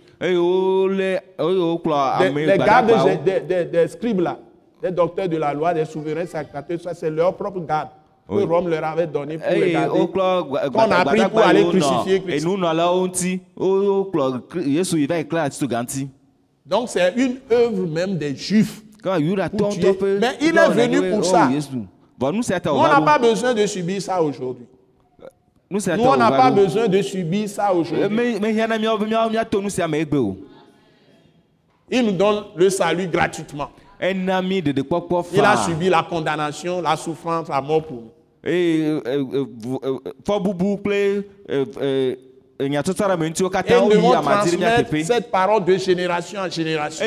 Ame 2.20 2.37
les 2.39 2.59
gardes 2.59 2.93
des, 3.05 3.16
des- 3.16 3.41
des- 3.41 3.64
des 3.64 3.89
scribes 3.89 4.20
là, 4.20 4.39
des 4.83 4.91
docteurs 4.91 5.29
de 5.29 5.37
la 5.37 5.53
loi, 5.53 5.75
des 5.75 5.85
souverains 5.85 6.27
sacrificateurs, 6.27 6.81
ça 6.81 6.95
c'est 6.95 7.11
leur 7.11 7.35
propre 7.37 7.61
garde 7.61 7.89
que 8.29 8.35
Oui. 8.35 8.45
Rome 8.45 8.68
leur 8.68 8.85
avait 8.85 9.07
donné 9.09 9.37
pour 9.37 9.51
les 9.51 9.73
garder. 9.73 9.99
Qu'on 10.73 10.91
a 10.91 11.05
pris 11.05 11.29
pour 11.29 11.41
aller 11.41 11.64
crucifier 11.64 12.20
Christ. 12.23 12.47
yi 15.18 15.25
klẽ 15.27 15.41
atito 15.41 15.66
gã 15.68 15.83
ŋuti 15.83 16.09
Donc 16.64 16.89
c'est 16.89 17.12
une 17.16 17.37
œuvre 17.51 17.87
même 17.89 18.16
des 18.16 18.35
Juifs. 18.37 18.83
Pour 19.51 19.68
tuer. 19.70 19.97
Mais 20.20 20.37
il 20.41 20.57
est 20.57 20.68
venu 20.68 21.11
pour 21.11 21.25
ça. 21.25 21.49
Nous, 22.20 22.41
on 22.79 22.83
n'a 22.89 23.01
pas 23.03 23.18
besoin 23.18 23.53
de 23.53 23.66
subir 23.66 24.01
ça 24.01 24.23
aujourd'hui. 24.23 24.66
Nous, 25.73 25.89
on 25.89 26.16
n'a 26.16 26.31
pas 26.31 26.51
besoin 26.51 26.87
de 26.87 27.01
subir 27.01 27.49
ça 27.49 27.73
aujourd'hui. 27.73 28.05
Il 31.91 32.05
nous 32.05 32.12
donne 32.12 32.45
le 32.57 32.68
salut 32.70 33.07
gratuitement. 33.07 33.70
Il 34.01 34.31
a 34.31 35.57
subi 35.57 35.89
la 35.89 36.03
condamnation, 36.03 36.83
la 36.83 36.97
souffrance, 36.97 37.49
la 37.49 37.62
mort 37.62 37.85
pour 37.85 37.97
nous. 37.97 38.11
Et 38.45 38.81
nous 38.83 39.01
woyi 39.64 40.11
devons 43.89 44.12
amadi 44.12 44.57
ɖe 44.57 44.59
mía 44.59 44.83
transmettre 44.83 45.07
cette 45.07 45.31
parole 45.31 45.64
de 45.64 45.77
génération 45.79 46.41
en 46.41 46.51
génération. 46.51 47.07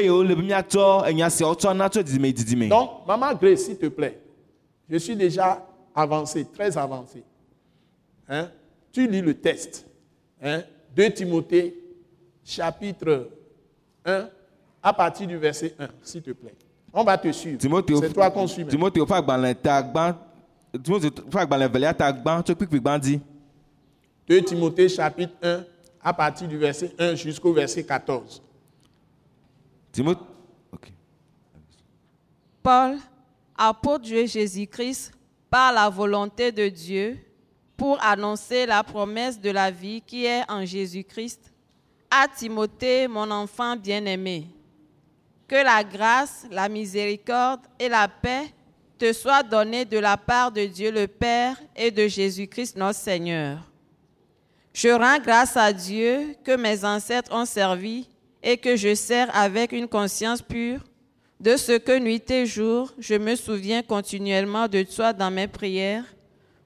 Donc, 2.69 2.89
Maman 3.07 3.33
Grace, 3.39 3.59
s'il 3.59 3.77
te 3.77 3.87
plaît, 3.87 4.19
je 4.89 4.97
suis 4.97 5.15
déjà 5.15 5.61
avancé, 5.93 6.45
très 6.53 6.77
avancé. 6.77 7.23
Hein? 8.27 8.49
Tu 8.91 9.07
lis 9.07 9.21
le 9.21 9.33
texte. 9.33 9.85
Hein? 10.41 10.63
2 10.95 11.11
Timothée, 11.11 11.75
chapitre 12.43 13.29
1, 14.05 14.29
à 14.81 14.93
partir 14.93 15.27
du 15.27 15.37
verset 15.37 15.75
1, 15.77 15.87
s'il 16.01 16.21
te 16.21 16.31
plaît. 16.31 16.55
On 16.93 17.03
va 17.03 17.17
te 17.17 17.31
suivre. 17.31 17.57
Timothée 17.57 17.95
C'est 17.99 18.13
toi 18.13 18.31
qu'on 18.31 18.47
suit. 18.47 18.65
Timothée 18.65 19.01
gbã 19.01 20.17
Timothée 20.83 21.09
ƒe 21.09 21.39
agbalẽ 21.39 21.67
velia 21.71 21.93
ta 21.93 22.11
gbã 22.11 22.41
tso 22.43 22.55
kpikpi 22.55 22.79
gbã 22.79 22.97
dzi 22.99 23.19
2 24.27 24.41
Timothée 24.43 24.89
chapitre 24.89 25.33
1, 25.41 25.63
à 26.01 26.13
partir 26.13 26.47
du 26.47 26.57
verset 26.57 26.93
1 26.97 27.15
jusqu'au 27.15 27.53
verset 27.53 27.83
14. 27.83 28.41
Timothée 29.91 30.25
ok 30.71 30.91
Paul, 32.63 32.97
apôtre 33.57 34.09
de 34.09 34.25
Jésus-Christ, 34.25 35.13
par 35.49 35.71
la 35.71 35.89
volonté 35.89 36.51
de 36.51 36.67
Dieu, 36.67 37.17
pour 37.77 38.01
annoncer 38.03 38.65
la 38.65 38.83
promesse 38.83 39.39
de 39.39 39.49
la 39.49 39.71
vie 39.71 40.01
qui 40.01 40.25
est 40.25 40.43
en 40.49 40.65
Jésus-Christ, 40.65 41.51
à 42.09 42.27
Timothée, 42.27 43.07
mon 43.07 43.29
enfant 43.31 43.75
bien-aimé. 43.75 44.47
Que 45.47 45.63
la 45.63 45.83
grâce, 45.83 46.45
la 46.49 46.69
miséricorde 46.69 47.61
et 47.77 47.89
la 47.89 48.07
paix 48.07 48.53
te 48.97 49.11
soient 49.13 49.43
données 49.43 49.85
de 49.85 49.97
la 49.97 50.17
part 50.17 50.51
de 50.51 50.65
Dieu 50.65 50.91
le 50.91 51.07
Père 51.07 51.61
et 51.75 51.91
de 51.91 52.07
Jésus-Christ 52.07 52.77
notre 52.77 52.99
Seigneur. 52.99 53.59
Je 54.73 54.89
rends 54.89 55.19
grâce 55.19 55.55
à 55.57 55.71
Dieu 55.71 56.35
que 56.43 56.55
mes 56.55 56.83
ancêtres 56.83 57.33
ont 57.33 57.45
servi 57.45 58.07
et 58.41 58.57
que 58.57 58.75
je 58.75 58.93
sers 58.93 59.33
avec 59.35 59.71
une 59.71 59.87
conscience 59.87 60.41
pure, 60.41 60.81
de 61.39 61.57
ce 61.57 61.77
que 61.77 61.99
nuit 61.99 62.23
et 62.29 62.45
jour 62.45 62.93
je 62.97 63.15
me 63.15 63.35
souviens 63.35 63.81
continuellement 63.83 64.67
de 64.67 64.83
toi 64.83 65.13
dans 65.13 65.31
mes 65.31 65.47
prières, 65.47 66.05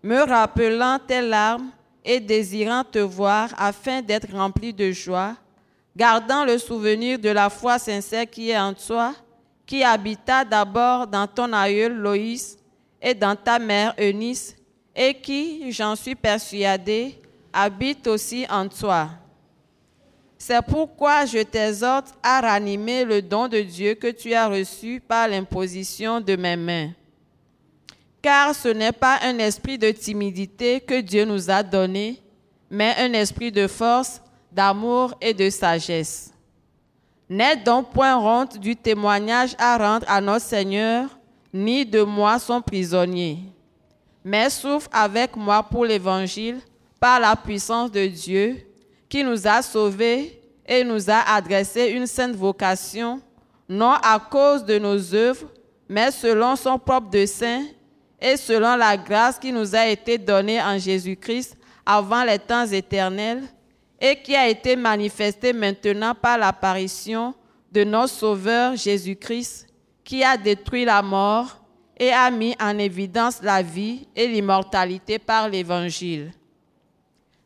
me 0.02 0.28
rappelant 0.28 1.00
tes 1.06 1.22
larmes 1.22 1.70
et 2.04 2.20
désirant 2.20 2.84
te 2.84 3.00
voir 3.00 3.50
afin 3.58 4.02
d'être 4.02 4.32
rempli 4.32 4.74
de 4.74 4.92
joie, 4.92 5.36
gardant 5.96 6.46
le 6.46 6.58
souvenir 6.58 7.20
de 7.20 7.30
la 7.30 7.50
foi 7.50 7.78
sincère 7.78 8.30
qui 8.30 8.50
est 8.50 8.58
en 8.58 8.74
toi, 8.74 9.14
qui 9.66 9.84
habita 9.84 10.46
d'abord 10.46 11.06
dans 11.06 11.28
ton 11.28 11.52
aïeul 11.54 11.94
Loïs 11.94 12.58
et 13.02 13.14
dans 13.14 13.36
ta 13.36 13.60
mère 13.60 13.94
Eunice, 14.00 14.56
et 14.96 15.14
qui, 15.14 15.72
j'en 15.72 15.96
suis 15.96 16.16
persuadé, 16.16 17.22
habite 17.54 18.08
aussi 18.08 18.46
en 18.50 18.68
toi. 18.68 19.10
C'est 20.38 20.62
pourquoi 20.62 21.26
je 21.26 21.40
t'exhorte 21.40 22.16
à 22.24 22.40
ranimer 22.40 23.04
le 23.04 23.22
don 23.22 23.48
de 23.48 23.60
Dieu 23.60 23.94
que 23.96 24.08
tu 24.08 24.34
as 24.34 24.48
reçu 24.48 25.02
par 25.06 25.28
l'imposition 25.28 26.22
de 26.22 26.36
mes 26.36 26.56
mains. 26.56 26.92
Car 28.22 28.54
ce 28.54 28.68
n'est 28.68 28.92
pas 28.92 29.20
un 29.24 29.38
esprit 29.40 29.78
de 29.78 29.92
timidité 29.92 30.82
que 30.82 31.00
Dieu 31.00 31.26
nous 31.26 31.50
a 31.50 31.64
donné, 31.64 32.22
mais 32.70 32.96
un 33.00 33.14
esprit 33.14 33.52
de 33.52 33.68
force, 33.68 34.22
d'amour 34.52 35.14
et 35.22 35.34
de 35.34 35.50
sagesse. 35.50 36.32
N'aie 37.30 37.56
donc 37.56 37.92
point 37.92 38.18
honte 38.18 38.58
du 38.58 38.76
témoignage 38.76 39.56
à 39.60 39.78
rendre 39.78 40.06
à 40.10 40.20
notre 40.20 40.46
Seigneur, 40.46 41.08
ni 41.54 41.86
de 41.86 42.02
moi 42.02 42.40
son 42.40 42.62
prisonnier, 42.62 43.40
mais 44.24 44.50
souffre 44.50 44.90
avec 44.92 45.36
moi 45.36 45.64
pour 45.64 45.86
l'Évangile 45.86 46.60
par 47.00 47.20
la 47.20 47.36
puissance 47.36 47.92
de 47.92 48.06
Dieu 48.06 48.58
qui 49.08 49.24
nous 49.24 49.48
a 49.48 49.62
sauvés 49.62 50.40
et 50.68 50.84
nous 50.84 51.10
a 51.10 51.34
adressé 51.34 51.88
une 51.88 52.06
sainte 52.06 52.36
vocation, 52.36 53.22
non 53.68 53.94
à 54.04 54.20
cause 54.20 54.64
de 54.64 54.78
nos 54.78 55.16
œuvres, 55.16 55.48
mais 55.88 56.12
selon 56.12 56.56
son 56.56 56.78
propre 56.78 57.10
dessein 57.10 57.64
et 58.22 58.38
selon 58.38 58.76
la 58.76 58.98
grâce 58.98 59.40
qui 59.40 59.52
nous 59.52 59.76
a 59.76 59.88
été 59.88 60.18
donnée 60.18 60.62
en 60.62 60.78
Jésus-Christ 60.78 61.58
avant 61.86 62.24
les 62.24 62.40
temps 62.40 62.68
éternels 62.68 63.44
et 64.00 64.16
qui 64.22 64.36
a 64.36 64.48
été 64.48 64.76
manifestée 64.76 65.54
maintenant 65.54 66.14
par 66.14 66.38
l'apparition 66.38 67.34
de 67.72 67.84
notre 67.84 68.14
Sauveur 68.14 68.76
Jésus-Christ, 68.76 69.68
qui 70.04 70.24
a 70.24 70.38
détruit 70.38 70.86
la 70.86 71.02
mort 71.02 71.58
et 71.98 72.12
a 72.12 72.32
mis 72.32 72.56
en 72.60 72.78
évidence 72.78 73.42
la 73.42 73.62
vie 73.62 74.08
et 74.16 74.28
l'immortalité 74.28 75.20
par 75.20 75.50
l'Évangile. 75.50 76.32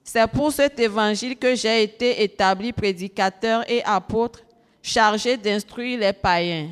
C'est 0.04 0.28
pour 0.28 0.52
cet 0.52 0.80
évangile 0.80 1.38
que 1.38 1.56
j'ai 1.56 1.84
été 1.84 2.24
établi 2.24 2.72
prédicateur 2.72 3.64
et 3.70 3.84
apôtre, 3.84 4.42
chargé 4.82 5.38
d'instruire 5.38 6.00
les 6.00 6.14
païens. 6.14 6.70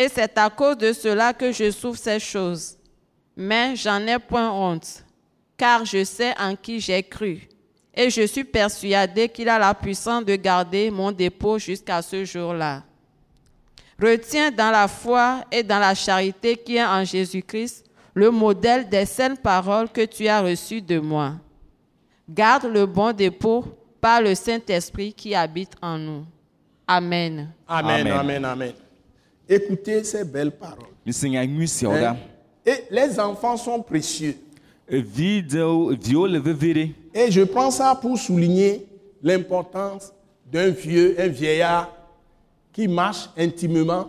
Et 0.00 0.08
c'est 0.08 0.38
à 0.38 0.48
cause 0.48 0.78
de 0.78 0.92
cela 0.92 1.32
que 1.34 1.50
je 1.50 1.72
souffre 1.72 1.98
ces 1.98 2.20
choses. 2.20 2.76
Mais 3.36 3.74
j'en 3.74 3.98
ai 4.06 4.16
point 4.20 4.48
honte, 4.48 5.04
car 5.56 5.84
je 5.84 6.04
sais 6.04 6.32
en 6.38 6.54
qui 6.54 6.78
j'ai 6.78 7.02
cru. 7.02 7.48
Et 7.92 8.08
je 8.08 8.22
suis 8.22 8.44
persuadé 8.44 9.28
qu'il 9.28 9.48
a 9.48 9.58
la 9.58 9.74
puissance 9.74 10.24
de 10.24 10.36
garder 10.36 10.88
mon 10.88 11.10
dépôt 11.10 11.58
jusqu'à 11.58 12.00
ce 12.00 12.24
jour-là. 12.24 12.84
Retiens 14.00 14.52
dans 14.52 14.70
la 14.70 14.86
foi 14.86 15.44
et 15.50 15.64
dans 15.64 15.80
la 15.80 15.96
charité 15.96 16.56
qui 16.56 16.76
est 16.76 16.84
en 16.84 17.02
Jésus-Christ 17.04 17.84
le 18.14 18.30
modèle 18.30 18.88
des 18.88 19.04
saines 19.04 19.36
paroles 19.36 19.88
que 19.88 20.04
tu 20.04 20.28
as 20.28 20.40
reçues 20.42 20.82
de 20.82 21.00
moi. 21.00 21.32
Garde 22.28 22.66
le 22.66 22.86
bon 22.86 23.12
dépôt 23.12 23.64
par 24.00 24.20
le 24.20 24.36
Saint-Esprit 24.36 25.12
qui 25.12 25.34
habite 25.34 25.72
en 25.82 25.98
nous. 25.98 26.24
Amen. 26.86 27.52
Amen, 27.66 28.06
Amen. 28.06 28.12
amen, 28.12 28.44
amen. 28.44 28.72
Écoutez 29.48 30.04
ces 30.04 30.24
belles 30.24 30.52
paroles. 30.52 30.84
Hein? 31.06 32.16
Et 32.66 32.84
les 32.90 33.18
enfants 33.18 33.56
sont 33.56 33.82
précieux. 33.82 34.36
Et 34.90 35.02
je 37.30 37.42
prends 37.44 37.70
ça 37.70 37.98
pour 38.00 38.18
souligner 38.18 38.86
l'importance 39.22 40.12
d'un 40.50 40.68
vieux, 40.70 41.16
un 41.18 41.28
vieillard 41.28 41.90
qui 42.72 42.88
marche 42.88 43.30
intimement 43.36 44.08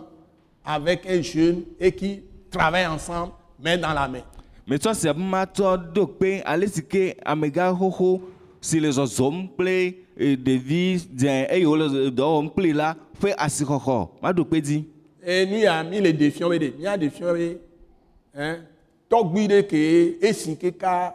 avec 0.64 1.06
un 1.06 1.22
jeune 1.22 1.62
et 1.78 1.92
qui 1.92 2.22
travaille 2.50 2.86
ensemble, 2.86 3.32
main 3.58 3.76
dans 3.78 3.92
la 3.92 4.08
main. 4.08 4.22
metsɔ 4.70 4.92
sia 4.94 5.12
be 5.12 5.24
matsɔ 5.26 5.70
ɖo 5.94 6.04
kpe 6.06 6.42
ale 6.46 6.68
si 6.70 6.82
ke 6.86 7.16
amegã 7.26 7.72
xoxo 7.74 8.20
si 8.60 8.78
le 8.78 8.90
zɔzɔm 8.94 9.48
kple 9.56 9.74
eh, 10.16 10.36
ɖevi 10.36 11.08
dzẽ 11.10 11.48
eye 11.50 11.66
wole 11.66 11.88
dɔ 12.14 12.26
wɔm 12.36 12.50
kpli 12.54 12.72
la 12.78 12.94
ƒe 13.20 13.34
asixɔxɔ 13.34 13.98
maɖo 14.22 14.44
kpe 14.46 14.62
dzi 15.22 15.30
Et 15.30 15.46
nous, 15.46 15.68
a 15.68 15.82
mis 15.82 16.00
les 16.00 16.12
défiants, 16.12 16.52
il 16.52 16.80
y 16.80 16.86
a 16.86 16.96
des 16.96 17.08
défiants, 17.08 17.34
hein, 18.34 18.60
tɔgbi 19.10 19.48
ɖe 19.48 19.62
ke 19.66 19.80
esi 20.22 20.56
keka 20.56 21.14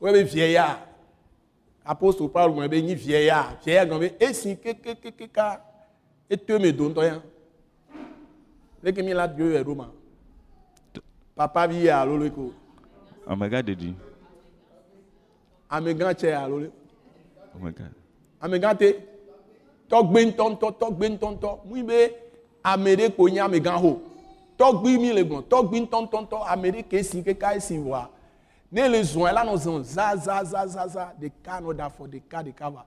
wobe 0.00 0.22
vieillard 0.24 0.80
apostole 1.84 2.30
paul 2.32 2.52
gblɔ 2.54 2.68
be 2.70 2.82
nyi 2.82 2.94
vieillard 2.94 3.58
vieillard 3.64 3.88
gblɔ 3.90 3.98
be 4.00 4.08
esi 4.18 4.56
kekekeka 4.56 5.60
eto 6.30 6.58
me 6.58 6.72
do 6.72 6.88
ŋutɔ 6.88 7.04
ya 7.04 7.22
leke 8.82 9.02
mi 9.04 9.12
la 9.12 9.28
dio 9.28 9.44
yɛ 9.44 9.62
ɖo 9.62 9.76
ma 9.76 9.90
papa 11.36 11.68
bi 11.68 11.84
yɛ 11.84 11.92
alo 11.92 12.16
le 12.16 12.30
ko. 12.30 12.52
Amegã 13.26 13.60
ɖeɖi 13.60 13.94
amegã 15.68 16.14
tsɛ 16.14 16.32
alo 16.32 16.58
le. 16.60 16.70
Amegã 17.54 17.84
amegã 18.40 18.74
te. 18.74 18.88
Tɔgbe 19.90 20.18
ŋutɔŋutɔ 20.28 20.68
tɔgbe 20.80 21.06
ŋutɔŋutɔ 21.12 21.58
mu 21.66 21.76
yi 21.76 21.82
be 21.82 21.98
ame 22.64 22.96
ɖe 22.96 23.08
ko 23.16 23.28
nye 23.28 23.40
amegã 23.40 23.76
ho 23.76 24.00
tɔgbi 24.58 24.98
mi 24.98 25.12
le 25.12 25.22
gbɔn 25.24 25.42
tɔgbi 25.50 25.76
ŋutɔŋutɔ 25.82 26.38
ame 26.52 26.70
ɖe 26.74 26.82
ke 26.88 26.96
esi 26.98 27.22
keka 27.22 27.54
esi 27.56 27.78
voa 27.78 28.08
ne 28.72 28.88
le 28.88 29.00
zɔn 29.02 29.32
la 29.34 29.42
nɔ 29.44 29.54
zɔn 29.64 29.82
zazazazaza 29.84 31.12
ɖeka 31.20 31.60
nɔ 31.62 31.76
da 31.76 31.88
fɔ 31.88 32.04
ɖeka 32.12 32.38
ɖeka 32.46 32.70
va 32.74 32.82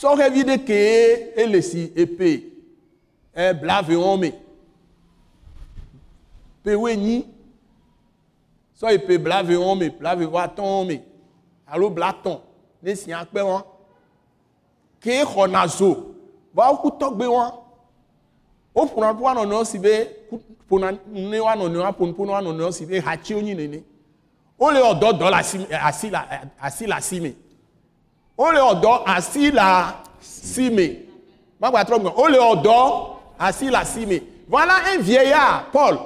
sɔhɛvi 0.00 0.42
ɖe 0.48 0.56
ke 0.66 0.78
ele 1.36 1.62
si 1.62 1.92
epe 1.96 2.44
ɛ 3.34 3.60
blave 3.60 3.88
wɔn 3.96 4.20
me 4.20 4.32
pe 6.62 6.74
wo 6.76 6.86
enyi 6.88 7.24
sɔ 8.78 8.94
epe 8.94 9.18
blave 9.18 9.48
wɔn 9.56 9.78
me 9.78 9.88
blave 9.88 10.20
wɔ 10.20 10.38
atɔ 10.46 10.60
wɔn 10.62 10.86
me 10.88 11.02
alo 11.66 11.90
blatɔn 11.90 12.40
ne 12.82 12.94
si 12.94 13.10
akpɛ 13.12 13.40
wɔn 13.42 13.62
ke 15.00 15.24
xɔna 15.24 15.66
zo 15.68 16.14
va 16.52 16.70
woku 16.72 16.90
tɔgbe 16.98 17.24
wɔn 17.26 17.52
woƒona 18.74 19.12
ƒe 19.12 19.20
woanɔnɔewo 19.20 19.64
si 19.64 19.78
be 19.78 20.08
ƒona 20.70 20.98
ne 21.12 21.38
woanɔnɔewo 21.38 21.84
aƒonuƒo 21.84 22.26
ne 22.26 22.32
woanɔnɔewo 22.32 22.72
si 22.72 22.86
be 22.86 23.00
hatsiwo 23.00 23.42
nyi 23.42 23.54
nene. 23.54 23.82
Wole 24.58 24.80
ɔdɔ 24.80 25.18
dɔ 25.18 25.30
le 25.30 25.36
asi 25.36 25.66
asi 25.70 26.10
le 26.10 26.18
asi 26.60 26.86
le 26.86 26.92
asi 26.94 27.20
me 27.20 27.34
wole 28.36 28.58
ɔdɔ 28.58 29.02
asi 29.06 29.50
le 29.50 29.60
asi 29.60 30.70
me 30.70 30.98
magbatrɔ 31.60 31.98
gbɔ 31.98 32.14
wole 32.16 32.38
ɔdɔ 32.38 33.16
asi 33.38 33.70
le 33.70 33.76
asi 33.76 34.06
me 34.06 34.22
voilà 34.48 34.74
un 34.92 34.98
vieillard 35.00 35.70
Paul. 35.72 35.98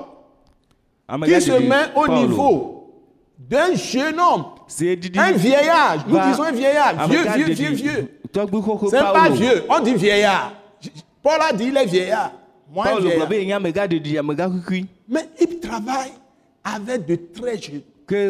Qui 1.24 1.40
se 1.40 1.52
met 1.52 1.92
au 1.94 2.06
Paulo, 2.06 2.26
niveau 2.26 2.90
d'un 3.38 3.74
jeune 3.74 4.18
homme. 4.18 4.46
Si 4.66 4.88
un 5.16 5.32
vieillard. 5.32 6.06
Nous 6.06 6.18
disons 6.18 6.44
un 6.44 6.52
vieillard. 6.52 7.08
Vieux 7.08 7.24
vieux 7.24 7.54
vieux 7.54 7.70
vieux. 7.72 8.20
C'est 8.88 9.00
pas 9.00 9.28
vieux, 9.28 9.64
on 9.68 9.80
dit 9.80 9.94
vieillard. 9.94 10.52
Paul 11.22 11.40
a 11.40 11.52
dit 11.52 11.66
il 11.66 11.76
est 11.76 11.84
vieillard. 11.84 12.32
Moi, 12.72 12.86
Mais 15.08 15.28
il 15.40 15.60
travaille 15.60 16.12
avec 16.64 17.06
de 17.06 17.16
très 17.16 17.58
jeunes. 17.60 17.82
Et 18.12 18.28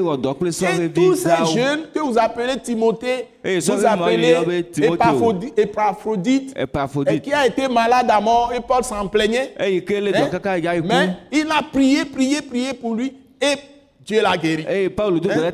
sɔhevi 0.53 0.93
tous 0.93 1.17
ces 1.17 1.45
jeunes 1.53 1.87
que 1.93 1.99
vous 1.99 2.17
appelez 2.17 2.57
Timothée, 2.61 3.27
Et 3.43 3.59
vous 3.59 3.85
appelez 3.85 4.37
Épaphrodite, 4.77 5.59
et 5.59 5.63
Epaphrodite 5.63 7.23
qui 7.23 7.33
a 7.33 7.47
été 7.47 7.67
malade 7.67 8.09
à 8.09 8.21
mort, 8.21 8.53
et 8.55 8.61
Paul 8.61 8.85
s'en 8.85 9.09
plaignait. 9.09 9.53
le 10.01 10.13
Hein? 10.91 11.17
Mais 11.33 11.39
il 11.41 11.51
a 11.51 11.63
prié, 11.63 12.05
prié, 12.05 12.41
prié 12.43 12.73
pour 12.73 12.95
lui, 12.95 13.15
et 13.41 13.55
Dieu 14.05 14.23
l'a 14.23 14.37
guéri. 14.37 14.65
do 15.21 15.29
Hein? 15.29 15.51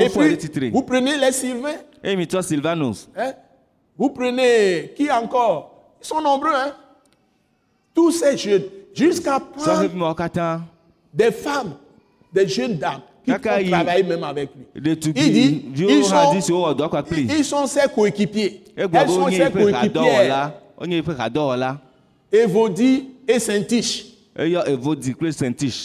Et 0.00 0.08
puis, 0.08 0.70
vous 0.70 0.82
prenez 0.82 1.16
les 1.16 1.32
Sylvains, 1.32 1.78
hein? 3.16 3.32
vous 3.96 4.10
prenez 4.10 4.92
qui 4.94 5.10
encore? 5.10 5.70
Ils 6.02 6.06
sont 6.06 6.20
nombreux, 6.20 6.54
hein? 6.54 6.74
Tous 7.94 8.10
ces 8.10 8.36
jeunes, 8.36 8.64
jusqu'à 8.94 9.38
prendre 9.40 9.88
des 11.12 11.30
femmes, 11.30 11.74
des 12.32 12.48
jeunes 12.48 12.76
dames 12.76 13.00
qui 13.24 13.30
yi- 13.62 13.70
travailler 13.70 14.02
même 14.02 14.24
avec 14.24 14.50
lui. 14.54 14.64
Il 15.16 15.32
dit, 15.32 15.64
ils 15.88 16.04
sont, 16.04 16.14
ils 17.30 17.44
sont 17.44 17.66
ses 17.66 17.88
coéquipiers. 17.94 18.60
egblɔ 18.76 18.98
Elles 18.98 19.08
sont 19.08 19.28
ses 19.30 19.38
coéquipières. 20.02 20.52
Évodie 22.32 23.08
et 23.28 23.38
Saint-Tiche. 23.38 24.06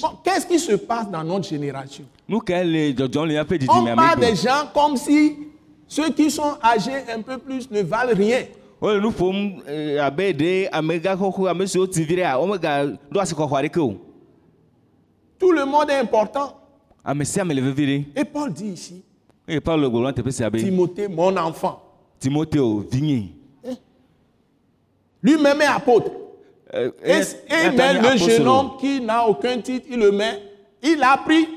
Bon, 0.02 0.10
qu'est-ce 0.24 0.48
qui 0.48 0.58
se 0.58 0.74
passe 0.74 1.08
dans 1.12 1.24
notre 1.24 1.48
génération? 1.48 2.04
On 3.70 3.84
parle 3.96 4.20
des 4.22 4.36
gens 4.36 4.68
comme 4.74 4.98
si 4.98 5.36
ceux 5.88 6.10
qui 6.10 6.32
sont 6.32 6.58
âgés 6.64 7.04
un 7.16 7.22
peu 7.22 7.38
plus 7.38 7.70
ne 7.70 7.82
valent 7.84 8.14
rien. 8.16 8.42
Wole 8.82 9.00
nu 9.02 9.10
ƒom 9.12 9.62
eh, 9.68 10.00
abe 10.00 10.34
ɖe 10.34 10.70
amegã 10.72 11.16
xoxo 11.18 11.48
ame 11.48 11.68
siwo 11.68 11.88
ti 11.88 12.04
vi 12.04 12.16
ɖea 12.16 12.40
womega 12.40 12.86
ɖo 13.12 13.20
asi 13.20 13.36
xɔxɔ 13.36 13.56
aɖeke 13.58 13.80
o. 13.80 13.98
Tout 15.38 15.52
le 15.52 15.66
monde 15.66 15.90
est 15.90 16.00
important. 16.00 16.56
ame 17.04 17.24
sia 17.26 17.42
ame 17.42 17.54
le 17.54 17.62
vevi 17.62 17.86
ɖe 17.86 18.06
Et 18.16 18.26
Paul 18.26 18.54
dit 18.54 18.74
ici, 18.74 19.04
eye 19.48 19.60
paulo 19.60 19.90
gblɔ 19.90 20.04
na 20.04 20.14
teƒe 20.14 20.32
sia 20.32 20.50
be 20.50 20.60
Timothée, 20.60 21.08
mon 21.08 21.36
enfant, 21.38 21.82
timoteo 22.20 22.80
vinye 22.92 23.40
lui-même 25.22 25.62
est 25.62 25.66
apôtre. 25.66 26.12
Eh, 26.74 26.86
Et, 27.04 27.12
eh, 27.12 27.16
et 27.16 27.56
eh, 27.66 27.70
même 27.72 28.02
le 28.04 28.18
jeune 28.18 28.48
homme 28.48 28.72
qui 28.80 29.02
n'a 29.02 29.26
aucun 29.28 29.60
titre, 29.60 29.88
il 29.90 30.00
le 30.00 30.12
met. 30.12 30.40
Il 30.82 31.02
a 31.04 31.12
appris, 31.14 31.48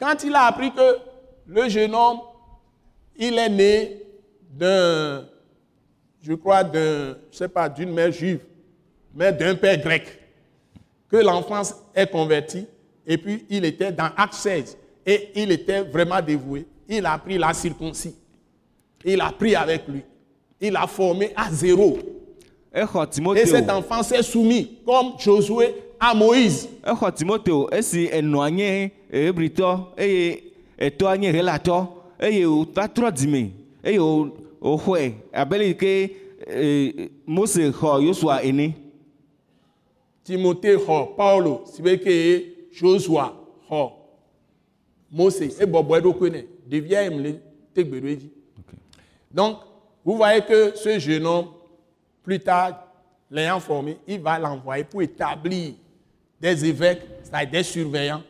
quand 0.00 0.16
il 0.24 0.34
a 0.34 0.44
appris 0.46 0.72
que 0.72 0.96
le 1.46 1.68
jeune 1.68 1.94
homme, 1.94 2.18
il 3.16 3.38
est 3.38 3.48
né 3.48 4.02
d'un, 4.50 5.24
je 6.26 6.32
crois, 6.34 6.64
d'un, 6.64 7.16
je 7.30 7.36
sais 7.36 7.48
pas, 7.48 7.68
d'une 7.68 7.92
mère 7.92 8.10
juive, 8.10 8.40
mais 9.14 9.30
d'un 9.32 9.54
père 9.54 9.78
grec. 9.78 10.18
Que 11.08 11.18
l'enfant 11.18 11.62
est 11.94 12.10
converti, 12.10 12.66
et 13.06 13.18
puis 13.18 13.44
il 13.50 13.64
était 13.66 13.92
dans 13.92 14.08
Acte 14.16 14.34
16, 14.34 14.76
et 15.04 15.28
il 15.34 15.52
était 15.52 15.82
vraiment 15.82 16.22
dévoué. 16.22 16.66
Il 16.88 17.04
a 17.04 17.12
appris 17.12 17.36
la 17.36 17.52
circoncis. 17.52 18.14
Il 19.04 19.20
a 19.20 19.30
pris 19.30 19.54
avec 19.54 19.86
lui. 19.86 20.02
Il 20.60 20.74
a 20.76 20.86
formé 20.86 21.30
à 21.36 21.50
zéro. 21.50 21.98
Et 23.42 23.46
cet 23.46 23.70
enfant 23.70 24.02
s'est 24.02 24.22
soumis, 24.22 24.78
comme 24.84 25.12
Josué 25.18 25.74
à 26.00 26.14
Moïse. 26.14 26.68
Exɔ 34.64 34.72
timoteo 34.72 34.72
esi 34.72 34.72
enɔa 34.72 34.72
nye 34.72 34.72
hebritɔ 34.72 34.72
eye 34.72 34.72
etɔa 34.72 34.72
nye 34.72 34.72
helatɔ 34.72 34.72
eye 34.72 34.72
wòva 34.72 34.72
trɔ 34.72 34.72
dzime 34.72 34.72
eye 34.72 34.72
wò- 34.72 34.78
wòxɔe 34.78 35.14
abe 35.32 35.52
le 35.58 35.66
yi 35.66 35.74
ke 35.76 36.16
eh, 36.46 37.08
mose 37.26 37.56
xɔ 37.70 38.02
yosua 38.02 38.42
ene 38.44 38.74
Timothée 40.24 40.76
xɔ 40.76 41.16
Paulo, 41.16 41.64
si 41.66 41.82
veut 41.82 41.98
que 41.98 42.68
Joshua 42.72 43.34
xɔ 43.68 43.92
Mose, 45.10 45.42
et 45.60 45.66
Bobo 45.66 45.94
Edokone, 45.94 46.44
devient 46.66 47.06
Emile 47.06 47.40
Tegbedoevi. 47.74 48.30
Donc, 49.32 49.58
vous 50.04 50.16
voyez 50.16 50.40
que 50.40 50.74
ce 50.74 50.98
jeune 50.98 51.24
homme, 51.26 51.48
plus 52.22 52.40
tard, 52.40 52.84
l'ayant 53.30 53.60
formé, 53.60 53.96
il 54.08 54.20
va 54.20 54.38
l'envoyer 54.38 54.82
pour 54.84 55.02
établir 55.02 55.74
des 56.40 56.64
évêques, 56.64 57.02
c'est-à-dire 57.22 57.50
des 57.52 57.62
surveillants. 57.62 58.22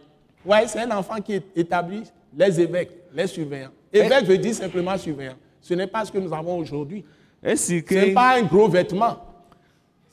Vous 0.45 0.51
voyez, 0.51 0.67
c'est 0.69 0.81
un 0.81 0.91
enfant 0.91 1.21
qui 1.23 1.41
établit 1.57 2.03
les 2.37 2.61
évêques, 2.61 2.91
les 3.15 3.27
surveillants. 3.27 3.71
Évêque 3.93 4.25
veut 4.25 4.37
dire 4.39 4.55
simplement 4.55 4.99
surveillant. 4.99 5.37
Ce 5.65 5.73
n'est 5.73 5.87
pas 5.87 6.05
ce 6.05 6.13
que 6.13 6.19
nous 6.19 6.33
avons 6.33 6.59
aujourd'hui. 6.59 7.03
Ce 7.43 7.95
n'est 7.95 8.13
pas 8.13 8.37
un 8.39 8.43
gros 8.43 8.69
vêtement. 8.69 9.17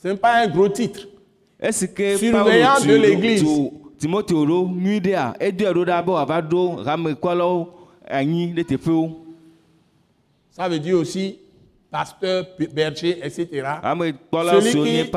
Ce 0.01 0.07
n'est 0.07 0.15
pas 0.15 0.41
un 0.43 0.47
gros 0.47 0.69
titre. 0.69 1.07
Surveillant 1.61 2.79
de 2.87 2.93
l'église. 2.95 3.43
Ça 10.51 10.69
veut 10.69 10.79
dire 10.79 10.97
aussi 10.97 11.37
pasteur, 11.91 12.45
berger, 12.73 13.19
etc. 13.21 13.47
Celui 14.31 14.83
qui 14.83 14.95
est 14.99 15.11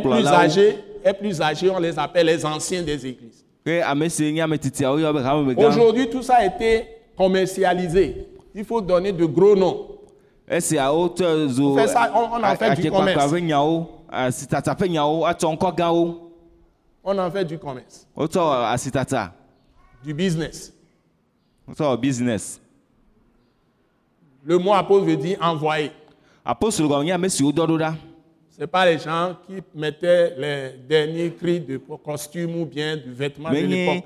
plus 0.00 0.26
âgé, 0.26 0.76
est 1.04 1.14
plus 1.14 1.40
âgé, 1.40 1.70
on 1.70 1.78
les 1.78 1.96
appelle 1.96 2.26
les 2.26 2.44
anciens 2.44 2.82
des 2.82 3.06
églises. 3.06 3.44
Aujourd'hui, 5.56 6.10
tout 6.10 6.22
ça 6.22 6.34
a 6.36 6.44
été 6.46 6.84
commercialisé. 7.16 8.27
Il 8.54 8.64
faut 8.64 8.80
donner 8.80 9.12
de 9.12 9.24
gros 9.26 9.54
noms. 9.56 9.86
zo 11.48 11.74
On 11.74 11.76
fait 11.78 11.88
ça, 11.88 12.10
on- 12.14 12.18
on 12.38 12.42
en 12.42 12.56
fait 12.56 12.70
du 12.76 12.82
commerce. 12.98 13.24
On 17.04 17.18
en 17.18 17.30
fait 17.30 17.44
du 17.44 17.58
commerce, 17.58 18.06
du 20.04 20.14
business. 20.14 20.72
business 21.98 22.60
Le 24.44 24.56
mot 24.58 24.72
apôtre 24.72 25.04
veut 25.04 25.16
dire 25.16 25.36
envoyer. 25.42 25.90
Ce 28.58 28.64
pas 28.64 28.86
les 28.86 28.98
gens 28.98 29.36
qui 29.46 29.62
mettaient 29.74 30.34
les 30.38 30.72
derniers 30.88 31.32
cris 31.32 31.60
de 31.60 31.76
costume 32.02 32.60
ou 32.62 32.64
bien 32.64 32.96
du 32.96 33.12
vêtement 33.12 33.50
de 33.50 33.54
l'époque. 33.66 34.04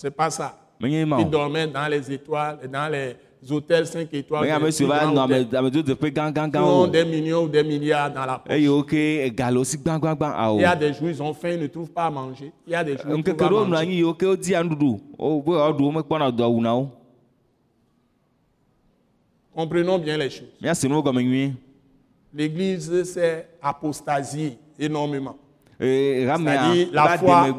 C'est 0.00 0.10
pas 0.10 0.30
ça. 0.30 0.56
o 0.82 1.24
dormaient 1.24 1.66
dans 1.66 1.86
les 1.86 2.10
étoiles, 2.10 2.58
dans 2.72 2.90
les 2.90 3.16
hôtels 3.50 3.86
5 3.86 4.08
étoiles. 4.14 4.46
qui 4.46 4.52
ont 6.56 6.86
des 6.86 7.04
millions 7.04 7.42
ou 7.44 7.48
des 7.48 7.62
milliards 7.62 8.10
dans 8.10 8.24
la 8.24 8.38
poche. 8.38 8.56
awo 8.56 8.82
Il 10.56 10.62
y 10.62 10.64
a 10.64 10.74
des 10.74 10.94
jours, 10.94 11.10
ils 11.10 11.22
ont 11.22 11.34
faim, 11.34 11.50
ils 11.50 11.60
ne 11.60 11.66
trouvent 11.66 11.90
pas 11.90 12.06
à 12.06 12.10
manger. 12.10 12.50
Il 12.66 12.72
y 12.72 12.74
a 12.74 12.82
des 12.82 12.96
jours, 12.96 13.10
ils 13.10 13.16
ŋkeke 13.18 13.36
trouvent 13.36 13.50
à 13.52 13.52
ɖewo 13.52 13.66
nɔ 13.66 13.68
manger. 13.68 14.02
wo 16.72 16.88
Comprenons 19.54 19.98
bien 19.98 20.16
les 20.16 20.30
choses. 20.30 20.48
L'Église 22.32 23.02
s'est 23.02 23.48
apostasiée 23.60 24.56
énormément. 24.78 25.36
C'est-à-dire, 25.78 26.88
la 26.90 27.18
foi, 27.18 27.48
la 27.48 27.52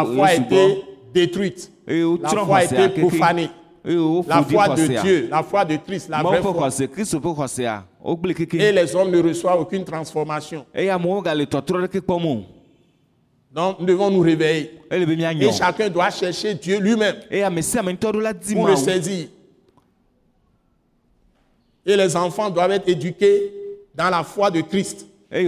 a 0.00 0.04
Yesu 0.34 0.42
été 0.42 0.82
détruite. 1.14 1.70
La 1.86 2.28
foi 2.28 2.56
a 2.58 2.64
été 2.64 2.88
profanée. 3.00 3.50
La 4.26 4.42
foi 4.42 4.68
de 4.70 4.86
Dieu, 5.00 5.28
la 5.30 5.42
foi 5.44 5.64
de 5.64 5.76
Christ, 5.76 6.08
la 6.08 6.22
vraie 6.22 6.42
foi. 6.42 6.68
Et 8.52 8.72
les 8.72 8.94
hommes 8.96 9.10
ne 9.12 9.22
reçoivent 9.22 9.60
aucune 9.60 9.84
transformation. 9.84 10.66
Donc, 13.52 13.78
nous 13.78 13.86
devons 13.86 14.10
nous 14.10 14.20
réveiller. 14.20 14.72
Et 14.90 15.52
chacun 15.52 15.88
doit 15.88 16.10
chercher 16.10 16.54
Dieu 16.54 16.80
lui-même 16.80 17.14
pour 18.52 18.66
le 18.66 18.76
saisir. 18.76 19.28
Et 21.86 21.96
les 21.96 22.16
enfants 22.16 22.50
doivent 22.50 22.72
être 22.72 22.88
éduqués 22.88 23.52
dans 23.94 24.10
la 24.10 24.24
foi 24.24 24.50
de 24.50 24.60
Christ. 24.62 25.06
Et 25.30 25.44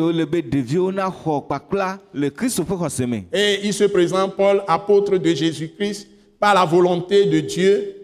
il 3.62 3.74
se 3.74 3.84
présente, 3.84 4.36
Paul, 4.36 4.62
apôtre 4.66 5.16
de 5.18 5.34
Jésus-Christ, 5.34 6.08
par 6.40 6.54
la 6.54 6.64
volonté 6.64 7.26
de 7.26 7.40
Dieu, 7.40 7.94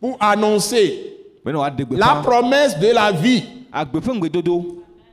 pour 0.00 0.16
annoncer 0.20 1.16
la 1.44 2.14
promesse 2.22 2.78
de 2.78 2.94
la 2.94 3.12
vie 3.12 3.44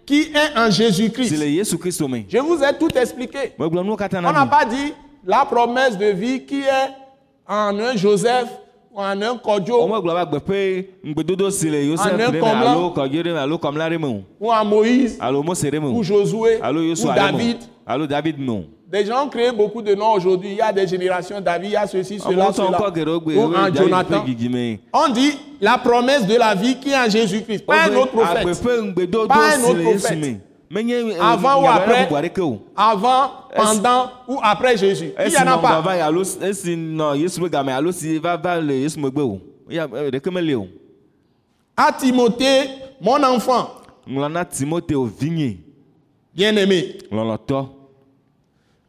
qui 0.05 0.21
est 0.21 0.57
en 0.57 0.69
Jésus-Christ. 0.71 1.35
Je 2.29 2.37
vous 2.39 2.63
ai 2.63 2.77
tout 2.77 2.89
expliqué. 2.97 3.53
On 3.59 3.69
na 4.31 4.45
pas 4.45 4.65
dit 4.65 4.93
la 5.25 5.45
promesse 5.45 5.97
de 5.97 6.07
vie 6.07 6.45
qui 6.45 6.61
est 6.61 6.89
en 7.47 7.77
un 7.79 7.95
Joseph 7.95 8.47
ou 8.91 9.01
en 9.01 9.21
un 9.21 9.37
Kodjo 9.37 9.81
womegblɔ 9.81 10.13
be 10.13 10.19
agbe 10.19 10.39
ƒe 10.39 10.85
ŋugbedodo 11.05 11.51
si 11.51 11.69
le 11.69 11.85
yosef 11.85 12.13
Ane 12.13 12.27
ɖe 12.27 12.41
me 12.41 12.47
alo 12.47 12.89
kɔdzi 12.89 13.23
ɖe 13.23 13.33
me 13.33 13.39
alo 13.39 13.57
kɔmla 13.57 13.89
ɖe 13.89 13.99
me 13.99 14.07
o 14.07 14.51
alo 15.19 15.43
mose 15.43 15.63
ɖe 15.69 15.79
me 15.79 15.87
ou 15.87 15.99
o 15.99 16.03
Josué 16.03 16.59
alo 16.61 16.79
ou 16.79 16.89
yosua 16.89 17.13
ɖe 17.13 17.31
me 17.31 17.37
David. 17.37 17.57
o 17.61 17.91
alo 17.91 18.07
david 18.07 18.39
me 18.39 18.49
o 18.51 18.63
Des 18.89 19.05
gens 19.05 19.25
ont 19.25 19.29
créé 19.29 19.51
beaucoup 19.51 19.83
de 19.83 19.93
noms 19.93 20.13
aujourd'hui. 20.13 20.49
Il 20.49 20.57
y 20.57 20.61
a 20.61 20.73
des 20.73 20.87
générations 20.87 21.39
David, 21.39 21.69
il 21.69 21.73
y 21.73 21.75
a 21.75 21.85
ceci, 21.85 22.17
cela, 22.17 22.51
cela. 22.51 22.79
Ou 23.37 23.55
en 23.55 23.71
Jonathan. 23.71 24.25
On 24.91 25.09
dit 25.09 25.37
la 25.61 25.77
promesse 25.77 26.25
de 26.25 26.35
la 26.35 26.55
vie 26.55 26.75
qui 26.79 26.89
est 26.89 26.97
en 26.97 27.07
Jésus-Christ. 27.07 27.67
Pas 27.67 27.83
un 27.83 27.95
autre 27.95 28.13
prophète. 28.13 28.47
Pas 29.27 29.57
un 29.57 29.63
autre 29.63 29.81
prophète. 29.83 30.41
Avant 31.19 31.63
ou 31.63 31.67
après? 31.67 32.03
bubu 32.05 32.15
aɖeke 32.15 32.41
o 32.41 32.59
Avant, 32.75 33.31
pendant 33.55 34.11
ou 34.27 34.39
après 34.41 34.77
Jésus? 34.77 35.11
Il 35.25 35.31
n'y 35.31 35.37
en 35.37 35.47
a 35.47 35.57
pas. 35.57 35.83
À 41.77 41.91
Timothée, 41.93 42.69
mon 43.01 43.23
enfant, 43.23 43.69
bien-aimé, 46.35 46.97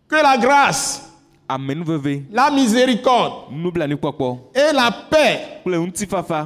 que 0.09 0.17
la 0.17 0.37
grâce, 0.37 1.09
la 1.49 2.51
miséricorde 2.51 3.33
et 4.55 4.73
la 4.73 4.91
paix 5.11 5.41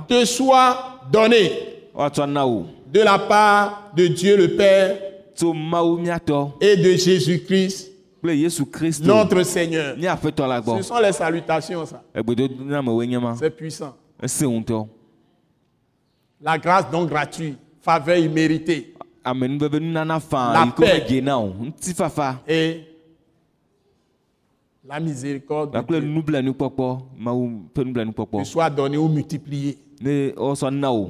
te 0.09 0.24
soient 0.24 0.76
données 1.11 1.53
woatsɔ 1.95 2.26
na 2.26 2.45
wo 2.47 2.66
de 2.91 3.01
la 3.03 3.18
part 3.18 3.91
de 3.95 4.07
Dieu 4.09 4.37
le 4.37 4.57
Père 4.57 4.97
et 6.61 6.76
de 6.76 6.93
Jésus-Christ, 6.97 7.91
notre 9.07 9.43
Seigneur. 9.43 9.97
Ce 10.78 10.89
sont 10.89 10.99
les 10.99 11.12
salutations, 11.12 11.85
ça. 11.87 12.03
C'est 13.39 13.51
puissant. 13.51 13.95
La 16.41 16.59
grâce 16.59 16.91
donc 16.91 17.09
gratuite, 17.09 17.59
faveur 17.80 18.16
imméritée. 18.18 18.95
La 20.55 20.61
paix. 20.72 21.05
et 22.47 22.80
la 24.87 25.01
miséricorde 25.01 25.70
de 25.70 25.78
Dieu. 26.01 26.09
soit 28.45 28.68
donnée 28.70 28.99
ou 28.99 29.09
multipliée. 29.09 29.78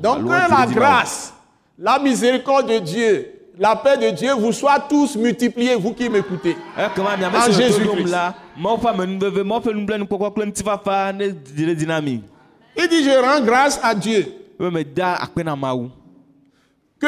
Donc 0.00 0.18
la 0.28 0.66
grâce, 0.74 1.34
la 1.76 1.98
miséricorde 1.98 2.68
de 2.68 2.78
Dieu, 2.78 3.32
la 3.58 3.76
paix 3.76 3.96
de 3.96 4.10
Dieu 4.10 4.32
vous 4.34 4.52
soient 4.52 4.80
tous 4.80 5.16
multipliés, 5.16 5.74
vous 5.76 5.92
qui 5.92 6.08
m'écoutez. 6.08 6.56
miame 6.76 7.34
En 7.34 7.50
Jésus-Christ. 7.52 8.14
Il 12.76 12.88
dit, 12.88 13.04
je 13.04 13.20
rends 13.22 13.44
grâce 13.44 13.78
à 13.82 13.94
Dieu. 13.94 14.26
Que 16.98 17.06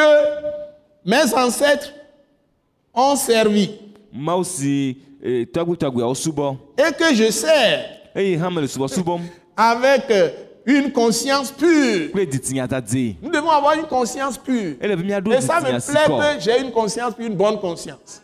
mes 1.04 1.34
ancêtres 1.34 1.92
ont 2.94 3.16
servi. 3.16 3.70
Eh, 5.22 5.42
et 5.42 5.46
que 6.92 7.14
je 7.14 7.30
sers 7.30 7.96
subɔsubɔm 8.68 9.20
avec 9.56 10.10
euh, 10.10 10.30
une 10.66 10.90
conscience 10.92 11.52
pure. 11.52 12.10
Nous 13.22 13.30
devons 13.30 13.50
avoir 13.50 13.74
une 13.78 13.86
conscience 13.86 14.36
pure. 14.36 14.74
Et 14.80 14.88
ça 15.40 15.60
me 15.60 16.18
plaît 16.18 16.36
que 16.36 16.42
j'ai 16.42 16.60
une 16.60 16.72
conscience 16.72 17.14
pure, 17.14 17.26
une 17.26 17.36
bonne 17.36 17.60
conscience. 17.60 18.20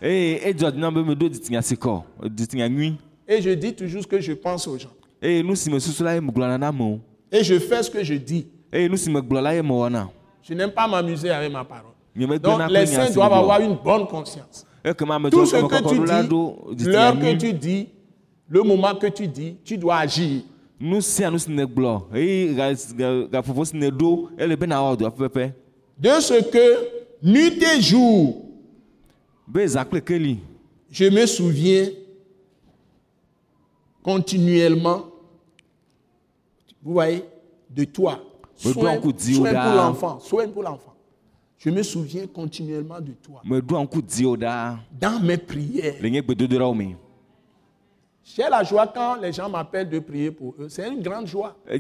ditinya 2.29 2.69
nyui 2.69 2.99
Et 3.29 3.41
je 3.41 3.51
dis 3.51 3.73
toujours 3.75 4.03
ce 4.03 4.09
que 4.09 4.21
je 4.21 4.33
pense 4.33 4.67
aux 4.67 4.77
gens. 4.77 4.91
amewo 5.23 6.99
Et 7.31 7.45
je 7.45 7.59
fais 7.61 7.83
ce 7.83 7.91
que 7.91 8.03
je 8.03 8.15
dis. 8.15 8.49
Je 8.73 10.55
n'aime 10.55 10.73
pas 10.73 10.89
m'amuser 10.89 11.31
avec 11.31 11.53
ma 11.53 11.65
parole. 11.65 11.93
Donc 12.41 12.71
les 12.71 12.87
saints 12.87 13.11
doivent 13.11 13.33
avoir 13.33 13.61
une 13.61 13.77
bonne 13.77 14.07
conscience. 14.09 14.67
Tout 15.31 15.47
ce 15.47 15.57
que 15.57 15.89
tu 15.89 16.01
dis, 16.75 16.87
l'heure 16.91 17.17
que 17.19 17.37
tu 17.37 17.53
dis, 17.53 17.89
le 18.49 18.63
moment 18.63 18.97
que 18.97 19.07
tu 19.07 19.29
dis, 19.29 19.57
tu 19.65 19.79
dois 19.79 19.99
agir. 19.99 20.43
Nu 20.83 21.01
sia 21.01 21.31
nu 21.31 21.39
si 21.39 21.51
eye 21.51 22.57
ele 24.39 24.57
be 24.57 24.67
nawɔ 24.67 24.97
pɛpɛpɛ 24.97 25.53
De 25.99 26.09
ce 26.21 26.43
que, 26.51 26.67
nuit 27.23 27.63
et 27.63 27.81
jour, 27.81 28.35
be 29.47 29.67
zã 29.67 29.85
kple 29.85 30.01
keli 30.03 30.39
je 30.91 31.05
me 31.09 31.25
souviens 31.27 31.89
continuellement, 34.03 35.07
vous 36.83 36.93
voyez, 36.93 37.25
de 37.71 37.85
toi. 37.85 38.19
Me 38.65 38.73
Soin, 38.73 38.99
pour 38.99 39.25
l'enfant, 39.55 40.21
soin 40.21 40.49
pour 40.49 40.63
l'enfant. 40.63 40.95
Je 41.59 41.71
me 41.71 41.83
souviens 41.83 42.27
continuellement 42.27 43.01
de 43.01 43.13
toi. 43.13 43.41
Dans 45.01 45.21
mes 45.21 45.39
prières. 45.39 45.95
le 46.01 46.09
nye 46.09 46.21
gbedodoɖawo 46.23 46.75
me 46.75 46.97
J'ai 48.35 48.49
la 48.49 48.65
joie 48.65 48.87
quand 48.87 49.17
les 49.17 49.31
gens 49.31 49.51
m'appellent 49.51 49.91
de 49.91 49.99
prier 49.99 50.31
pour 50.31 50.55
eux. 50.59 50.69
C'est 50.71 50.89
une 50.89 51.03
grande 51.03 51.27
joie. 51.27 51.55
ne 51.67 51.69
Et 51.69 51.79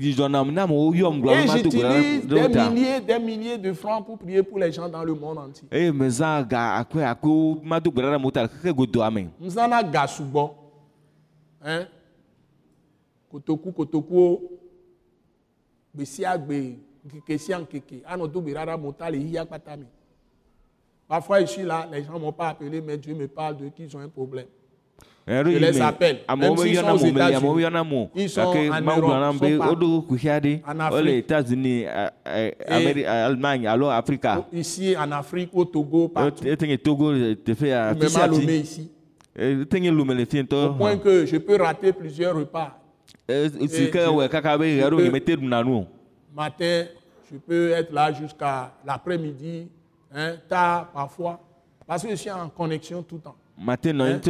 j'utilise 1.48 2.26
des 2.26 2.48
milliers, 2.48 3.00
des 3.00 3.18
milliers 3.18 3.57
de 3.57 3.72
francs 3.72 4.05
pour 4.05 4.18
prier 4.18 4.42
pour 4.42 4.59
les 4.59 4.70
gens 4.70 4.86
dans 4.88 5.03
le 5.03 5.14
monde 5.14 5.38
entier. 5.38 5.66
eye 5.70 5.90
mezã 5.90 6.42
ga 6.42 6.76
akpe 6.76 7.05
akpewo 7.05 7.59
mado 7.62 7.90
gbe 7.90 8.03
ɖa 8.03 8.11
ɖe 8.11 8.14
amewo 8.14 8.30
ta 8.30 8.42
le 8.42 8.48
xexe 8.48 8.74
godoa 8.74 9.11
me 9.11 9.28
Nzana 9.40 9.82
ga 9.82 10.07
sugbɔ. 10.07 10.50
Hein? 11.64 11.86
Kotoku 13.30 13.72
me. 15.94 16.76
Parfois 21.09 21.40
je 21.40 21.46
suis 21.46 21.62
là, 21.62 21.88
les 21.90 22.05
gens 22.05 22.18
m'ont 22.18 22.32
pas 22.32 22.50
appelé, 22.50 22.82
mais 22.82 22.98
Dieu 22.98 23.14
me 23.14 23.26
parle 23.26 23.57
de 23.57 23.68
qu'ils 23.68 23.96
ont 23.96 24.00
un 24.00 24.09
problème. 24.09 24.46
Ɛɖo 25.29 25.51
Je 25.53 25.59
les 25.59 25.81
appelle. 25.81 26.18
Même 26.37 26.57
s'ils 26.57 26.77
sont 26.77 26.91
aux 26.91 26.97
États-Unis. 26.99 28.09
Ils 28.16 28.29
sont 28.31 28.41
en 28.43 28.81
Europe, 28.81 29.05
en 30.66 30.81
Afrique. 30.81 31.09
États-Unis 31.09 31.85
Allemagne 33.07 33.66
alo 33.66 33.89
Afrika 33.89 34.45
Ici 34.53 34.95
en 34.97 35.11
Afrique, 35.12 35.51
au 35.53 35.64
Togo, 35.64 36.09
partout. 36.09 36.45
nye 36.45 36.79
Togo 36.79 37.12
Même 37.12 37.73
à 37.75 38.27
Lomé 38.27 38.57
ici. 38.59 38.91
fi 39.35 40.41
Au 40.53 40.73
point 40.75 40.97
que 40.99 41.25
je 41.27 41.37
peux 41.39 41.57
rater 41.57 41.93
plusieurs 41.93 42.37
repas. 42.37 42.79
Eh, 43.29 43.49
Matin, 46.35 46.85
je 47.31 47.37
peux 47.39 47.70
être 47.70 47.93
là 47.93 48.12
jusqu'à 48.12 48.73
l'après-midi, 48.85 49.68
hein, 50.14 50.35
tard 50.49 50.91
parfois, 50.93 51.39
parce 51.87 52.03
que 52.03 52.11
je 52.11 52.14
suis 52.16 52.31
en 52.31 52.49
connexion 52.49 53.03
tout 53.03 53.16
le 53.16 53.20
temps. 53.20 53.37
Hein? 54.05 54.20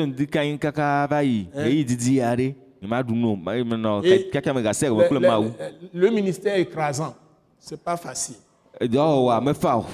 Hein? 1.55 1.69
me 4.95 5.19
Le, 5.95 6.11
ministère 6.11 6.57
écrasant, 6.57 7.15
c'est 7.59 7.83
pas 7.83 7.97
facile. 7.97 8.37
dɔwɔwɔa 8.81 9.41
mefa 9.45 9.77
o 9.79 9.85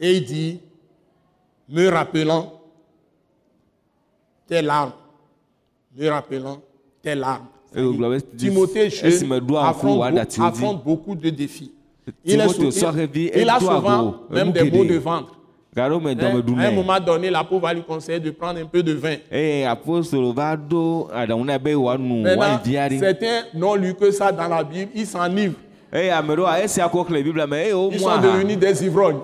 Et 0.00 0.16
il 0.16 0.24
dit, 0.24 0.60
me 1.68 1.88
rappelant 1.88 2.60
tes 4.48 4.60
larmes, 4.60 4.92
me 5.96 6.08
rappelant 6.08 6.60
tes 7.00 7.14
larmes. 7.14 7.46
Timothée 8.36 8.90
affronte, 9.68 9.98
beau- 10.10 10.18
dzi 10.26 10.40
affronte 10.48 10.84
beaucoup 10.84 11.14
de 11.14 11.30
défis. 11.30 11.72
Il, 12.24 12.34
est 12.34 12.46
Timothée 12.46 12.70
sou- 12.70 12.86
sɔhevi 12.86 13.30
il- 13.34 13.42
il 13.42 13.48
a 13.48 13.58
souvent 13.60 14.14
même 14.30 14.50
des 14.52 14.70
maux 14.70 14.84
de 14.84 14.96
ventre. 14.98 15.34
Hein, 15.74 15.82
À 15.84 16.66
un 16.66 16.70
moment 16.72 17.00
donné, 17.00 17.30
la 17.30 17.42
pauvre 17.44 17.62
va 17.62 17.72
lui 17.72 17.82
conseiller 17.82 18.20
de 18.20 18.30
prendre 18.30 18.60
un 18.60 18.66
peu 18.66 18.82
de 18.82 18.92
vin. 18.92 19.16
be 21.58 21.74
wòanu 21.74 22.22
Maintenant, 22.22 22.58
aɖe 22.76 22.98
certains 22.98 23.44
n'ont 23.54 23.74
lu 23.74 23.94
que 23.94 24.10
ça 24.10 24.30
dans 24.32 24.48
la 24.48 24.62
Bible, 24.62 24.90
ils 24.94 25.06
s'enivrent. 25.06 25.54
me 25.92 25.98
eye 25.98 26.64
Ils 27.92 28.00
sont 28.00 28.08
aha 28.08 28.18
devenus 28.20 28.58
des 28.58 28.84
ivrognes. 28.84 29.18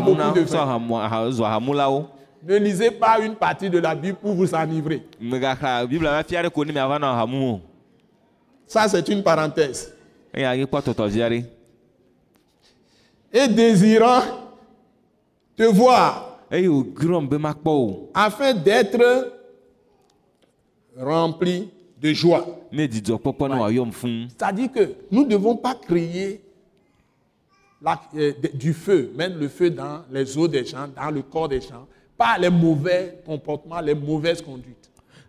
beaucoup 0.00 0.34
de 0.34 0.40
vin. 0.40 0.58
ahamulawo 1.44 2.06
Ne 2.46 2.56
lisez 2.58 2.90
pas 2.90 3.20
une 3.20 3.34
partie 3.36 3.70
de 3.70 3.78
la 3.78 3.94
Bible 3.94 4.16
pour 4.20 4.32
vous 4.34 4.52
enivrer. 4.54 5.02
Ça, 8.66 8.88
c'est 8.88 9.08
une 9.10 9.22
parenthèse. 9.22 9.92
eye 10.34 10.44
anyi 10.44 10.64
kpɔ 10.66 10.80
tɔtɔvi 10.82 11.22
aɖe 11.22 11.44
Et 13.36 13.48
désirant 13.48 14.22
te 15.56 15.64
voir 15.64 16.38
afin 18.14 18.54
d'être 18.54 19.32
rempli 20.96 21.68
de 22.00 22.12
joie. 22.12 22.46
C'est-à-dire 24.30 24.70
que 24.70 24.94
nous 25.10 25.24
ne 25.24 25.28
devons 25.30 25.56
pas 25.56 25.74
créer 25.74 26.40
la- 27.82 28.00
euh, 28.14 28.32
du 28.54 28.72
feu, 28.72 29.10
mettre 29.16 29.36
le 29.36 29.48
feu 29.48 29.70
dans 29.70 30.02
les 30.12 30.36
os 30.38 30.48
des 30.48 30.64
gens, 30.64 30.86
dans 30.94 31.10
le 31.10 31.22
corps 31.22 31.48
des 31.48 31.60
gens, 31.60 31.86
par 32.16 32.38
les 32.38 32.50
mauvais 32.50 33.20
comportements, 33.26 33.80
les 33.80 33.94
mauvaises 33.94 34.40
conduites. 34.42 34.83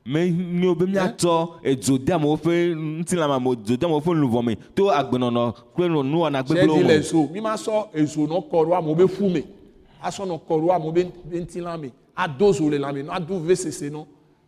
Me 0.05 0.29
nyo 0.31 0.75
be 0.75 0.85
miatsɔ 0.85 1.49
edzo 1.63 1.97
de 1.97 2.13
amewo 2.13 2.37
ƒe 2.37 2.75
ŋutilãme 2.75 3.33
ame 3.35 3.55
dzo 3.55 3.75
de 3.75 3.85
amewo 3.85 3.99
ƒe 4.01 4.13
luʋɔ 4.13 4.45
me 4.45 4.55
to 4.75 4.83
agbenɔnɔ 4.91 5.53
kple 5.75 5.87
nu- 5.89 6.03
nuwɔna 6.03 6.43
gbegblẽwo 6.43 6.77
me 6.77 6.83
les 6.83 7.13
os. 7.13 7.29
Mi 7.31 7.41
ma 7.41 7.55
sɔ 7.55 7.87
ezo 7.93 8.27
nɔ 8.27 8.95
be 8.97 9.07
fu 9.07 9.27
me. 9.29 9.43
Asɔ 10.03 10.25
nɔ 10.27 10.39
kɔ 10.47 10.61
ɖo 10.61 10.71
amewo 10.75 10.91
be 10.93 11.03
be 11.25 11.39
ŋutilã 11.41 11.79
me. 11.81 11.91
Ado 12.15 12.51
zo 12.53 12.69
le 12.69 12.77
lãme, 12.77 13.03
ado 13.09 13.39
VCC 13.39 13.89
nɔ. 13.89 14.05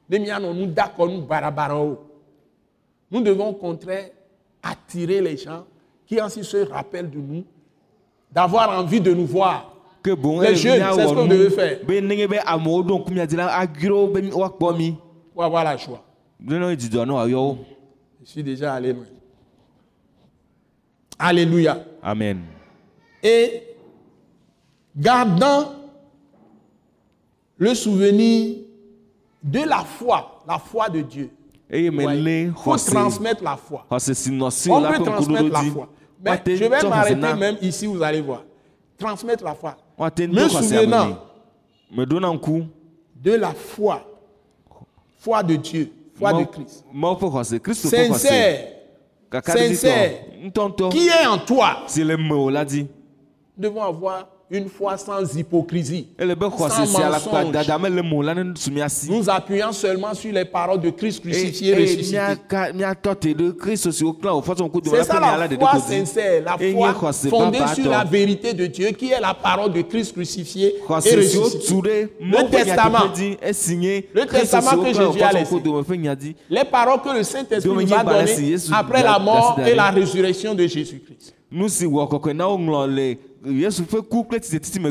Ne 0.10 0.20
mianɔ 0.20 0.53
nu 0.55 0.68
dakɔ 0.68 1.10
nu 1.12 1.22
barabarawo. 1.26 1.97
Nous 3.10 3.22
devons 3.22 3.49
au 3.49 3.53
contraire 3.53 4.12
attirer 4.62 5.22
les 5.22 5.38
gens 5.38 5.64
qui 6.05 6.20
ainsi 6.20 6.43
se 6.43 6.58
rappellent 6.70 7.10
de 7.10 7.18
nous 7.18 7.43
d'avoir 8.32 8.70
envie 8.80 9.01
de 9.01 9.12
nous 9.14 9.26
voir. 9.26 9.74
ke 10.03 10.12
boŋ 10.16 10.41
Les 10.41 10.49
ele 10.49 10.55
jeunes, 10.55 10.84
c'est 10.93 11.08
ce 11.08 11.14
que 11.14 11.22
nu 11.24 11.30
devez 11.30 11.49
faire. 11.49 11.80
Pour 15.38 15.44
avoir 15.44 15.64
la 15.64 15.78
joie. 15.78 16.04
Je 16.40 18.26
suis 18.26 18.42
déjà 18.44 18.74
allé 18.74 18.92
loin. 18.92 19.06
Alléluia. 21.20 21.78
amen 22.02 22.42
Et 23.22 23.62
gardant 24.96 25.76
le 27.56 27.76
souvenir 27.76 28.56
de 29.44 29.60
la 29.60 29.84
foi, 29.84 30.42
la 30.48 30.58
foi 30.58 30.90
de 30.90 31.02
Dieu. 31.02 31.30
Ouais. 31.72 31.84
Il 31.86 32.54
faut 32.56 32.76
transmettre 32.76 33.44
la 33.44 33.58
foi. 33.58 33.86
On 33.92 33.96
peut 33.96 35.04
transmettre 35.04 35.50
la 35.52 35.62
foi. 35.62 35.90
Mais 36.20 36.42
je 36.48 36.64
vais 36.66 36.90
m'arrêter 36.90 37.34
même 37.36 37.58
ici, 37.62 37.86
vous 37.86 38.02
allez 38.02 38.22
voir. 38.22 38.42
Transmettre 38.98 39.44
la 39.44 39.54
foi. 39.54 39.78
Me 40.00 40.50
souvenant 40.50 41.20
de 43.16 43.32
la 43.36 43.54
foi. 43.54 44.16
Foi 45.28 45.43
de 45.43 45.57
Dieu. 45.57 45.91
Foi 46.15 46.32
de 46.32 46.45
Christ. 46.45 46.86
Sincère. 48.13 48.67
sincère. 49.75 50.11
Qui 50.89 51.09
est 51.09 51.25
en 51.28 51.38
toi? 51.38 51.84
Devons 53.57 53.84
avoir 53.84 54.30
une 54.50 54.70
foi 54.70 54.95
sans 54.98 55.36
hypocrisie. 55.38 56.08
Sans 56.18 56.86
mensonge. 56.86 57.54
Nous 59.10 59.30
appuyons 59.30 59.72
seulement 59.74 60.14
sur 60.14 60.32
les 60.32 60.45
paroles 60.45 60.80
de 60.80 60.89
Christ 60.89 61.20
crucifié, 61.22 61.74
eye 61.74 61.82
ressuscité. 61.82 62.18
C'est 64.86 64.98
la 64.98 65.04
ça 65.04 65.20
la 65.20 65.48
foi 65.50 65.80
sincère, 65.80 66.43
la 66.45 66.58
foi 66.58 66.93
fondée 67.30 67.60
sur 67.76 67.89
la 67.89 68.04
vérité 68.06 68.54
de 68.54 68.66
Dieu 68.68 68.88
qui 68.91 69.12
est 69.12 69.20
la 69.20 69.34
parole 69.34 69.74
de 69.74 69.82
Christ 69.82 70.14
crucifié 70.14 70.76
et 70.78 71.16
ressuscité. 71.16 72.08
ƒe 72.22 72.50
testament. 72.50 73.12
Le 74.14 74.26
testament 74.26 74.78
que 74.84 74.93
Jésus 74.93 75.22
a 75.22 75.32
laissé. 75.34 76.36
Les 76.50 76.64
paroles 76.64 77.02
que 77.02 77.18
le 77.18 77.24
Saint-Esprit 77.24 77.70
nous 77.70 77.93
a 77.93 78.04
données 78.04 78.56
après 78.72 79.04
la 79.04 79.20
mort 79.20 79.60
et 79.66 79.76
la 79.76 79.89
résurrection 79.89 80.56
de 80.56 80.66
Jésus-Christ. 80.68 81.34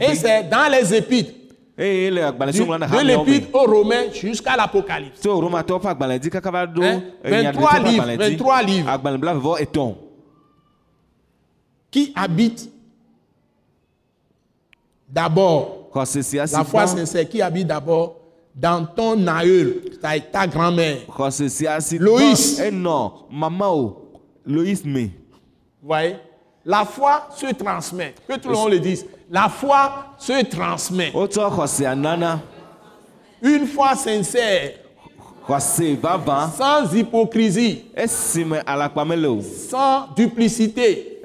Et 0.03 0.15
c'est 0.17 0.43
dans 0.49 0.71
les 0.71 0.95
épîtres, 0.95 1.33
du- 2.53 2.61
woŋlɔ 2.63 2.79
na 2.79 2.87
de 2.87 3.07
l'épître 3.07 3.49
aux 3.55 3.67
Romains 3.71 4.11
jusqu'à 4.13 4.57
l'Apocalypse. 4.57 5.21
tso 5.21 5.39
romatɔwo 5.41 5.79
ƒe 5.81 5.89
agbalẽ 5.91 6.19
dzi 6.19 6.31
kaka 6.31 6.51
va 6.51 6.67
ɖo 6.67 6.83
Hein? 6.83 7.03
enya 7.25 7.53
23 7.53 7.53
ɖetɔ 7.53 7.83
ƒe 7.83 7.85
livres, 7.91 8.01
agbalẽ 8.09 8.17
dzi 8.17 8.37
23 8.37 8.63
livres. 8.63 8.89
qui 11.91 12.13
habite 12.15 12.69
d'abord, 15.09 15.89
la 16.53 16.65
foi 16.65 16.87
sincère 16.87 17.29
qui 17.29 17.41
habite 17.43 17.67
d'abord 17.67 18.17
dans 18.55 18.85
ton 18.87 19.27
aïeul, 19.27 19.83
ta, 20.01 20.19
ta 20.19 20.47
grand-mère. 20.47 20.99
Loïs. 21.99 22.59
gbɔ 22.59 22.71
enɔ 22.71 23.13
mamao 23.31 23.97
loïs 24.47 24.85
me 24.85 25.05
Vous 25.83 25.89
voyez? 25.89 26.17
La 26.69 26.85
foi 26.85 27.29
se 27.37 27.55
transmet. 27.55 28.13
Que 28.29 28.37
tout 28.39 28.49
le 28.49 28.55
monde 28.55 28.73
le 28.73 28.81
dise. 28.81 29.07
La 29.31 29.49
foi 29.49 30.15
se 30.19 30.45
transmet. 30.45 31.13
Une 33.41 33.67
foi 33.67 33.95
sincère, 33.95 34.73
sans 35.49 36.93
hypocrisie, 36.93 37.85
sans 39.71 40.09
duplicité, 40.17 41.21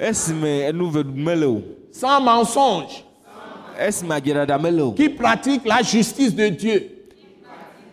sans 1.91 2.21
mensonge, 2.21 3.03
qui 4.95 5.09
pratique 5.09 5.65
la 5.65 5.81
justice 5.81 6.35
de 6.35 6.49
Dieu, 6.49 7.07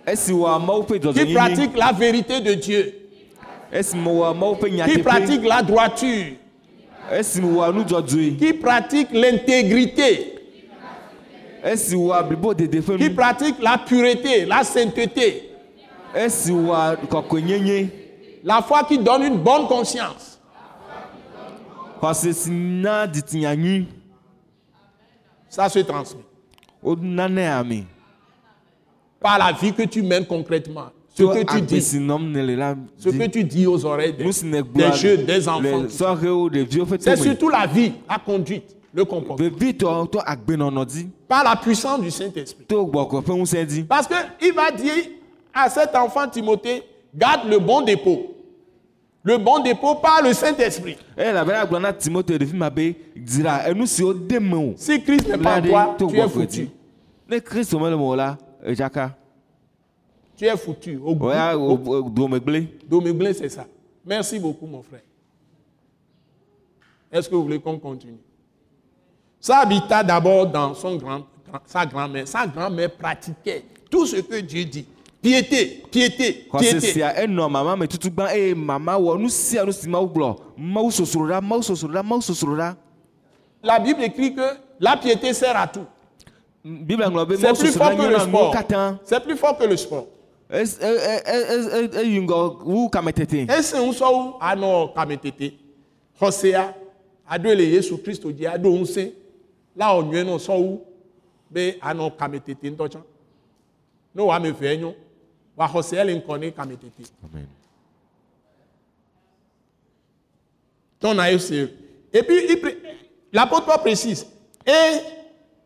qui 0.06 1.32
pratique 1.32 1.76
la 1.76 1.92
vérité 1.92 2.40
de 2.42 2.52
Dieu, 2.52 2.94
qui 3.72 4.98
pratique 4.98 5.44
la 5.46 5.62
droiture, 5.62 6.32
qui 8.38 8.52
pratique 8.54 9.08
l'intégrité, 9.12 10.34
qui 12.98 13.10
pratique 13.10 13.56
la 13.60 13.78
pureté, 13.78 14.44
la 14.44 14.62
sainteté, 14.64 15.50
la 18.44 18.62
foi 18.62 18.84
qui 18.84 18.98
donne 18.98 19.22
une 19.22 19.38
bonne 19.38 19.66
conscience. 19.66 20.38
Ça 25.48 25.68
se 25.68 25.78
transmet. 25.80 26.22
Par 29.20 29.38
la 29.38 29.52
vie 29.52 29.72
que 29.72 29.82
tu 29.82 30.02
mènes 30.02 30.26
concrètement. 30.26 30.90
Ce 31.18 31.24
que 31.24 31.44
tu 31.44 31.60
dis, 31.62 31.82
ce 31.82 33.08
que 33.08 33.26
tu 33.26 33.66
aux 33.66 33.84
oreilles 33.84 34.12
des, 34.12 34.24
des 34.24 34.92
jeunes, 34.92 35.24
des 35.24 35.48
enfants. 35.48 35.84
C'est 37.00 37.16
surtout 37.16 37.48
la 37.48 37.66
vie, 37.66 37.92
la 38.08 38.18
conduite, 38.18 38.76
le 38.94 39.04
comportement. 39.04 39.48
dzi 40.86 41.08
Par 41.26 41.42
la 41.44 41.56
puissance 41.56 42.00
du 42.00 42.10
Saint-Esprit. 42.10 42.64
Parce 43.88 44.06
qu'il 44.06 44.52
va 44.52 44.70
dire 44.70 44.94
à 45.52 45.68
cet 45.68 45.96
enfant 45.96 46.28
Timothée, 46.28 46.82
garde 47.14 47.48
le 47.48 47.58
bon 47.58 47.82
dépôt. 47.82 48.34
Le 49.24 49.36
bon 49.38 49.58
dépôt 49.58 49.96
par 49.96 50.22
le 50.22 50.32
Saint-Esprit. 50.32 50.96
me 54.44 54.56
o 54.56 54.74
Si 54.76 55.02
Christ 55.02 55.28
n'est 55.28 55.38
pas 55.38 55.60
toi, 55.60 55.96
to 55.98 56.06
tu 56.06 56.16
es 56.16 56.28
foutu. 56.28 56.46
dzi 56.46 56.70
ne 57.28 57.38
kristo 57.40 57.78
mele 57.78 57.96
me 57.96 58.02
o 58.02 58.14
la 58.16 58.36
edzaka 58.64 59.10
Tu 60.38 60.46
es 60.46 60.56
foutu. 60.56 60.98
Au 61.04 61.14
bout. 61.16 61.26
oya 61.26 61.58
Au- 61.58 61.76
Domeglin, 62.88 63.32
c'est 63.34 63.48
ça. 63.48 63.66
Merci 64.06 64.38
beaucoup, 64.38 64.66
mon 64.66 64.80
frère. 64.82 65.00
Est-ce 67.10 67.28
que 67.28 67.34
vous 67.34 67.42
voulez 67.42 67.58
qu'on 67.58 67.78
continue? 67.78 68.18
Ça 69.40 69.58
habita 69.58 70.02
d'abord 70.04 70.46
dans 70.46 70.74
son 70.74 70.96
grand, 70.96 71.22
sa 71.66 71.84
grand-mère. 71.84 72.26
Sa 72.28 72.46
grand-mère 72.46 72.90
pratiquait 72.94 73.64
tout 73.90 74.06
ce 74.06 74.16
que 74.16 74.36
Dieu 74.40 74.64
dit. 74.64 74.86
Piété, 75.20 75.82
piété, 75.90 76.46
piété. 76.60 76.86
La 83.64 83.80
Bible 83.80 84.02
écrit 84.04 84.32
que 84.36 84.42
la 84.78 84.96
piété 84.96 85.32
sert 85.34 85.56
à 85.56 85.66
tout. 85.66 85.84
C'est 87.36 87.48
plus 87.58 87.72
fort 87.78 87.88
que 87.96 88.02
le 88.10 88.14
sport. 88.28 88.52
C'est 89.04 89.20
plus 89.24 89.36
fort 89.36 89.58
que 89.58 89.64
le 89.64 89.76
sport. 89.76 90.06
Es- 90.50 90.78
e- 90.80 90.86
e- 90.86 91.22
e- 91.26 91.84
e- 91.84 91.98
eyi 92.00 92.20
ŋgɔ 92.20 92.64
wu 92.64 92.88
kametete. 92.88 93.46
Ese 93.48 93.76
ŋusɔwu 93.76 94.38
anɔ 94.40 94.94
kametete. 94.94 95.52
Xɔsea 96.20 96.74
aɖo 97.30 97.54
le 97.56 97.64
yesu 97.64 97.98
kristo 97.98 98.32
dzi 98.32 98.46
aɖo 98.46 98.68
ŋusẽ 98.80 99.12
la 99.76 99.86
wɔ 99.94 100.04
nyuie 100.08 100.24
nɔ 100.24 100.38
sɔwu 100.38 100.80
be 101.50 101.78
anɔ 101.80 102.16
kametete 102.16 102.70
ŋutɔ 102.70 102.88
tsã 102.88 103.00
ne 104.14 104.22
wɔ 104.22 104.36
ame 104.36 104.48
evea 104.48 104.76
nyo 104.76 104.94
wa 105.56 105.66
xɔsea 105.68 106.04
le 106.06 106.14
ŋkɔ 106.20 106.40
ne 106.40 106.50
kametete 106.50 107.02
ton 111.00 111.18
aïe 111.18 111.38
c'est 111.38 111.68
et 112.12 112.22
puis 112.22 112.74
l'apôtre 113.32 113.78
précise 113.82 114.26
et 114.66 115.00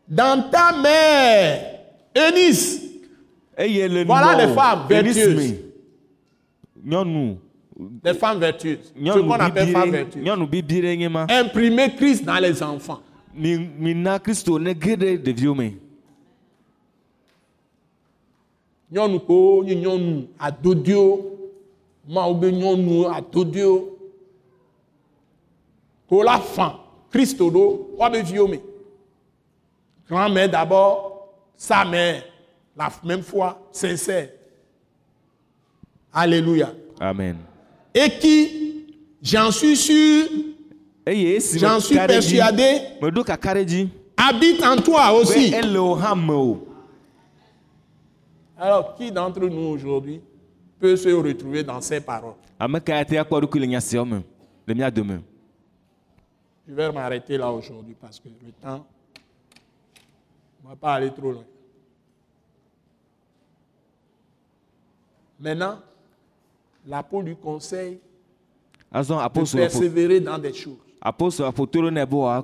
dans 0.07 0.49
ta 0.51 0.71
mère 0.73 1.79
Voilà 3.57 4.45
les 4.45 4.53
femmes 4.53 4.87
vertueuses. 4.89 5.55
les 8.03 8.13
femmes 8.13 8.39
vertueuses. 8.39 8.93
Ce 8.95 9.19
qu'on 9.19 9.31
appelle 9.31 9.71
femmes 9.71 9.91
vertueuses 9.91 10.27
imprimer 11.29 11.95
Christ 11.95 12.25
dans 12.25 12.39
les 12.39 12.61
enfants. 12.63 13.01
Nyɔnu 18.93 19.19
ko 19.25 19.63
nye 19.65 19.75
nyɔnu 19.75 20.27
adodio 20.39 21.01
mawo 22.07 22.33
be 22.35 22.51
nyɔnu 22.51 23.07
adodio 23.09 23.97
ko 26.07 26.21
la 26.23 26.37
fa 26.39 26.79
kristo 27.09 27.49
ɖo 27.49 27.63
woabe 27.97 28.21
viwo 28.21 28.47
me 28.47 28.59
grand-mère 30.07 30.47
d'abord 30.49 31.27
sa 31.57 31.83
mère 31.85 32.21
la 32.75 32.89
même 33.03 33.21
foi 33.21 33.67
sincère. 33.71 34.29
Alléluia. 36.11 36.73
Amen. 36.99 37.37
Et 37.93 38.09
qui? 38.19 38.85
J'en 39.21 39.51
suis 39.51 39.75
sûr. 39.75 40.27
Esi 41.05 41.59
j'en 41.59 41.79
suis 41.79 41.95
persuadé. 41.95 42.81
Habite 44.15 44.63
en 44.63 44.77
toi 44.77 45.11
aussi. 45.13 45.53
Ele 45.53 45.77
wo 45.77 45.95
hã 45.95 46.15
me 46.15 46.33
o 46.33 46.67
alors 48.63 48.95
qui 48.95 49.11
d'entre 49.11 49.41
nous 49.47 49.67
aujourd'hui 49.67 50.21
peut 50.79 50.95
se 50.95 51.09
retrouver 51.09 51.63
dans 51.63 51.81
ces 51.81 51.99
paroles? 51.99 52.35
Je 56.65 56.73
vais 56.73 56.91
m'arrêter 56.93 57.37
là 57.37 57.51
aujourd'hui 57.51 57.95
parce 57.99 58.21
que 58.21 58.29
le 58.29 58.51
temps, 58.53 58.85
on 60.63 60.67
ne 60.67 60.69
va 60.69 60.75
pas 60.77 60.93
aller 60.93 61.11
trop 61.11 61.33
loin. 61.33 61.43
Maintenant, 65.39 65.79
l'apôtre 66.87 67.25
lui 67.25 67.35
conseille 67.35 67.99
de 68.91 69.55
persévérer 69.57 70.19
dans 70.19 70.37
des 70.37 70.53
choses. 70.53 70.77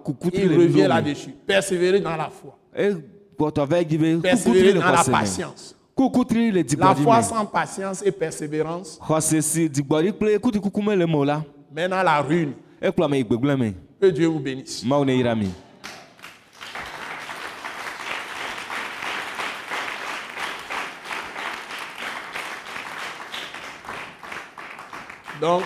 kukutri 0.05 0.43
Il 0.43 0.57
revient 0.57 0.87
là-dessus. 0.87 1.31
Persévérer 1.45 1.99
dans 1.99 2.15
la 2.15 2.29
foi. 2.29 2.57
e 2.75 2.93
be 3.37 4.21
Persévérer 4.21 4.73
dans 4.73 4.91
la 4.91 5.03
patience. 5.03 5.75
La 6.77 6.95
foi 6.95 7.21
sans 7.21 7.45
patience 7.45 8.01
et 8.05 8.11
persévérance 8.11 8.97
xɔse 9.01 9.41
si 9.41 9.67
dzigbɔdzi 9.69 10.13
kple 10.13 10.39
kutikuku 10.39 10.81
me 10.81 10.95
le 10.95 11.05
me 11.05 11.15
o 11.17 11.25
la 11.25 12.21
ruine. 12.21 12.53
me 12.81 13.73
Que 13.99 14.07
Dieu 14.09 14.27
vous 14.27 14.39
bénisse. 14.39 14.85
mawu 14.85 15.03
ne 15.03 15.13
yra 15.19 15.35
mi 15.35 15.49
Donc, 25.41 25.63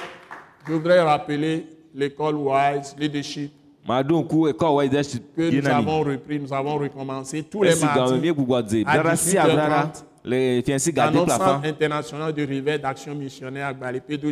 je 0.68 0.74
voudrais 0.74 1.02
rappeler 1.02 1.66
l'école 1.94 2.36
Wise 2.36 2.96
Leadership 2.98 3.52
que 3.86 5.62
nous 5.62 5.68
avons 5.68 6.00
repris, 6.04 6.40
nous 6.40 6.54
avons 6.54 6.78
recommencé 6.78 7.44
tous 7.44 7.64
les 7.64 7.76
mardis 7.76 8.84
à 8.88 8.96
dara 8.98 9.16
sia 9.16 9.46
dara 9.48 9.86
18h30 9.88 10.04
le 10.26 10.62
fiɛnsi 10.62 10.94
dans 10.94 11.12
notre 11.12 11.32
centre 11.36 11.66
international 11.66 12.34
de 12.34 12.46
réveil 12.46 12.80
d'action 12.80 13.14
missionnaire 13.14 13.68
à 13.68 13.74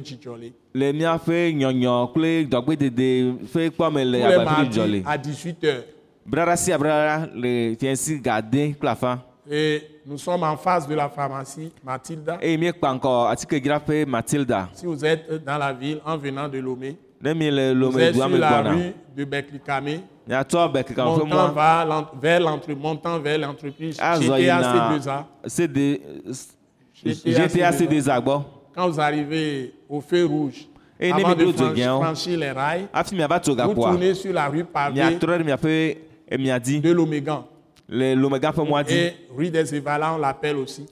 Djidjolé. 0.02 0.54
Tous 0.74 0.80
les 0.80 0.94
mardis 4.38 5.04
à 5.06 5.18
18h. 5.18 5.84
Et 9.54 9.84
nous 10.06 10.18
sommes 10.18 10.43
en 10.43 10.56
face 10.56 10.88
de 10.88 10.95
la 10.95 11.10
pharmacie 11.10 11.74
Mathilda. 11.84 12.38
eye 12.41 12.58
míekpa 12.58 12.93
ŋkɔ 12.95 13.28
atikedzraƒe 13.32 14.06
matilda 14.06 14.70
Si 14.74 14.86
vous 14.86 15.04
êtes 15.04 15.43
dans 15.43 15.58
la 15.58 15.74
ville 15.74 15.99
en 16.06 16.16
venant 16.18 16.47
de 16.47 16.58
Lomé, 16.60 16.95
vous 17.22 17.99
êtes 17.99 18.16
sur 18.16 18.30
la 18.30 18.62
rue 18.62 18.93
de 19.14 19.26
Beklikame, 19.26 19.99
montant 20.26 21.54
mɔ 21.54 22.20
vers 22.22 22.39
l'entre- 22.39 22.74
montant 22.74 23.20
vers 23.20 23.38
l'entreprise. 23.39 23.97
GTA 23.97 24.39
yina 24.39 24.62
C2A. 24.97 25.26
CD 25.47 26.02
GTA 27.04 27.47
GTA 27.47 27.72
CD2A 27.74 28.22
gbɔ 28.22 28.43
Quand 28.74 28.88
vous 28.89 29.02
arrivez 29.02 29.74
au 29.89 29.99
feu 29.99 30.24
rouge, 30.26 30.66
Et 30.97 31.12
avant 31.12 31.36
de 31.36 31.43
dozɔ 31.43 31.99
franchir 32.02 32.39
les 32.39 32.52
rails, 32.52 32.88
tso 33.41 33.54
vous 33.54 33.74
tournez 33.74 34.14
sur 34.14 34.32
la 34.32 34.47
rue 34.47 34.64
pavée 34.64 35.02
de 36.80 36.91
l'Omégan. 36.93 37.43
Et 37.92 39.14
rue 39.36 39.50
des 39.50 39.76
Évalas, 39.76 40.14
on 40.16 40.18
l'appelle 40.18 40.56
aussi. 40.56 40.86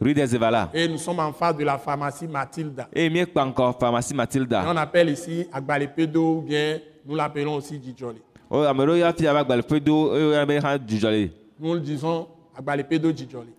rue 0.00 0.14
des 0.14 0.34
evala 0.34 0.70
Et 0.72 0.86
nous 0.86 0.98
sommes 0.98 1.18
en 1.18 1.32
face 1.32 1.56
de 1.56 1.64
la 1.64 1.76
pharmacie 1.76 2.28
Mathilda. 2.28 2.88
eye 2.94 3.10
miekpa 3.10 3.44
ŋkɔ 3.44 3.78
pharmacie 3.80 4.12
Et 4.12 4.16
matilda 4.16 4.64
on 4.68 4.76
appelle 4.76 5.10
ici 5.10 5.46
Agbalepedo 5.52 6.38
ou 6.38 6.42
bien 6.42 6.78
nous 7.04 7.16
l'appelons 7.16 7.56
aussi 7.56 7.80
Djidjoli. 7.82 8.20
o 8.48 8.62
ame 8.62 8.80
ɖewo 8.84 8.96
ya 8.96 9.12
fi 9.12 9.26
ava 9.26 9.40
agbalẽƒe 9.40 9.80
do 9.80 10.14
eye 10.14 10.22
woyɔna 10.24 10.46
be 10.46 10.58
hã 10.64 10.78
dzudzɔ 10.78 11.10
le 11.10 11.30
Nous 11.60 11.74
le 11.74 11.80
disons 11.80 12.26
Agbalepedo 12.56 13.10
Djidjoli. 13.12 13.50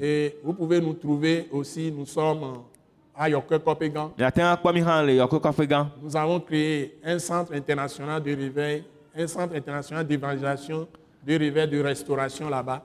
Et 0.00 0.36
vous 0.42 0.52
pouvez 0.52 0.80
nous 0.80 0.92
trouver 0.94 1.46
aussi, 1.52 1.90
nous 1.90 2.04
sommes 2.06 2.58
à 3.16 3.28
kɔƒe 3.30 3.90
gã 5.66 5.90
Nous 6.02 6.16
avons 6.16 6.40
créé 6.40 6.98
un 7.04 7.18
centre 7.18 7.54
international 7.54 8.22
de 8.22 8.34
réveil, 8.34 8.84
un 9.16 9.26
centre 9.26 9.54
international 9.54 10.06
d'évangélisation, 10.06 10.88
de 11.26 11.38
réveil, 11.38 11.68
de 11.68 11.80
restauration 11.80 12.48
là-bas. 12.48 12.82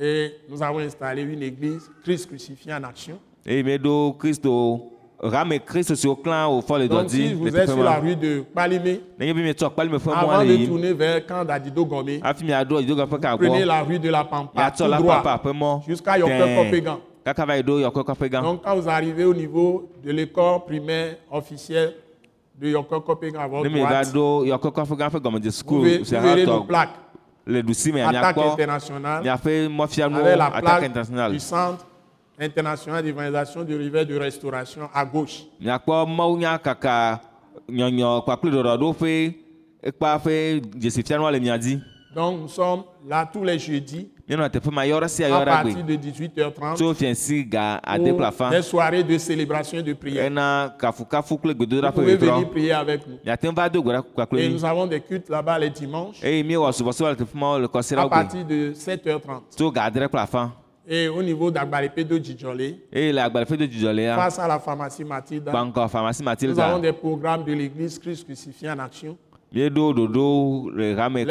Et 0.00 0.34
nous 0.48 0.62
avons 0.62 0.78
installé 0.78 1.22
une 1.22 1.42
église, 1.42 1.90
Christ 2.02 2.26
crucifié 2.28 2.72
en 2.72 2.82
action. 2.84 3.18
dɔ 3.46 4.14
Donc 6.88 7.08
si 7.08 7.32
vous 7.34 7.56
êtes 7.56 7.70
sur 7.70 7.82
la 7.82 7.98
rue 7.98 8.16
de 8.16 8.44
Palimé, 8.54 9.00
avant 9.18 10.44
de 10.44 10.66
tourner 10.66 10.92
vers 10.92 11.24
Camp 11.26 11.44
d'Adido 11.44 11.86
Gomé, 11.86 12.20
ka 12.20 13.36
prenez 13.36 13.64
la 13.64 13.82
rue 13.82 13.98
de 13.98 14.08
la 14.10 14.24
Pampa, 14.24 14.70
tout 14.70 14.84
droit, 14.84 15.82
jusqu'à 15.86 16.18
gã 16.18 16.98
Donc 18.42 18.62
quand 18.64 18.76
vous 18.76 18.88
arrivez 18.88 19.24
au 19.24 19.32
niveau 19.34 19.88
de 20.04 20.10
l'école 20.10 20.64
primaire 20.66 21.16
officielle 21.30 21.94
ne 22.60 22.72
va 22.72 24.04
droite, 24.04 24.12
ɖo 24.14 24.44
yɔkɔ 24.46 24.70
kɔƒe 24.72 24.96
gã 24.96 25.08
ƒe 25.08 25.20
gɔmedze 25.20 25.22
vous 25.22 25.40
verrez, 25.40 25.50
sukulu 25.50 26.04
si 26.04 26.14
vous 26.14 26.20
verrez 26.22 26.46
nos 26.46 26.52
hatɔ 26.60 26.66
plaques. 26.66 26.94
le 27.46 27.62
ɖusi 27.62 27.92
me 27.92 28.00
miakpɔ 28.00 28.50
internationale, 28.52 29.22
miaƒe 29.24 29.68
mɔfianuwo 29.68 30.26
attaque 30.26 30.60
plaque 30.62 30.84
internationale. 30.84 31.32
du 31.32 31.40
Centre 31.40 31.84
international 32.38 33.02
d'évangélisation 33.02 33.64
de 33.64 33.74
réveil 33.76 34.06
de 34.06 34.16
restauration 34.18 34.88
à 34.94 35.04
gauche. 35.04 35.46
miakpɔ 35.60 36.06
mawunya 36.06 36.58
kaka 36.58 37.20
nyɔnyɔ 37.68 38.22
kpakple 38.24 38.50
ɖɔɖɔɖoƒe 38.50 39.34
ekpa 39.82 40.18
ƒe 40.24 40.60
dzesifianua 40.76 41.30
le 41.32 41.40
mia 41.40 41.58
dzi 41.58 41.80
Donc 42.14 42.40
nous 42.40 42.48
sommes 42.48 42.84
là 43.06 43.28
tous 43.30 43.42
les 43.42 43.58
jeudis 43.58 44.08
à 44.26 45.44
partir 45.44 45.84
de 45.84 45.94
18h30 45.96 46.74
tso 46.76 46.94
fiɛnsi 46.94 47.44
ga 47.44 47.78
ade 47.82 48.10
pour 48.16 48.50
des 48.50 48.62
soirées 48.62 49.04
de 49.04 49.18
célébration 49.18 49.78
et 49.78 49.82
de 49.82 49.92
prière. 49.92 50.30
Vous 50.30 51.92
pouvez 51.92 52.16
venir 52.16 52.50
prier 52.50 52.72
avec 52.72 53.02
nous. 53.06 53.18
Et 54.38 54.48
nous 54.48 54.64
avons 54.64 54.86
des 54.86 55.00
cultes 55.00 55.28
là-bas 55.28 55.58
les 55.58 55.70
dimanches. 55.70 56.22
Le 56.22 57.98
à 57.98 58.08
partir 58.08 58.44
de 58.46 58.72
7h30. 58.72 59.42
tso 59.50 59.70
ga 59.70 59.84
adre 59.84 60.08
kple 60.08 60.18
afã 60.18 60.52
Et 60.88 61.08
au 61.08 61.22
niveau 61.22 61.50
d'Agbalepedo 61.50 62.18
Djidjolé, 62.18 62.76
le 62.92 64.02
ya 64.02 64.16
face 64.16 64.38
à 64.38 64.48
la 64.48 64.58
pharmacie 64.58 65.04
pharmacie 65.04 65.42
nous 65.42 65.50
avons 65.50 66.24
matilda 66.24 66.78
des 66.80 66.92
programmes 66.92 67.44
de 67.44 67.52
l'église 67.52 67.98
Christ 67.98 68.24
crucifié 68.24 68.70
en 68.70 68.78
action. 68.78 69.16
Les 69.54 69.70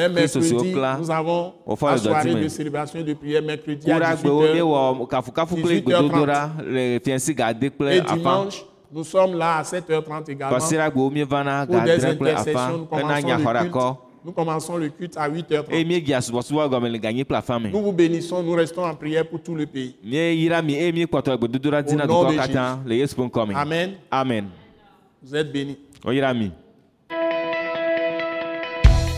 mercredis, 0.07 0.73
nous 0.99 1.11
avons 1.11 1.53
la 1.67 1.97
soirée 1.97 2.35
de 2.35 2.47
célébration 2.47 3.01
de 3.01 3.13
prière 3.13 3.41
mercredi 3.43 3.91
à 3.91 3.99
ɖe 3.99 4.03
agbewo 4.05 4.43
18h. 4.43 4.53
míewɔ 4.53 5.07
kafukafu 5.09 5.55
kple 5.55 5.81
18h30. 5.81 5.83
gbedodoɖa 5.83 6.51
le 6.65 6.99
fiɛnsi 7.03 7.33
ga 7.35 7.47
ade 7.47 7.69
kple 7.69 7.91
Et 7.91 8.01
dimanche, 8.01 8.63
nous 8.93 9.03
sommes 9.03 9.37
là 9.37 9.57
à 9.57 9.63
7h30 9.63 10.29
également 10.31 10.55
pour 10.95 11.11
des 11.11 12.05
intercessions. 12.05 12.87
Nous 12.87 12.87
commençons, 12.87 13.07
le 13.07 13.11
culte, 13.59 13.73
nous 14.25 14.31
commençons 14.31 14.77
le 14.77 14.87
culte 14.89 15.17
à 15.17 15.27
eye 15.27 15.43
8h30. 15.43 15.85
míedzia 15.85 16.21
subɔsubɔ 16.21 16.69
gɔme 16.69 16.87
le 16.89 16.97
ganyi 16.99 17.25
kple 17.25 17.35
afã 17.35 17.59
me 17.59 17.69
Nous 17.71 17.81
vous 17.81 17.91
bénissons, 17.91 18.41
nous 18.41 18.53
restons 18.53 18.85
en 18.85 18.95
prière 18.95 19.27
pour 19.27 19.41
tout 19.41 19.53
le 19.55 19.65
pays. 19.65 19.95
Au 20.01 20.05
nom 20.07 20.13
de 22.29 22.37
me 22.37 22.41
Amen. 23.55 23.95
amen 24.09 24.45
Vous 25.21 25.35
êtes 25.35 25.51
bénis. 25.51 25.77